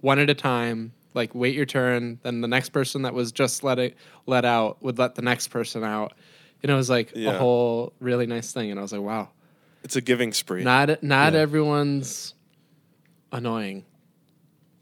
one 0.02 0.20
at 0.20 0.30
a 0.30 0.34
time. 0.36 0.92
Like 1.14 1.34
wait 1.34 1.56
your 1.56 1.66
turn, 1.66 2.20
then 2.24 2.42
the 2.42 2.48
next 2.48 2.70
person 2.70 3.02
that 3.04 3.14
was 3.14 3.32
just 3.32 3.64
let 3.64 3.80
it 3.80 3.96
let 4.28 4.46
out 4.46 4.84
would 4.84 5.00
let 5.00 5.16
the 5.16 5.22
next 5.24 5.48
person 5.48 5.84
out. 5.84 6.14
And 6.62 6.72
it 6.72 6.76
was 6.76 6.90
like 6.90 7.16
a 7.16 7.38
whole 7.38 7.94
really 8.00 8.28
nice 8.28 8.52
thing. 8.52 8.70
And 8.72 8.80
I 8.80 8.84
was 8.84 8.92
like, 8.92 9.02
wow, 9.02 9.30
It's 9.84 9.96
a 9.96 10.02
giving 10.02 10.32
spree. 10.34 10.64
not 10.64 11.02
not 11.02 11.34
Yeah. 11.34 11.40
everyone's 11.40 12.34
annoying, 13.32 13.86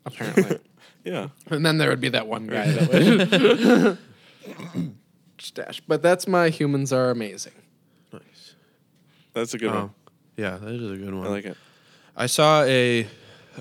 apparently. 0.06 0.60
yeah. 1.06 1.30
and 1.50 1.66
then 1.66 1.78
there 1.78 1.90
would 1.90 2.02
be 2.02 2.10
that 2.10 2.28
one 2.28 2.48
guy 2.48 2.70
that 2.72 3.98
would 4.76 4.86
stash. 5.46 5.82
But 5.88 6.02
that's 6.02 6.28
my 6.28 6.50
humans 6.50 6.92
are 6.94 7.10
amazing. 7.12 7.54
Nice. 8.12 8.56
That's 9.34 9.54
a 9.54 9.58
good 9.58 9.70
Oh, 9.70 9.74
one. 9.80 9.90
yeah, 10.38 10.58
that 10.58 10.74
is 10.74 10.92
a 10.92 10.96
good 10.98 11.14
one. 11.14 11.28
I 11.28 11.30
like 11.30 11.46
it. 11.46 11.58
I 12.16 12.26
saw 12.28 12.64
a, 12.64 13.08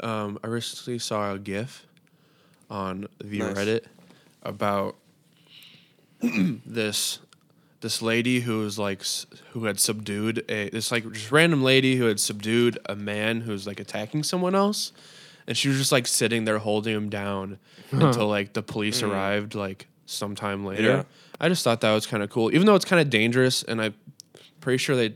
um, 0.02 0.38
I 0.42 0.46
recently 0.46 0.98
saw 0.98 1.32
a 1.34 1.38
GIF 1.38 1.86
on 2.70 3.06
the 3.22 3.38
Nice. 3.40 3.56
Reddit 3.56 3.84
about 4.42 4.96
this 6.20 7.18
this 7.80 8.00
lady 8.00 8.40
who 8.40 8.60
was 8.60 8.78
like 8.78 9.00
s- 9.00 9.26
who 9.52 9.64
had 9.66 9.78
subdued 9.78 10.42
a 10.48 10.70
this 10.70 10.90
like 10.90 11.10
just 11.12 11.30
random 11.30 11.62
lady 11.62 11.96
who 11.96 12.06
had 12.06 12.18
subdued 12.18 12.78
a 12.86 12.96
man 12.96 13.42
who 13.42 13.52
was 13.52 13.66
like 13.66 13.78
attacking 13.80 14.22
someone 14.22 14.54
else, 14.54 14.92
and 15.46 15.56
she 15.56 15.68
was 15.68 15.76
just 15.78 15.92
like 15.92 16.06
sitting 16.06 16.44
there 16.44 16.58
holding 16.58 16.94
him 16.94 17.10
down 17.10 17.58
until 17.90 18.26
like 18.28 18.52
the 18.54 18.62
police 18.62 19.02
arrived 19.02 19.54
like 19.54 19.86
sometime 20.06 20.64
later. 20.64 21.04
Yeah. 21.40 21.46
I 21.46 21.48
just 21.48 21.64
thought 21.64 21.80
that 21.82 21.92
was 21.92 22.06
kind 22.06 22.22
of 22.22 22.30
cool, 22.30 22.52
even 22.54 22.66
though 22.66 22.74
it's 22.74 22.84
kind 22.84 23.00
of 23.00 23.10
dangerous, 23.10 23.62
and 23.62 23.80
I'm 23.80 23.94
pretty 24.60 24.78
sure 24.78 24.96
they 24.96 25.14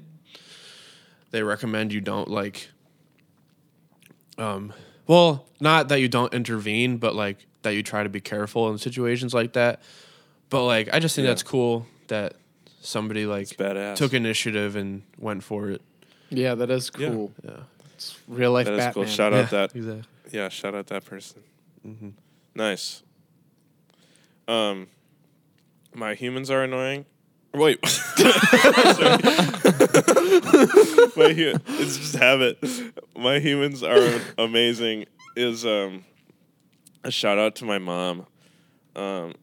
they 1.31 1.43
recommend 1.43 1.93
you 1.93 2.01
don't 2.01 2.29
like 2.29 2.71
um 4.39 4.73
well 5.07 5.47
not 5.61 5.89
that 5.89 6.01
you 6.01 6.09
don't 6.09 6.33
intervene 6.33 6.97
but 6.97 7.15
like 7.15 7.47
that 7.63 7.71
you 7.75 7.83
try 7.83 8.03
to 8.03 8.09
be 8.09 8.21
careful 8.21 8.71
in 8.71 8.79
situations 8.79 9.35
like 9.35 9.53
that 9.55 9.83
but 10.49 10.65
like 10.65 10.89
i 10.93 10.99
just 10.99 11.15
think 11.17 11.25
Yeah. 11.25 11.31
that's 11.33 11.43
cool 11.43 11.87
that 12.07 12.35
somebody 12.81 13.27
like 13.27 13.49
took 13.97 14.15
initiative 14.15 14.77
and 14.77 15.03
went 15.19 15.43
for 15.43 15.69
it 15.71 15.83
Yeah, 16.31 16.55
that 16.55 16.71
is 16.71 16.89
cool. 16.91 17.33
yeah 17.45 17.61
It's 17.95 18.19
real 18.29 18.53
life 18.53 18.67
That 18.67 18.73
is 18.75 18.79
Batman. 18.79 18.95
cool. 18.95 19.13
Shout 19.13 19.35
out 19.35 19.51
that. 19.51 19.75
exactly 19.75 20.03
Yeah, 20.31 20.49
shout 20.51 20.75
out 20.75 20.87
that 20.87 21.05
person. 21.05 21.43
Mm-hmm. 21.87 22.11
Nice. 22.55 23.03
Um, 24.47 24.87
my 25.99 26.15
humans 26.15 26.51
are 26.51 26.63
annoying. 26.63 27.05
Wait. 27.53 27.81
My 31.17 31.33
hu- 31.33 31.59
it's 31.67 31.97
just 31.97 32.15
habit. 32.15 32.59
My 33.17 33.41
humans 33.41 33.83
are 33.83 34.21
amazing. 34.37 35.07
Is 35.35 35.67
um, 35.67 36.05
a 37.03 37.11
shout 37.11 37.39
out 37.39 37.57
to 37.57 37.65
my 37.65 37.79
mom. 37.79 38.27
Um, 38.95 39.35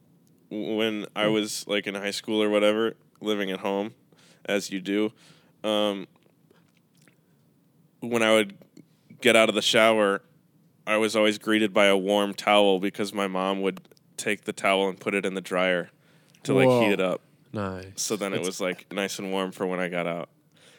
when 0.49 1.08
I 1.16 1.28
was 1.28 1.68
like 1.68 1.88
in 1.88 1.95
high 1.95 2.12
school 2.12 2.41
or 2.41 2.49
whatever, 2.49 2.95
living 3.22 3.51
at 3.51 3.60
home, 3.60 3.93
as 4.45 4.72
you 4.72 4.80
do. 4.80 5.12
Um, 5.64 6.08
when 8.01 8.22
I 8.22 8.34
would 8.34 8.58
get 9.20 9.36
out 9.36 9.49
of 9.49 9.56
the 9.56 9.62
shower, 9.62 10.22
I 10.86 10.97
was 10.97 11.16
always 11.16 11.38
greeted 11.38 11.74
by 11.74 11.88
a 11.88 11.97
warm 11.97 12.34
towel 12.34 12.80
because 12.80 13.14
my 13.14 13.28
mom 13.28 13.62
would 13.62 13.88
take 14.16 14.43
the 14.45 14.53
towel 14.53 14.88
and 14.88 14.99
put 14.99 15.16
it 15.16 15.26
in 15.26 15.34
the 15.34 15.41
dryer 15.41 15.89
to 16.46 16.54
like 16.54 16.68
Whoa. 16.68 16.82
heat 16.82 16.93
it 16.93 17.00
up. 17.02 17.22
nice 17.54 17.86
So 17.96 18.16
then 18.16 18.34
it 18.34 18.41
was 18.41 18.60
like 18.60 18.86
nice 18.91 19.20
and 19.20 19.32
warm 19.32 19.52
for 19.52 19.66
when 19.68 19.80
I 19.80 19.88
got 19.89 20.08
out. 20.08 20.30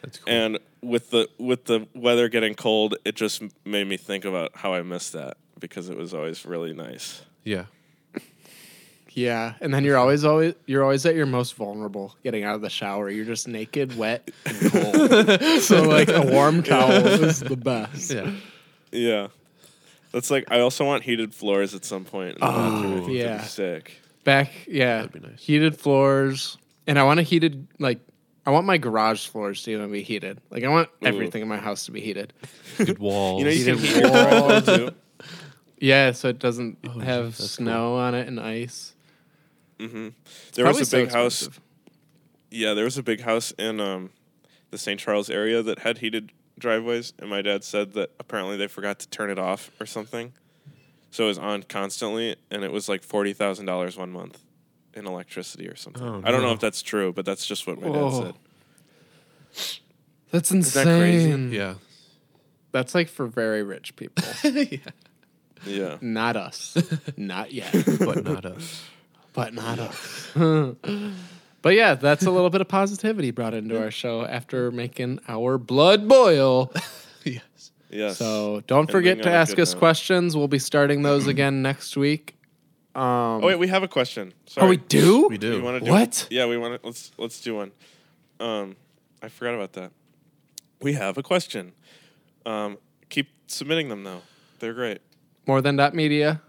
that's 0.03 0.19
cool 0.19 0.33
And 0.33 0.59
with 0.83 1.11
the 1.11 1.29
with 1.39 1.65
the 1.65 1.87
weather 1.95 2.29
getting 2.29 2.55
cold, 2.55 2.97
it 3.05 3.15
just 3.15 3.43
made 3.65 3.87
me 3.87 3.97
think 3.97 4.25
about 4.25 4.53
how 4.55 4.75
I 4.75 4.83
missed 4.83 5.13
that 5.13 5.37
because 5.59 5.89
it 5.89 5.97
was 5.97 6.13
always 6.15 6.45
really 6.45 6.73
nice. 6.73 7.23
yeah 7.45 7.65
Yeah, 9.13 9.55
and 9.63 9.73
then 9.73 9.83
you're 9.83 9.97
always 9.97 10.25
always 10.25 10.55
you're 10.67 10.83
always 10.83 11.07
at 11.07 11.15
your 11.15 11.25
most 11.25 11.55
vulnerable 11.55 12.15
getting 12.23 12.45
out 12.45 12.55
of 12.55 12.61
the 12.61 12.69
shower. 12.69 13.09
You're 13.09 13.25
just 13.25 13.49
naked, 13.49 13.97
wet, 13.97 14.31
and 14.45 14.71
cold. 14.71 15.41
so 15.63 15.83
like 15.89 16.09
a 16.09 16.21
warm 16.21 16.63
towel 16.63 16.91
is 17.07 17.41
the 17.41 17.57
best. 17.57 18.11
yeah 18.13 18.33
Yeah. 18.93 19.29
That's 20.13 20.31
like 20.31 20.45
I 20.51 20.61
also 20.61 20.85
want 20.85 21.03
heated 21.03 21.35
floors 21.35 21.75
at 21.75 21.85
some 21.87 22.05
point. 22.05 22.35
In 22.35 22.41
the 22.41 22.47
bathroom. 22.47 22.67
I 22.67 22.81
think 22.81 22.93
that'd 22.93 23.07
be 23.07 23.13
yeah. 23.15 23.41
sick. 23.43 24.01
Back, 24.27 24.51
yeah, 24.67 25.03
That'd 25.03 25.13
be 25.13 25.21
nice. 25.21 25.41
heated 25.41 25.79
floors, 25.79 26.59
and 26.87 26.99
I 26.99 27.05
want 27.05 27.21
a 27.21 27.23
heated 27.23 27.69
like 27.79 28.01
I 28.45 28.51
want 28.51 28.67
my 28.67 28.77
garage 28.77 29.29
floors 29.29 29.63
to 29.63 29.71
even 29.71 29.91
be 29.93 30.03
heated. 30.03 30.41
Like 30.51 30.65
I 30.65 30.69
want 30.69 30.89
Ooh. 30.89 31.07
everything 31.07 31.43
in 31.43 31.49
my 31.49 31.57
house 31.59 31.87
to 31.87 31.93
be 31.93 32.01
heated. 32.01 32.33
good 32.79 32.99
walls 32.99 33.39
You 33.39 33.45
know 33.45 33.53
you 33.53 33.65
can 33.65 33.79
Heated 33.79 33.95
heat 33.95 34.01
your 34.03 34.11
garage 34.11 34.41
walls. 34.41 34.65
too. 34.67 34.91
Yeah, 35.79 36.11
so 36.13 36.29
it 36.29 36.39
doesn't 36.41 36.79
Oh, 36.89 36.99
have 36.99 37.27
geez, 37.29 37.39
that's 37.39 37.51
snow 37.53 37.95
on 37.97 38.15
it 38.17 38.27
and 38.27 38.41
ice. 38.41 38.95
There 39.79 39.87
was 40.01 40.13
Probably 40.57 40.83
a 40.83 40.85
so 40.87 40.99
big 41.05 41.13
house. 41.13 41.43
expensive. 41.43 41.61
Yeah, 42.51 42.75
there 42.75 42.85
was 42.85 42.99
a 42.99 43.03
big 43.03 43.21
house 43.21 43.53
in 43.53 43.79
um, 43.81 44.11
the 44.71 44.79
St. 44.79 44.99
Charles 44.99 45.29
area 45.31 45.63
that 45.63 45.81
had 45.81 45.99
heated 45.99 46.33
driveways, 46.59 47.13
and 47.19 47.29
my 47.31 47.43
dad 47.43 47.63
said 47.63 47.93
that 47.93 48.11
apparently 48.19 48.57
they 48.57 48.67
forgot 48.67 48.99
to 49.01 49.09
turn 49.09 49.31
it 49.31 49.39
off 49.39 49.71
or 49.79 49.87
something, 49.87 50.33
so 51.11 51.25
it 51.25 51.29
was 51.29 51.39
on 51.39 51.63
constantly, 51.65 52.37
and 52.51 52.65
it 52.65 52.73
was 52.73 52.89
like 52.89 53.03
forty 53.03 53.33
thousand 53.33 53.67
dollars 53.67 53.97
one 53.97 54.11
month 54.11 54.39
in 54.95 55.07
electricity 55.07 55.69
or 55.69 55.77
something. 55.77 56.03
Oh, 56.03 56.23
I 56.25 56.31
don't 56.31 56.43
know 56.43 56.53
if 56.53 56.61
that's 56.61 56.83
true, 56.83 57.13
but 57.13 57.25
that's 57.25 57.47
just 57.47 57.67
what 57.67 57.81
my 57.81 57.89
Whoa. 57.89 58.11
dad 58.23 58.35
said. 59.53 59.79
That's 60.31 60.49
that 60.51 60.57
insane. 60.57 60.99
crazy? 60.99 61.57
yeah 61.57 61.75
That's 62.73 62.95
like 62.95 63.09
for 63.09 63.27
very 63.27 63.63
rich 63.63 63.97
people, 63.97 64.25
Yeah, 65.67 65.97
not 66.01 66.37
us, 66.37 66.77
not 67.17 67.53
yet. 67.53 67.73
but 68.01 68.25
not 68.25 68.45
us 68.45 68.83
but 69.37 69.53
not 69.53 69.79
us. 69.79 70.29
but 71.63 71.75
yeah, 71.75 71.95
that's 71.95 72.25
a 72.25 72.31
little 72.31 72.51
bit 72.51 72.63
of 72.63 72.69
positivity 72.69 73.31
brought 73.31 73.55
into 73.55 73.81
our 73.81 73.91
show 73.93 74.25
after 74.25 74.73
making 74.73 75.21
our 75.29 75.59
blood 75.59 76.09
boil. 76.09 76.73
Yes 77.97 78.09
yes. 78.11 78.19
So 78.19 78.63
don't 78.67 78.91
forget 78.91 79.23
to 79.23 79.31
ask 79.31 79.59
us 79.59 79.73
note. 79.73 79.79
questions. 79.79 80.37
We'll 80.37 80.49
be 80.49 80.59
starting 80.59 81.03
those 81.03 81.27
again 81.27 81.63
next 81.63 81.97
week. 81.97 82.37
Um, 82.95 83.03
oh 83.05 83.47
wait, 83.47 83.59
we 83.59 83.69
have 83.69 83.83
a 83.83 83.89
question. 83.89 84.33
Sorry. 84.47 84.67
oh, 84.67 84.71
we 84.71 84.77
do. 84.79 85.29
we 85.29 85.37
do 85.39 85.57
You 85.57 85.63
want 85.63 85.81
to 85.81 85.85
do 85.85 85.91
What? 85.91 86.27
Yeah, 86.31 86.47
we 86.47 86.57
want 86.57 86.81
to. 86.81 86.87
Let's 86.87 87.13
let's 87.19 87.41
do 87.41 87.55
one. 87.57 87.73
Um, 88.41 88.77
I 89.23 89.29
forgot 89.29 89.55
about 89.55 89.73
that. 89.75 89.93
we 90.81 90.95
have 90.95 91.19
a 91.19 91.23
question. 91.23 91.73
Um, 92.47 92.79
keep 93.09 93.29
submitting 93.49 93.89
them 93.89 94.05
though; 94.05 94.23
they're 94.61 94.75
great. 94.75 95.01
More 95.47 95.61
than 95.61 95.77
that 95.77 95.95
media. 95.95 96.41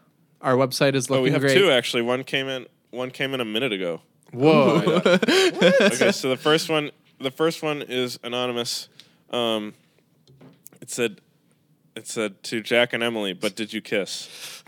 Our 0.42 0.56
website 0.56 0.96
is 0.96 1.10
Oh, 1.10 1.14
looking 1.16 1.24
we 1.26 1.32
have 1.32 1.42
great. 1.42 1.58
two 1.58 1.70
actually. 1.72 2.04
One 2.04 2.24
came 2.24 2.48
in. 2.48 2.68
One 2.92 3.12
came 3.12 3.34
in 3.34 3.42
a 3.42 3.46
minute 3.46 3.74
ago. 3.74 4.02
Whoa. 4.32 4.82
okay, 5.06 6.12
so 6.12 6.30
the 6.30 6.38
first 6.40 6.70
one, 6.70 6.92
the 7.20 7.32
first 7.32 7.64
one 7.64 7.82
is 7.82 8.20
anonymous. 8.24 8.88
Um, 9.30 9.74
it 10.82 10.90
said, 10.90 11.22
it 11.98 12.08
said 12.08 12.42
to 12.44 12.62
Jack 12.62 12.94
and 12.94 13.04
Emily, 13.04 13.34
but 13.34 13.56
did 13.56 13.74
you 13.74 13.82
kiss? 13.82 14.64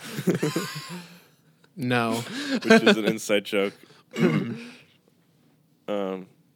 no. 1.76 2.16
Which 2.16 2.84
is 2.84 2.98
an 2.98 3.06
inside 3.06 3.46
joke. 3.46 3.74
um, 4.18 4.68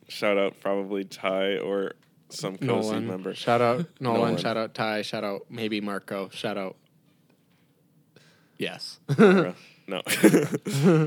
shout 0.08 0.38
out 0.38 0.60
probably 0.60 1.06
Ty 1.06 1.58
or 1.58 1.94
some 2.30 2.58
cozy 2.58 2.68
Nolan. 2.68 3.08
member. 3.08 3.34
Shout 3.34 3.62
out 3.62 3.86
Nolan. 4.00 4.22
Nolan. 4.22 4.38
Shout 4.38 4.58
out 4.58 4.74
Ty. 4.74 5.04
Shout 5.04 5.24
out 5.24 5.46
maybe 5.50 5.80
Marco. 5.80 6.30
Shout 6.30 6.58
out. 6.58 6.76
Yes. 8.58 9.00
No. 9.86 9.98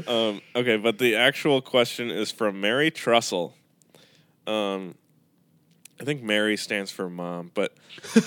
um, 0.07 0.43
okay, 0.55 0.77
but 0.77 0.99
the 0.99 1.17
actual 1.17 1.62
question 1.62 2.11
is 2.11 2.31
from 2.31 2.61
Mary 2.61 2.91
Trussell. 2.91 3.55
Um, 4.47 4.97
I 5.99 6.05
think 6.05 6.23
Mary 6.23 6.59
stands 6.59 6.91
for 6.91 7.09
mom, 7.09 7.53
but 7.55 7.73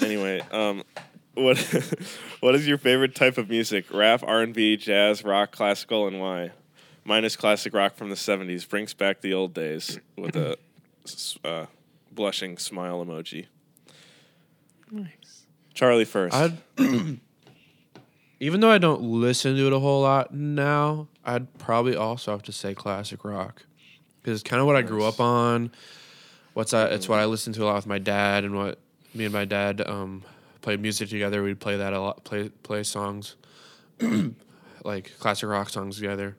anyway, 0.02 0.42
um, 0.52 0.82
what 1.40 1.58
what 2.40 2.56
is 2.56 2.68
your 2.68 2.78
favorite 2.78 3.16
type 3.16 3.38
of 3.38 3.50
music? 3.50 3.92
Rap, 3.94 4.24
R 4.24 4.42
and 4.42 4.54
B, 4.54 4.78
jazz, 4.78 5.24
rock, 5.24 5.52
classical, 5.52 6.08
and 6.08 6.20
why? 6.20 6.52
Mine 7.04 7.26
is 7.26 7.36
classic 7.36 7.74
rock 7.74 7.96
from 7.96 8.10
the 8.10 8.16
'70s. 8.16 8.68
Brings 8.68 8.94
back 8.94 9.22
the 9.22 9.34
old 9.34 9.54
days 9.54 10.00
with 10.18 10.36
a 10.36 10.58
uh, 11.44 11.66
blushing 12.12 12.58
smile 12.58 13.04
emoji. 13.04 13.48
nice. 14.92 15.46
Charlie 15.74 16.06
first. 16.06 16.36
I'd 16.36 16.58
even 18.40 18.60
though 18.60 18.72
I 18.72 18.78
don't 18.78 19.02
listen 19.02 19.56
to 19.56 19.68
it 19.68 19.74
a 19.74 19.80
whole 19.80 20.02
lot 20.02 20.34
now, 20.34 21.08
I'd 21.26 21.58
probably 21.58 21.96
also 21.96 22.32
have 22.32 22.44
to 22.44 22.52
say 22.52 22.74
classic 22.74 23.24
rock 23.24 23.66
because 24.22 24.42
it's 24.42 24.50
kind 24.50 24.60
of 24.60 24.68
what 24.68 24.76
I 24.76 24.82
grew 24.82 25.04
up 25.04 25.20
on. 25.20 25.72
What's 26.54 26.72
that? 26.72 26.92
It's 26.92 27.08
what 27.08 27.20
I 27.20 27.26
listened 27.26 27.56
to 27.56 27.64
a 27.64 27.66
lot 27.66 27.76
with 27.76 27.88
my 27.88 28.00
dad, 28.00 28.44
and 28.44 28.56
what 28.56 28.80
me 29.14 29.26
and 29.26 29.34
my 29.34 29.46
dad 29.46 29.82
um, 29.88 30.24
played 30.70 30.82
music 30.82 31.10
together. 31.10 31.42
We'd 31.42 31.60
play 31.60 31.78
that 31.78 31.94
a 31.94 32.00
lot, 32.00 32.24
play 32.24 32.50
play 32.62 32.84
songs, 32.84 33.36
like 34.84 35.18
classic 35.20 35.50
rock 35.50 35.70
songs 35.72 35.96
together. 35.96 36.38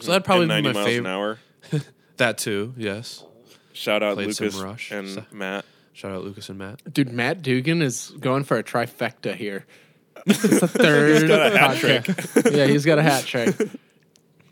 So 0.00 0.10
that'd 0.10 0.24
probably 0.24 0.44
And 0.52 0.64
be 0.64 0.68
90 0.68 0.68
my 0.68 0.72
miles 0.72 0.86
an 0.86 0.92
favorite. 0.92 1.10
hour. 1.10 1.38
That 2.18 2.36
too, 2.38 2.74
yes. 2.76 3.24
Shout 3.72 4.02
out 4.02 4.14
Played 4.16 4.28
Lucas 4.28 4.54
Rush. 4.56 4.90
and 4.92 5.08
So- 5.08 5.24
Matt. 5.32 5.64
Shout 5.92 6.10
out 6.12 6.24
Lucas 6.24 6.48
and 6.50 6.58
Matt. 6.58 6.92
Dude, 6.92 7.10
Matt 7.12 7.42
Dugan 7.42 7.80
is 7.80 8.10
going 8.20 8.44
for 8.44 8.58
a 8.58 8.62
trifecta 8.64 9.34
here. 9.34 9.64
It's 10.26 10.42
the 10.42 10.68
third 10.68 11.26
got 11.28 11.52
a 11.52 11.58
hat 11.58 11.76
trick. 11.78 12.06
yeah, 12.52 12.66
he's 12.66 12.84
got 12.84 12.98
a 12.98 13.02
hat 13.02 13.24
trick. 13.24 13.54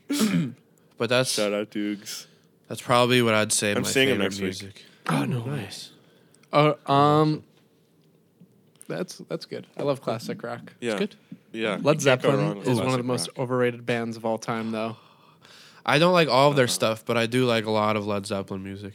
But 0.97 1.09
that's 1.09 1.33
Shout 1.33 1.53
out 1.53 1.71
Dukes. 1.71 2.27
that's 2.69 2.81
probably 2.83 3.23
what 3.23 3.35
I'd 3.35 3.53
say. 3.53 3.73
I'm 3.73 3.83
my 3.83 3.89
seeing 3.89 4.09
him 4.09 4.19
favorite 4.19 4.25
next 4.25 4.37
week. 4.37 4.45
music. 4.63 4.85
Oh 5.09 5.25
no. 5.25 5.45
Nice. 5.45 5.91
Oh, 6.53 6.77
um, 6.93 7.43
that's 8.91 9.19
that's 9.29 9.47
good. 9.47 9.67
I 9.77 9.83
love 9.83 10.01
classic 10.03 10.43
rock. 10.43 10.73
Yeah. 10.81 10.99
good. 10.99 11.17
Yeah. 11.53 11.79
Led 11.83 12.01
you 12.03 12.07
can't 12.07 12.23
go 12.23 12.29
wrong 12.31 12.39
Zeppelin 12.63 12.69
is 12.73 12.79
one 12.79 12.89
of 12.91 12.97
the 12.99 13.03
most 13.03 13.29
rock. 13.29 13.39
overrated 13.39 13.87
bands 13.87 14.17
of 14.17 14.25
all 14.25 14.39
time, 14.39 14.71
though. 14.73 14.97
I 15.87 15.99
don't 15.99 16.13
like 16.13 16.29
all 16.29 16.49
of 16.49 16.53
Uh-huh. 16.53 16.57
their 16.59 16.69
stuff, 16.69 17.05
but 17.07 17.17
I 17.17 17.27
do 17.27 17.47
like 17.47 17.65
a 17.65 17.71
lot 17.71 17.97
of 17.97 18.07
Led 18.07 18.27
Zeppelin 18.27 18.63
music. 18.63 18.93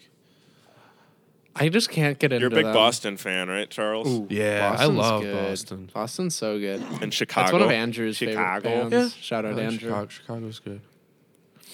I 1.57 1.69
just 1.69 1.89
can't 1.89 2.19
get 2.19 2.33
into 2.33 2.41
You're 2.43 2.51
a 2.51 2.55
big 2.55 2.65
them. 2.65 2.73
Boston 2.73 3.15
fan, 3.17 3.47
right, 3.47 3.69
Charles? 3.69 4.07
Ooh, 4.07 4.27
Yeah, 4.29 4.75
I 4.77 4.85
love 4.85 5.21
good. 5.23 5.47
Boston. 5.49 5.89
Boston's 5.93 6.35
so 6.35 6.59
good. 6.59 6.81
And 7.01 7.13
Chicago. 7.13 7.43
That's 7.43 7.53
one 7.53 7.61
of 7.61 7.71
Andrew's 7.71 8.17
Chicago. 8.17 8.69
favorite 8.69 8.89
bands. 8.89 9.15
Shout 9.15 9.45
out 9.45 9.55
like 9.55 9.63
Andrew. 9.63 9.87
Chicago. 9.89 10.07
Chicago's 10.09 10.59
good. 10.59 10.81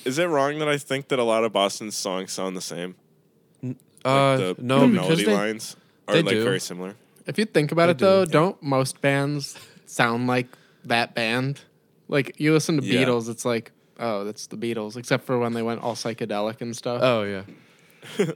Is 0.06 0.20
it 0.20 0.26
wrong 0.26 0.60
that 0.60 0.68
I 0.68 0.78
think 0.78 1.08
that 1.08 1.18
a 1.20 1.24
lot 1.24 1.44
of 1.44 1.52
Boston's 1.52 1.98
songs 1.98 2.32
sound 2.32 2.56
the 2.56 2.62
same? 2.62 2.96
Like 3.64 3.76
Uh, 4.06 4.38
the, 4.38 4.56
no, 4.60 4.80
the 4.82 4.88
melody 4.88 5.24
they, 5.26 5.34
lines 5.34 5.76
are 6.08 6.14
they 6.16 6.22
like 6.24 6.34
do. 6.36 6.44
very 6.44 6.60
similar. 6.60 6.96
If 7.28 7.38
you 7.38 7.46
think 7.46 7.72
about 7.72 7.86
They 7.88 7.92
it, 7.92 7.98
though, 8.00 8.26
do. 8.26 8.32
don't 8.32 8.62
most 8.64 9.02
bands 9.02 9.58
sound 9.86 10.28
like 10.28 10.48
that 10.86 11.14
band? 11.16 11.62
Like 12.08 12.40
you 12.40 12.52
listen 12.54 12.78
to 12.80 12.84
Yeah. 12.86 13.04
Beatles, 13.06 13.30
it's 13.30 13.46
like, 13.46 13.72
oh, 14.00 14.24
that's 14.24 14.48
the 14.48 14.58
Beatles, 14.58 14.98
except 14.98 15.26
for 15.26 15.38
when 15.40 15.54
they 15.54 15.62
went 15.62 15.82
all 15.82 15.96
psychedelic 15.96 16.62
and 16.62 16.76
stuff. 16.76 17.02
oh 17.04 17.24
yeah, 17.24 17.44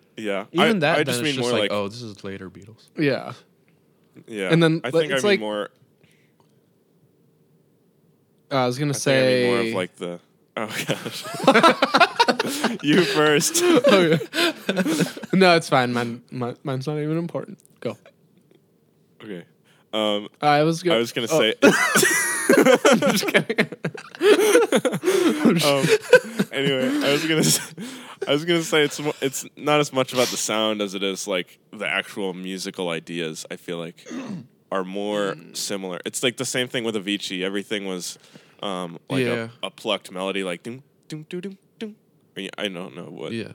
Yeah. 0.17 0.45
even 0.51 0.77
I, 0.77 0.79
that. 0.79 0.93
I 0.93 0.97
then 0.97 1.05
just 1.07 1.19
it's 1.19 1.23
mean 1.25 1.35
just 1.35 1.41
more 1.49 1.51
like, 1.51 1.71
like, 1.71 1.77
oh, 1.77 1.87
this 1.87 2.01
is 2.01 2.23
later 2.23 2.49
Beatles. 2.49 2.87
yeah. 2.97 3.33
yeah. 4.27 4.49
and 4.51 4.61
then, 4.63 4.81
I 4.83 4.91
but 4.91 4.99
think 4.99 5.11
I 5.11 5.15
it's 5.15 5.23
mean 5.23 5.31
like- 5.33 5.39
more. 5.39 5.69
Uh, 8.51 8.55
I 8.57 8.67
was 8.67 8.77
gonna 8.77 8.91
I 8.91 8.93
think 8.93 9.01
I 9.01 9.19
say 9.19 9.43
mean 9.43 9.51
more 9.51 9.59
of 9.61 9.73
like 9.73 9.95
the. 9.95 10.19
Oh 10.57 10.67
gosh. 10.87 12.79
you 12.83 13.03
first. 13.03 13.61
no, 15.33 15.55
it's 15.55 15.67
fine. 15.67 15.91
Mine, 15.91 16.21
mine, 16.31 16.55
mine's 16.63 16.87
not 16.87 16.97
even 16.99 17.17
important. 17.17 17.59
Go. 17.81 17.97
Okay. 19.25 19.45
Um, 19.93 20.27
I 20.41 20.63
was 20.63 20.83
gonna. 20.83 20.97
I 20.97 20.99
was 20.99 21.11
gonna 21.13 21.27
oh, 21.31 21.39
say. 21.39 21.53
just 23.11 23.27
kidding. 23.27 23.69
um, 25.63 25.85
anyway, 26.51 27.07
I 27.07 27.11
was 27.13 27.25
gonna, 27.25 27.43
say, 27.43 27.73
I 28.27 28.31
was 28.31 28.45
gonna 28.45 28.61
say 28.61 28.83
it's 28.83 28.99
it's 29.21 29.45
not 29.55 29.79
as 29.79 29.93
much 29.93 30.13
about 30.13 30.27
the 30.27 30.37
sound 30.37 30.81
as 30.81 30.93
it 30.93 31.03
is 31.03 31.27
like 31.27 31.59
the 31.71 31.87
actual 31.87 32.33
musical 32.33 32.89
ideas. 32.89 33.45
I 33.49 33.55
feel 33.55 33.77
like 33.77 34.05
are 34.71 34.83
more 34.83 35.35
similar. 35.53 35.99
It's 36.05 36.23
like 36.23 36.37
the 36.37 36.45
same 36.45 36.67
thing 36.67 36.83
with 36.83 36.95
Avicii. 36.95 37.43
Everything 37.43 37.85
was 37.85 38.19
um, 38.61 38.99
like 39.09 39.23
Yeah. 39.25 39.49
a, 39.63 39.67
a 39.67 39.71
plucked 39.71 40.11
melody, 40.11 40.43
like 40.43 40.61
doom 40.61 40.83
doom 41.07 41.25
doom 41.29 41.41
doom 41.41 41.57
doom. 41.79 41.95
I 42.57 42.67
don't 42.67 42.95
know 42.95 43.05
what 43.05 43.31
Yeah, 43.31 43.53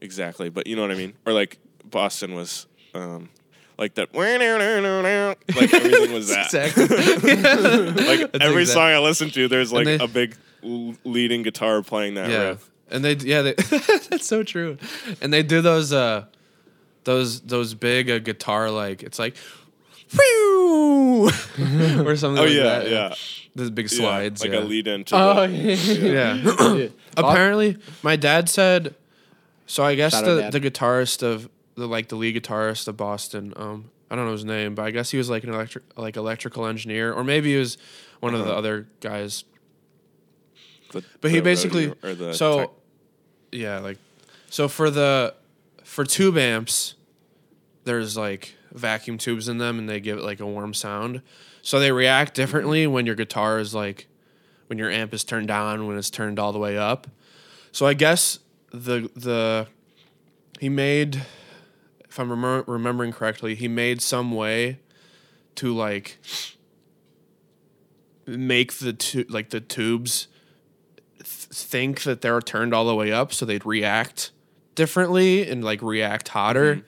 exactly, 0.00 0.50
but 0.50 0.66
you 0.66 0.76
know 0.76 0.82
what 0.82 0.92
I 0.92 0.96
mean. 0.96 1.14
Or 1.26 1.32
like 1.32 1.58
Boston 1.84 2.34
was. 2.34 2.66
Um, 2.94 3.28
like 3.80 3.94
that, 3.94 4.14
like 4.14 5.74
everything 5.74 6.12
was 6.12 6.28
that. 6.34 6.46
exactly. 6.52 6.84
Like 8.06 8.32
That's 8.32 8.44
every 8.44 8.62
exact- 8.62 8.74
song 8.74 8.90
I 8.90 8.98
listen 8.98 9.30
to, 9.30 9.48
there's 9.48 9.72
like 9.72 9.86
they- 9.86 9.98
a 9.98 10.06
big 10.06 10.36
l- 10.62 10.94
leading 11.04 11.42
guitar 11.42 11.82
playing 11.82 12.14
that 12.14 12.30
yeah, 12.30 12.48
riff. 12.50 12.70
and 12.90 13.04
they 13.04 13.14
yeah 13.14 13.42
they, 13.42 13.52
that's 14.10 14.26
so 14.26 14.42
true, 14.44 14.76
and 15.20 15.32
they 15.32 15.42
do 15.42 15.60
those 15.62 15.92
uh 15.92 16.26
those 17.04 17.40
those 17.40 17.74
big 17.74 18.08
uh, 18.10 18.18
guitar 18.20 18.70
like 18.70 19.02
it's 19.02 19.18
like. 19.18 19.36
Whew! 20.12 21.26
or 21.28 22.16
something 22.16 22.38
Oh 22.42 22.46
like 22.46 22.52
yeah, 22.52 22.62
that. 22.64 22.90
yeah, 22.90 23.14
Those 23.54 23.70
big 23.70 23.88
Yeah, 23.92 23.96
slides. 23.98 24.40
like 24.42 24.50
yeah. 24.52 24.58
a 24.58 24.64
lead 24.64 24.88
into. 24.88 25.14
Oh 25.14 25.46
the, 25.46 25.52
yeah. 25.52 26.34
Yeah. 26.34 26.74
Yeah. 26.74 26.88
Apparently, 27.16 27.76
my 28.02 28.16
dad 28.16 28.48
said. 28.48 28.96
So 29.66 29.84
I 29.84 29.94
guess 29.94 30.12
Shout 30.14 30.24
the, 30.24 30.58
the 30.58 30.60
guitarist 30.68 31.22
of 31.22 31.48
the 31.80 31.88
like 31.88 32.08
the 32.08 32.16
lead 32.16 32.36
guitarist 32.40 32.86
of 32.88 32.96
Boston. 32.96 33.52
Um, 33.56 33.90
I 34.10 34.16
don't 34.16 34.26
know 34.26 34.32
his 34.32 34.44
name, 34.44 34.74
but 34.74 34.82
I 34.84 34.90
guess 34.90 35.10
he 35.10 35.18
was 35.18 35.28
like 35.30 35.44
an 35.44 35.50
electric 35.50 35.84
like 35.96 36.16
electrical 36.16 36.66
engineer, 36.66 37.12
or 37.12 37.24
maybe 37.24 37.52
he 37.52 37.58
was 37.58 37.78
one 38.20 38.34
of 38.34 38.40
the 38.40 38.46
Uh-huh. 38.50 38.58
other 38.58 38.88
guys. 39.00 39.44
the- 40.92 41.04
But 41.20 41.30
he 41.30 41.38
the 41.38 41.42
basically 41.42 41.86
the 42.02 42.32
so 42.34 42.58
tech- 42.60 42.70
yeah, 43.52 43.78
like 43.78 43.98
so 44.48 44.68
for 44.68 44.90
the 44.90 45.34
for 45.84 46.04
tube 46.04 46.36
amps, 46.36 46.94
there's 47.84 48.16
like 48.16 48.54
vacuum 48.72 49.18
tubes 49.18 49.48
in 49.48 49.58
them, 49.58 49.78
and 49.78 49.88
they 49.88 50.00
give 50.00 50.18
it 50.18 50.24
like 50.24 50.40
a 50.40 50.46
warm 50.46 50.74
sound. 50.74 51.22
So 51.62 51.78
they 51.78 51.92
react 51.92 52.34
differently 52.34 52.86
when 52.86 53.06
your 53.06 53.14
guitar 53.14 53.58
is 53.58 53.74
like 53.74 54.06
when 54.68 54.78
your 54.78 54.90
amp 54.90 55.12
is 55.14 55.24
turned 55.24 55.48
down, 55.48 55.86
when 55.86 55.96
it's 55.98 56.10
turned 56.10 56.38
all 56.38 56.52
the 56.52 56.58
way 56.58 56.76
up. 56.78 57.06
So 57.72 57.86
I 57.86 57.94
guess 57.94 58.38
the 58.72 59.10
the 59.14 59.66
he 60.58 60.68
made, 60.68 61.22
if 62.10 62.18
I'm 62.18 62.28
remem- 62.28 62.64
remembering 62.66 63.12
correctly, 63.12 63.54
he 63.54 63.68
made 63.68 64.02
some 64.02 64.32
way 64.32 64.80
to 65.56 65.72
like 65.74 66.18
make 68.26 68.74
the 68.74 68.92
tu- 68.92 69.26
like 69.28 69.50
the 69.50 69.60
tubes 69.60 70.28
th- 71.18 71.26
think 71.26 72.02
that 72.02 72.20
they're 72.20 72.40
turned 72.40 72.74
all 72.74 72.84
the 72.84 72.94
way 72.94 73.12
up, 73.12 73.32
so 73.32 73.44
they'd 73.46 73.64
react 73.66 74.30
differently 74.74 75.48
and 75.48 75.64
like 75.64 75.82
react 75.82 76.28
hotter. 76.28 76.76
Mm-hmm. 76.76 76.86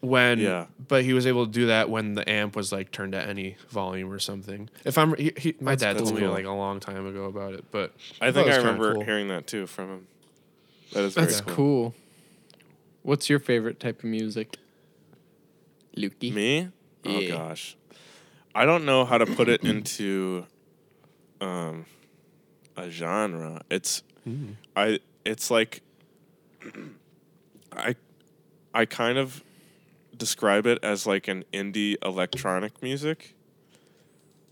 When, 0.00 0.38
Yeah. 0.38 0.66
but 0.86 1.02
he 1.02 1.12
was 1.12 1.26
able 1.26 1.44
to 1.46 1.50
do 1.50 1.66
that 1.66 1.90
when 1.90 2.14
the 2.14 2.28
amp 2.30 2.54
was 2.54 2.70
like 2.70 2.92
turned 2.92 3.16
at 3.16 3.28
any 3.28 3.56
volume 3.68 4.12
or 4.12 4.20
something. 4.20 4.70
If 4.84 4.96
I'm, 4.96 5.16
he, 5.16 5.32
he, 5.36 5.56
my 5.60 5.74
dad 5.74 5.96
that's 5.96 6.10
told 6.10 6.20
me 6.20 6.28
like 6.28 6.44
a 6.44 6.52
long 6.52 6.78
time 6.78 7.04
ago 7.04 7.24
about 7.24 7.54
it, 7.54 7.64
but 7.72 7.96
I 8.20 8.30
think 8.30 8.48
I 8.48 8.58
remember 8.58 8.94
cool. 8.94 9.02
hearing 9.04 9.26
that 9.28 9.48
too 9.48 9.66
from 9.66 9.88
him. 9.88 10.06
That 10.92 11.02
is 11.02 11.14
very 11.14 11.26
That's 11.26 11.40
cool. 11.40 11.54
cool. 11.54 11.94
What's 13.08 13.30
your 13.30 13.38
favorite 13.38 13.80
type 13.80 14.00
of 14.00 14.04
music? 14.04 14.58
Lukey. 15.96 16.30
Me? 16.30 16.68
Oh 17.06 17.20
Yeah. 17.20 17.38
gosh, 17.38 17.74
I 18.54 18.66
don't 18.66 18.84
know 18.84 19.06
how 19.06 19.16
to 19.16 19.24
put 19.24 19.48
it 19.48 19.64
into 19.64 20.44
um, 21.40 21.86
a 22.76 22.90
genre. 22.90 23.62
It's 23.70 24.02
I. 24.76 24.98
It's 25.24 25.50
like 25.50 25.80
I. 27.72 27.96
I 28.74 28.84
kind 28.84 29.16
of 29.16 29.42
describe 30.14 30.66
it 30.66 30.78
as 30.82 31.06
like 31.06 31.28
an 31.28 31.44
indie 31.50 31.96
electronic 32.04 32.82
music. 32.82 33.34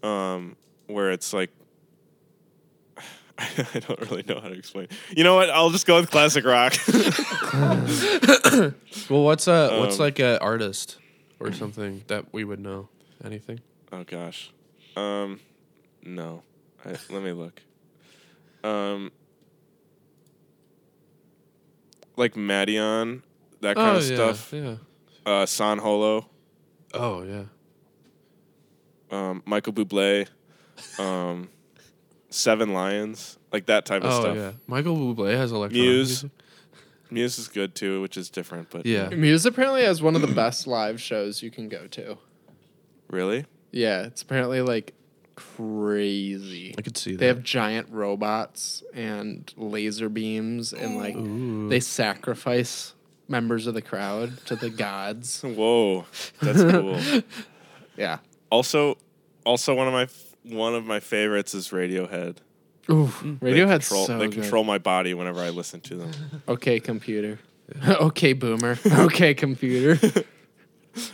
Um, 0.03 0.57
where 0.87 1.11
it's 1.11 1.35
like 1.35 1.51
I 3.75 3.81
don't 3.81 4.01
really 4.11 4.23
know 4.27 4.41
how 4.41 4.49
to 4.49 4.55
explain. 4.55 4.89
You 5.15 5.23
know 5.25 5.35
what? 5.35 5.51
I'll 5.51 5.71
just 5.71 5.87
go 5.87 6.01
with 6.01 6.11
classic 6.11 6.45
rock. 6.45 6.75
Well, 9.11 9.23
what's 9.23 9.47
a 9.47 9.79
what's 9.79 9.97
Um, 9.97 10.01
like 10.01 10.19
a 10.19 10.41
artist 10.41 10.97
or 11.39 11.53
something 11.53 12.03
that 12.09 12.33
we 12.33 12.45
would 12.45 12.59
know? 12.61 12.89
Anything? 13.25 13.61
oh 13.93 14.05
gosh. 14.05 14.51
Um, 14.97 15.41
no. 16.03 16.43
I, 16.85 16.91
let 17.11 17.23
me 17.23 17.33
look. 17.33 17.63
Um, 18.65 19.13
like 22.17 22.35
Madeon, 22.35 23.23
that 23.61 23.77
kind 23.77 23.97
oh 23.97 23.99
of 23.99 24.09
yeah, 24.09 24.15
stuff. 24.17 24.53
yeah. 24.53 24.77
Uh, 25.25 25.47
San 25.47 25.79
Holo, 25.79 26.29
Oh 26.95 27.23
yeah. 27.23 27.45
um, 29.11 29.43
Michael 29.45 29.73
Bublé, 29.73 30.27
um, 30.99 31.49
Seven 32.37 32.73
Lions, 32.73 33.39
like 33.53 33.67
that 33.67 33.87
type 33.87 34.05
of 34.05 34.13
Oh 34.13 34.21
stuff. 34.21 34.37
yeah. 34.37 34.53
Michael 34.67 34.97
Bublé 34.97 35.35
has 35.37 35.53
electronic 35.53 35.83
Muse. 35.83 36.09
music. 36.25 36.31
Muse 37.11 37.39
is 37.39 37.49
good 37.49 37.75
too, 37.75 38.03
which 38.03 38.17
is 38.17 38.29
different, 38.31 38.69
but 38.71 38.85
Yeah. 38.85 39.09
Muse 39.13 39.47
apparently 39.47 39.83
has 39.85 40.03
one 40.03 40.15
of 40.17 40.21
the 40.23 40.27
best 40.35 40.67
live 40.67 41.01
shows 41.01 41.43
you 41.43 41.51
can 41.51 41.69
go 41.69 41.87
to. 41.89 42.19
really, 43.09 43.47
Yeah, 43.73 44.03
it's 44.03 44.23
apparently 44.23 44.61
like 44.61 44.93
crazy. 45.35 46.75
I 46.77 46.83
could 46.83 46.97
see 46.97 47.13
that. 47.13 47.19
They 47.19 47.27
have 47.27 47.43
giant 47.43 47.89
robots 47.91 48.83
and 48.93 49.53
laser 49.57 50.09
beams, 50.09 50.73
and 50.73 50.97
like 50.97 51.17
they 51.71 51.81
sacrifice 51.81 52.95
members 53.29 53.67
of 53.67 53.75
the 53.75 53.83
crowd 53.83 54.45
to 54.47 54.57
the 54.57 54.71
gods. 54.71 55.41
whoa, 55.45 56.05
that's 56.41 56.63
cool. 56.63 56.99
Yeah. 57.97 58.19
also, 58.51 58.99
also 59.47 59.75
one 59.75 59.87
of 59.87 59.95
my 59.95 60.03
f- 60.03 60.36
one 60.49 60.75
of 60.75 60.85
my 60.85 61.01
favorites 61.01 61.55
is 61.55 61.69
Radiohead. 61.69 62.39
Ooh, 62.89 63.07
mm. 63.07 63.41
They 63.41 63.55
control, 63.55 64.07
so 64.07 64.19
they 64.19 64.27
good. 64.27 64.43
control 64.43 64.65
my 64.65 64.79
body 64.79 65.13
whenever 65.15 65.41
I 65.41 65.51
listen 65.51 65.81
to 65.83 65.97
them. 65.97 66.11
Okay, 66.49 66.79
computer. 66.79 67.41
okay, 67.89 68.33
boomer. 68.33 68.79
okay, 68.87 69.35
computer. 69.35 69.99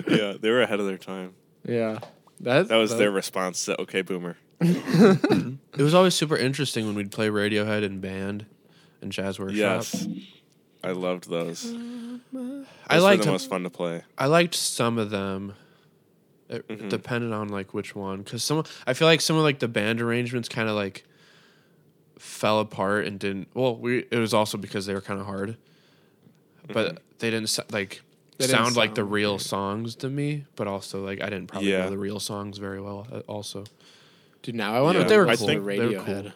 yeah, 0.06 0.34
they 0.38 0.50
were 0.50 0.62
ahead 0.62 0.80
of 0.80 0.86
their 0.86 0.98
time. 0.98 1.34
yeah. 1.64 1.98
That, 2.40 2.66
That 2.68 2.76
was 2.76 2.96
their 2.96 3.12
response 3.12 3.66
to 3.66 3.80
"Okay, 3.82 4.02
Boomer." 4.02 4.36
Mm-hmm. 4.60 5.54
It 5.78 5.82
was 5.82 5.94
always 5.94 6.14
super 6.14 6.36
interesting 6.36 6.86
when 6.86 6.96
we'd 6.96 7.12
play 7.12 7.28
Radiohead 7.28 7.84
in 7.84 8.00
band 8.00 8.46
and 9.00 9.12
jazz 9.12 9.38
workshop. 9.38 9.56
Yes, 9.56 10.08
I 10.82 10.90
loved 10.90 11.30
those. 11.30 11.64
Uh, 11.72 12.18
those 12.32 12.66
I 12.88 12.96
were 12.96 13.02
liked 13.02 13.22
the 13.22 13.30
most 13.30 13.48
fun 13.48 13.62
to 13.62 13.70
play. 13.70 14.02
I 14.18 14.26
liked 14.26 14.56
some 14.56 14.98
of 14.98 15.10
them. 15.10 15.54
It 16.53 16.68
Mm-hmm. 16.68 16.88
depended 16.88 17.32
on 17.32 17.48
like 17.48 17.72
which 17.74 17.94
one, 17.96 18.22
because 18.22 18.44
some 18.44 18.62
I 18.86 18.92
feel 18.94 19.09
like 19.09 19.20
some 19.20 19.36
of 19.36 19.42
like 19.42 19.59
the 19.59 19.68
band 19.68 20.00
arrangements 20.00 20.48
kind 20.48 20.68
of 20.68 20.74
like 20.76 21.05
fell 22.18 22.61
apart 22.61 23.07
and 23.07 23.18
didn't. 23.18 23.48
Well, 23.55 23.76
we 23.76 24.07
it 24.11 24.18
was 24.18 24.34
also 24.34 24.59
because 24.59 24.86
they 24.86 24.94
were 24.94 25.00
kind 25.00 25.18
of 25.18 25.26
hard, 25.26 25.57
but 26.68 27.03
they 27.18 27.30
didn't 27.30 27.59
like 27.72 28.03
They 28.38 28.46
didn't 28.46 28.50
sound 28.64 28.76
like 28.76 28.94
the 28.94 29.05
real 29.05 29.36
great. 29.36 29.46
songs 29.46 29.94
to 29.96 30.09
me. 30.11 30.44
But 30.57 30.66
also 30.66 31.05
like 31.05 31.20
I 31.22 31.26
didn't 31.30 31.46
probably 31.48 31.70
Yeah. 31.70 31.84
know 31.84 31.90
the 31.90 31.98
real 31.98 32.20
songs 32.20 32.59
very 32.59 32.80
well. 32.80 33.07
uh, 33.11 33.20
Also, 33.26 33.64
Dude, 34.42 34.55
now 34.55 34.74
I 34.74 34.80
want 34.80 34.96
to 34.96 35.03
Yeah, 35.03 35.09
they 35.09 35.18
were 35.18 35.28
I 35.28 35.36
cool. 35.36 35.46
think 35.46 35.64
they 35.64 35.78
were 35.80 35.92
Radiohead. 35.92 36.22
cool. 36.22 36.32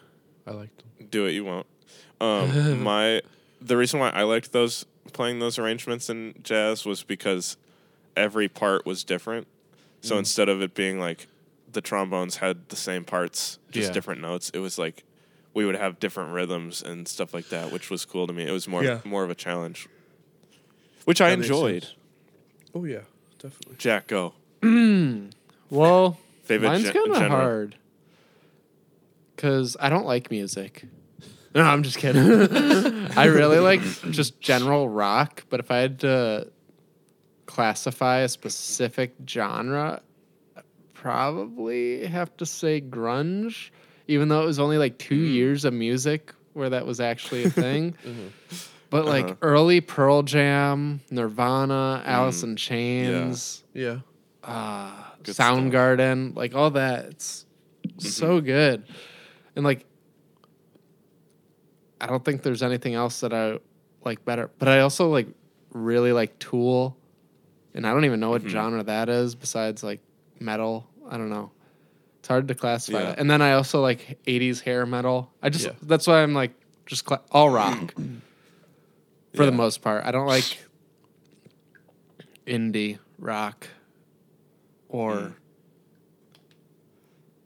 I 0.47 0.51
liked 0.51 0.77
them. 0.77 1.07
Do 1.09 1.25
it, 1.25 1.31
you 1.33 1.43
won't. 1.45 1.67
Um, 2.19 2.83
my 2.83 3.21
the 3.61 3.77
reason 3.77 3.99
why 3.99 4.09
I 4.09 4.23
liked 4.23 4.51
those 4.51 4.85
playing 5.13 5.39
those 5.39 5.57
arrangements 5.59 6.09
in 6.09 6.33
jazz 6.43 6.85
was 6.85 7.03
because 7.03 7.57
every 8.15 8.47
part 8.49 8.85
was 8.85 9.03
different. 9.03 9.47
So 10.01 10.15
Mm. 10.15 10.19
instead 10.19 10.49
of 10.49 10.61
it 10.61 10.73
being 10.73 10.99
like 10.99 11.27
the 11.71 11.81
trombones 11.81 12.37
had 12.37 12.69
the 12.69 12.75
same 12.75 13.03
parts, 13.03 13.59
just 13.71 13.87
Yeah. 13.89 13.93
different 13.93 14.21
notes, 14.21 14.49
it 14.51 14.59
was 14.59 14.77
like 14.77 15.03
we 15.53 15.65
would 15.65 15.75
have 15.75 15.99
different 15.99 16.33
rhythms 16.33 16.81
and 16.83 17.07
stuff 17.07 17.33
like 17.33 17.49
that, 17.49 17.71
which 17.71 17.89
was 17.89 18.05
cool 18.05 18.27
to 18.27 18.33
me. 18.33 18.47
It 18.47 18.51
was 18.51 18.67
more 18.67 18.83
Yeah. 18.83 18.99
more 19.03 19.23
of 19.23 19.29
a 19.31 19.35
challenge, 19.35 19.87
which 21.05 21.19
I 21.21 21.29
That 21.31 21.39
enjoyed. 21.39 21.87
Oh 22.75 22.85
yeah, 22.85 23.01
definitely. 23.39 23.75
Jack, 23.77 24.07
go 24.07 24.33
Well, 25.69 26.17
favorite. 26.43 26.67
mine's 26.69 26.83
gen- 26.85 26.93
kind 26.93 27.11
of 27.25 27.29
hard. 27.31 27.75
Because 29.35 29.75
I 29.79 29.89
don't 29.89 30.05
like 30.05 30.31
music. 30.31 30.85
No, 31.55 31.63
I'm 31.63 31.81
just 31.81 31.97
kidding. 31.97 32.21
I 33.17 33.25
really 33.25 33.57
like 33.57 33.81
just 34.11 34.39
general 34.39 34.87
rock, 34.89 35.43
but 35.49 35.59
if 35.59 35.71
I 35.71 35.77
had 35.77 36.01
to 36.01 36.51
classify 37.61 38.19
a 38.19 38.29
specific 38.29 39.15
genre, 39.27 39.99
I'd 40.55 40.63
probably 40.93 42.05
have 42.05 42.37
to 42.37 42.45
say 42.45 42.79
grunge, 42.79 43.71
even 44.07 44.27
though 44.29 44.43
it 44.43 44.45
was 44.45 44.59
only 44.59 44.77
like 44.77 44.99
two 44.99 45.15
Mm. 45.25 45.33
years 45.33 45.65
of 45.65 45.73
music 45.73 46.33
where 46.53 46.69
that 46.69 46.85
was 46.85 46.99
actually 46.99 47.45
a 47.45 47.49
thing. 47.49 47.95
Mm-hmm. 48.05 48.27
But 48.91 49.05
like 49.05 49.25
Uh-huh. 49.25 49.35
early 49.41 49.81
Pearl 49.81 50.21
Jam, 50.21 51.01
Nirvana, 51.09 52.03
Mm. 52.05 52.07
Alice 52.07 52.43
in 52.43 52.55
Chains, 52.55 53.63
Yeah. 53.73 53.99
uh, 54.43 54.91
Good 55.23 55.33
stuff. 55.33 55.57
Soundgarden, 55.57 56.35
like 56.35 56.53
all 56.53 56.69
that. 56.71 57.05
It's 57.09 57.45
so 57.99 58.39
good. 58.39 58.83
And 59.55 59.65
like, 59.65 59.83
I 61.99 62.05
don't 62.05 62.23
think 62.23 62.43
there's 62.43 62.61
anything 62.63 62.93
else 62.93 63.21
that 63.21 63.33
I 63.33 63.57
like 64.05 64.23
better. 64.23 64.51
But 64.59 64.67
I 64.67 64.81
also 64.81 65.09
like 65.09 65.27
really 65.73 66.13
like 66.13 66.37
Tool, 66.39 66.95
and 67.77 67.85
I 67.85 67.93
don't 67.93 68.05
even 68.05 68.19
know 68.19 68.31
what 68.31 68.41
genre 68.41 68.81
that 68.83 69.07
is 69.07 69.35
besides 69.35 69.83
like 69.83 70.01
metal. 70.39 70.87
I 71.07 71.17
don't 71.17 71.29
know. 71.29 71.51
It's 72.19 72.27
hard 72.27 72.47
to 72.47 72.55
classify. 72.55 72.97
Yeah. 72.99 73.05
that. 73.11 73.19
And 73.19 73.29
then 73.29 73.39
I 73.41 73.53
also 73.53 73.81
like 73.81 74.17
80s 74.25 74.61
hair 74.61 74.85
metal. 74.87 75.31
I 75.43 75.49
just 75.49 75.65
Yeah. 75.67 75.73
that's 75.83 76.07
why 76.07 76.23
I'm 76.23 76.33
like 76.33 76.51
just 76.87 77.05
cla- 77.05 77.21
all 77.31 77.51
rock 77.51 77.93
for 79.35 79.45
the 79.45 79.51
most 79.51 79.83
part. 79.83 80.03
I 80.05 80.11
don't 80.11 80.25
like 80.25 80.43
indie 82.47 82.97
rock 83.19 83.67
or 84.89 85.35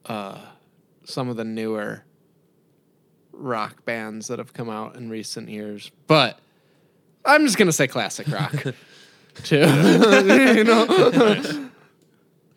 uh, 0.05 0.39
some 1.03 1.27
of 1.27 1.35
the 1.35 1.43
newer 1.43 2.05
rock 3.33 3.83
bands 3.83 4.27
that 4.29 4.39
have 4.39 4.53
come 4.53 4.69
out 4.69 4.95
in 4.95 5.09
recent 5.09 5.49
years. 5.49 5.91
But 6.07 6.39
I'm 7.25 7.45
just 7.45 7.57
gonna 7.57 7.73
say 7.73 7.87
classic 7.87 8.29
rock 8.29 8.63
too. 9.43 9.57
you 10.57 10.63
know, 10.63 11.69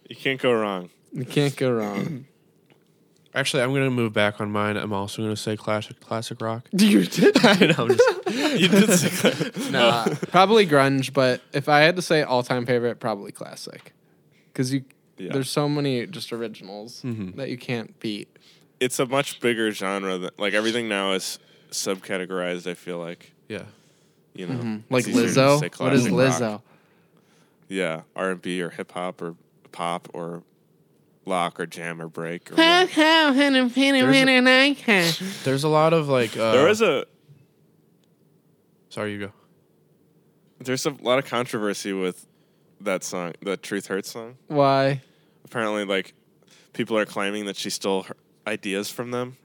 You 0.09 0.16
can't 0.16 0.41
go 0.41 0.53
wrong. 0.53 0.91
you 1.12 1.24
can't 1.24 1.57
go 1.57 1.72
wrong. 1.72 2.26
Actually, 3.37 3.64
I'm 3.64 3.72
gonna 3.74 3.91
move 3.91 4.12
back 4.12 4.41
on 4.41 4.51
mine. 4.53 4.76
I'm 4.76 4.93
also 4.93 5.20
gonna 5.22 5.35
say 5.37 5.57
classic 5.57 5.99
classic 6.01 6.41
rock. 6.41 6.68
You 6.72 7.05
did 7.05 7.37
I 7.45 7.66
know. 7.66 7.74
I'm 7.78 7.97
just, 7.97 8.61
You 8.61 8.68
did 8.68 8.91
say 8.97 9.70
nah, 9.72 10.07
probably 10.30 10.66
grunge. 10.66 11.12
But 11.12 11.41
if 11.53 11.68
I 11.68 11.80
had 11.80 11.97
to 11.97 12.03
say 12.03 12.22
all 12.22 12.45
time 12.45 12.64
favorite, 12.64 13.01
probably 13.01 13.32
classic, 13.32 13.93
because 14.53 14.72
you 14.72 14.85
Yeah. 15.18 15.32
there's 15.32 15.51
so 15.51 15.68
many 15.68 16.07
just 16.07 16.32
originals 16.32 17.03
mm-hmm. 17.03 17.37
that 17.37 17.51
you 17.51 17.59
can't 17.59 17.99
beat. 17.99 18.28
it's 18.78 18.99
a 19.01 19.07
much 19.07 19.41
bigger 19.41 19.72
genre 19.72 20.16
than 20.18 20.30
like 20.39 20.55
everything 20.55 20.89
now 20.89 21.12
is 21.14 21.41
subcategorized. 21.72 22.70
I 22.70 22.74
feel 22.74 22.99
like 22.99 23.32
yeah. 23.49 23.64
you 24.35 24.47
know, 24.47 24.55
mm-hmm. 24.55 24.76
Like 24.91 25.09
It's 25.09 25.16
easier 25.16 25.22
to 25.22 25.41
Lizzo. 25.41 25.61
say 25.61 25.70
What 25.85 25.93
is 25.93 26.07
classic 26.07 26.41
rock. 26.41 26.61
Lizzo? 26.61 26.62
Yeah, 27.69 28.03
R 28.15 28.31
and 28.31 28.43
B 28.43 28.62
or 28.62 28.71
hip 28.71 28.93
hop 28.93 29.23
or 29.23 29.37
pop 29.73 30.09
or 30.12 30.43
lock 31.25 31.59
or 31.59 31.67
jam 31.67 32.01
or 32.01 32.09
break. 32.09 32.51
Or 32.53 32.57
what. 32.81 32.91
There's 35.45 35.65
a 35.65 35.69
lot 35.69 35.93
of 35.93 36.09
like. 36.09 36.37
Uh, 36.37 36.53
there 36.53 36.69
is 36.69 36.83
a 36.83 37.07
Sorry, 38.95 39.12
you 39.12 39.19
go. 39.19 39.33
there's 40.61 40.87
a 40.87 40.91
lot 40.91 41.19
of 41.19 41.27
controversy 41.27 41.93
with 41.93 42.29
that 42.81 43.03
song, 43.03 43.33
the 43.43 43.57
Truth 43.57 43.89
Hurts 43.89 44.12
song. 44.12 44.37
Why? 44.47 45.03
Apparently, 45.45 45.85
like 45.85 46.15
people 46.73 46.97
are 46.97 47.07
claiming 47.07 47.47
that 47.47 47.57
she 47.57 47.71
stole 47.71 48.05
her 48.05 48.17
ideas 48.47 48.91
from 48.91 49.11
them 49.11 49.37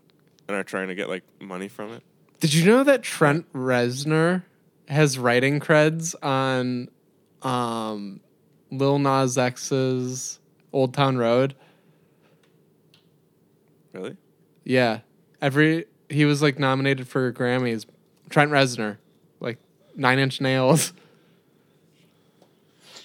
and 0.48 0.56
are 0.56 0.64
trying 0.64 0.90
to 0.90 0.96
get 0.96 1.10
like 1.10 1.24
money 1.42 1.68
from 1.68 1.94
it. 1.94 2.04
Did 2.40 2.54
you 2.54 2.66
know 2.66 2.84
that 2.84 3.02
Trent 3.02 3.52
Reznor 3.54 4.44
has 4.88 5.18
writing 5.18 5.60
creds 5.60 6.14
on 6.22 6.90
um, 7.42 8.20
Lil 8.72 9.00
Nas 9.00 9.38
X's 9.38 10.40
Old 10.74 10.94
Town 10.94 11.18
Road? 11.18 11.56
Really? 13.94 14.18
Yeah, 14.64 15.00
every 15.42 15.86
he 16.10 16.26
was 16.26 16.42
like 16.42 16.60
nominated 16.60 17.08
for 17.08 17.32
Grammys. 17.34 17.86
Trent 18.30 18.52
Reznor, 18.52 18.98
like 19.40 19.58
Nine 19.96 20.20
Inch 20.20 20.40
Nails. 20.40 20.94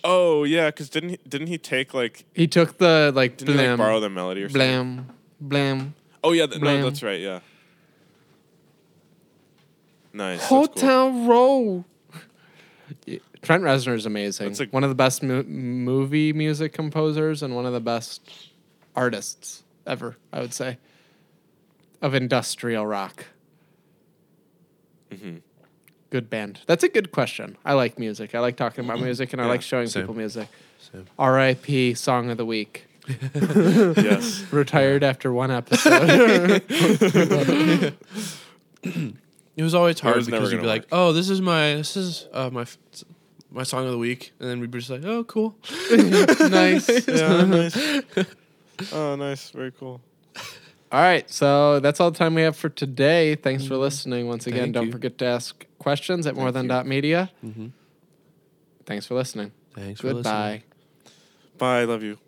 Oh 0.07 0.45
yeah, 0.45 0.67
because 0.67 0.91
didn't 0.91 1.09
he 1.09 1.19
didn't 1.27 1.47
he 1.47 1.57
take 1.57 1.95
like 1.95 2.27
He 2.35 2.47
took 2.47 2.77
the 2.77 3.11
like 3.15 3.39
didn't 3.39 3.55
he 3.55 3.59
like 3.59 3.67
blam, 3.69 3.79
borrow 3.79 4.01
the 4.01 4.11
melody 4.11 4.43
or 4.43 4.51
something? 4.51 4.61
blam, 4.61 5.09
blam. 5.41 5.95
Oh 6.23 6.33
yeah, 6.33 6.47
th- 6.47 6.61
no, 6.61 6.83
that's 6.83 7.03
right. 7.03 7.21
Yeah. 7.21 7.41
Nice. 10.13 10.41
that's 10.41 10.49
cool. 10.49 10.59
Hotel 10.67 11.11
Road. 11.27 11.85
Trent 13.45 13.63
Reznor 13.63 13.95
is 13.95 14.07
amazing. 14.07 14.49
That's 14.49 14.61
a- 14.61 14.67
one 14.67 14.83
of 14.85 14.91
the 14.91 14.95
best 14.95 15.23
mo- 15.23 15.43
movie 15.45 16.33
music 16.33 16.73
composers 16.73 17.43
and 17.43 17.55
one 17.55 17.67
of 17.67 17.73
the 17.73 17.81
best 17.81 18.51
artists 18.97 19.63
ever, 19.87 20.17
I 20.33 20.41
would 20.41 20.53
say, 20.55 20.79
of 22.03 22.15
industrial 22.15 22.87
rock. 22.87 23.27
Mm-hmm. 25.11 25.37
Good 26.11 26.31
band. 26.31 26.61
That's 26.67 26.85
a 26.85 26.89
good 26.89 27.11
question. 27.13 27.57
I 27.65 27.73
like 27.75 27.99
music. 27.99 28.35
I 28.35 28.41
like 28.41 28.57
talking 28.57 28.85
about 28.85 29.01
music, 29.01 29.33
and 29.33 29.43
I 29.43 29.47
like 29.47 29.63
showing 29.63 29.89
same. 29.89 30.03
people 30.05 30.15
music. 30.15 30.49
Same. 30.79 31.07
R.I.P. 31.19 31.95
Song 31.95 32.31
of 32.31 32.37
the 32.37 32.47
Week. 32.47 32.87
yes. 33.35 34.45
Retired 34.53 35.03
after 35.03 35.33
one 35.33 35.51
episode. 35.51 36.63
It 39.57 39.63
was 39.63 39.73
always 39.75 40.01
hard 40.01 40.17
was 40.17 40.27
because 40.27 40.51
you'd 40.51 40.57
be 40.59 40.63
gonna 40.63 40.69
like, 40.69 40.87
"Oh, 40.91 41.13
this 41.13 41.31
is 41.31 41.41
my 41.41 41.75
this 41.77 41.97
is 41.97 42.27
uh, 42.33 42.51
my 42.51 42.63
f- 42.63 42.77
my 43.55 43.63
song 43.63 43.87
of 43.87 43.93
the 43.93 43.99
week," 43.99 44.33
and 44.39 44.49
then 44.49 44.61
we'd 44.61 44.71
be 44.71 44.79
just 44.79 44.91
like, 44.91 45.05
"Oh, 45.05 45.25
cool." 45.25 45.57
nice. 45.91 46.89
Yeah, 47.09 47.45
nice. 47.45 47.77
Oh, 48.93 49.17
nice. 49.17 49.51
Very 49.51 49.73
cool. 49.73 50.01
All 50.93 51.01
right, 51.01 51.29
so 51.29 51.81
that's 51.81 51.99
all 51.99 52.11
the 52.11 52.19
time 52.19 52.35
we 52.35 52.43
have 52.43 52.57
for 52.57 52.69
today. 52.69 53.35
Thanks 53.35 53.65
for 53.65 53.75
mm-hmm. 53.75 53.83
listening. 53.83 54.29
Once 54.29 54.47
again, 54.47 54.65
Thank 54.65 54.75
don't 54.75 54.87
you. 54.87 54.93
forget 54.93 55.19
to 55.19 55.27
ask 55.27 55.67
questions 55.79 56.27
at 56.27 56.35
morethan.media. 56.35 57.31
Mm-hmm. 57.45 57.67
Thanks 58.87 59.07
for 59.07 59.15
listening. 59.15 59.51
Thanks 59.75 60.01
for 60.01 60.13
listening. 60.13 60.23
Goodbye. 60.23 60.63
Bye. 61.59 61.81
I 61.81 61.85
love 61.85 62.03
you. 62.03 62.19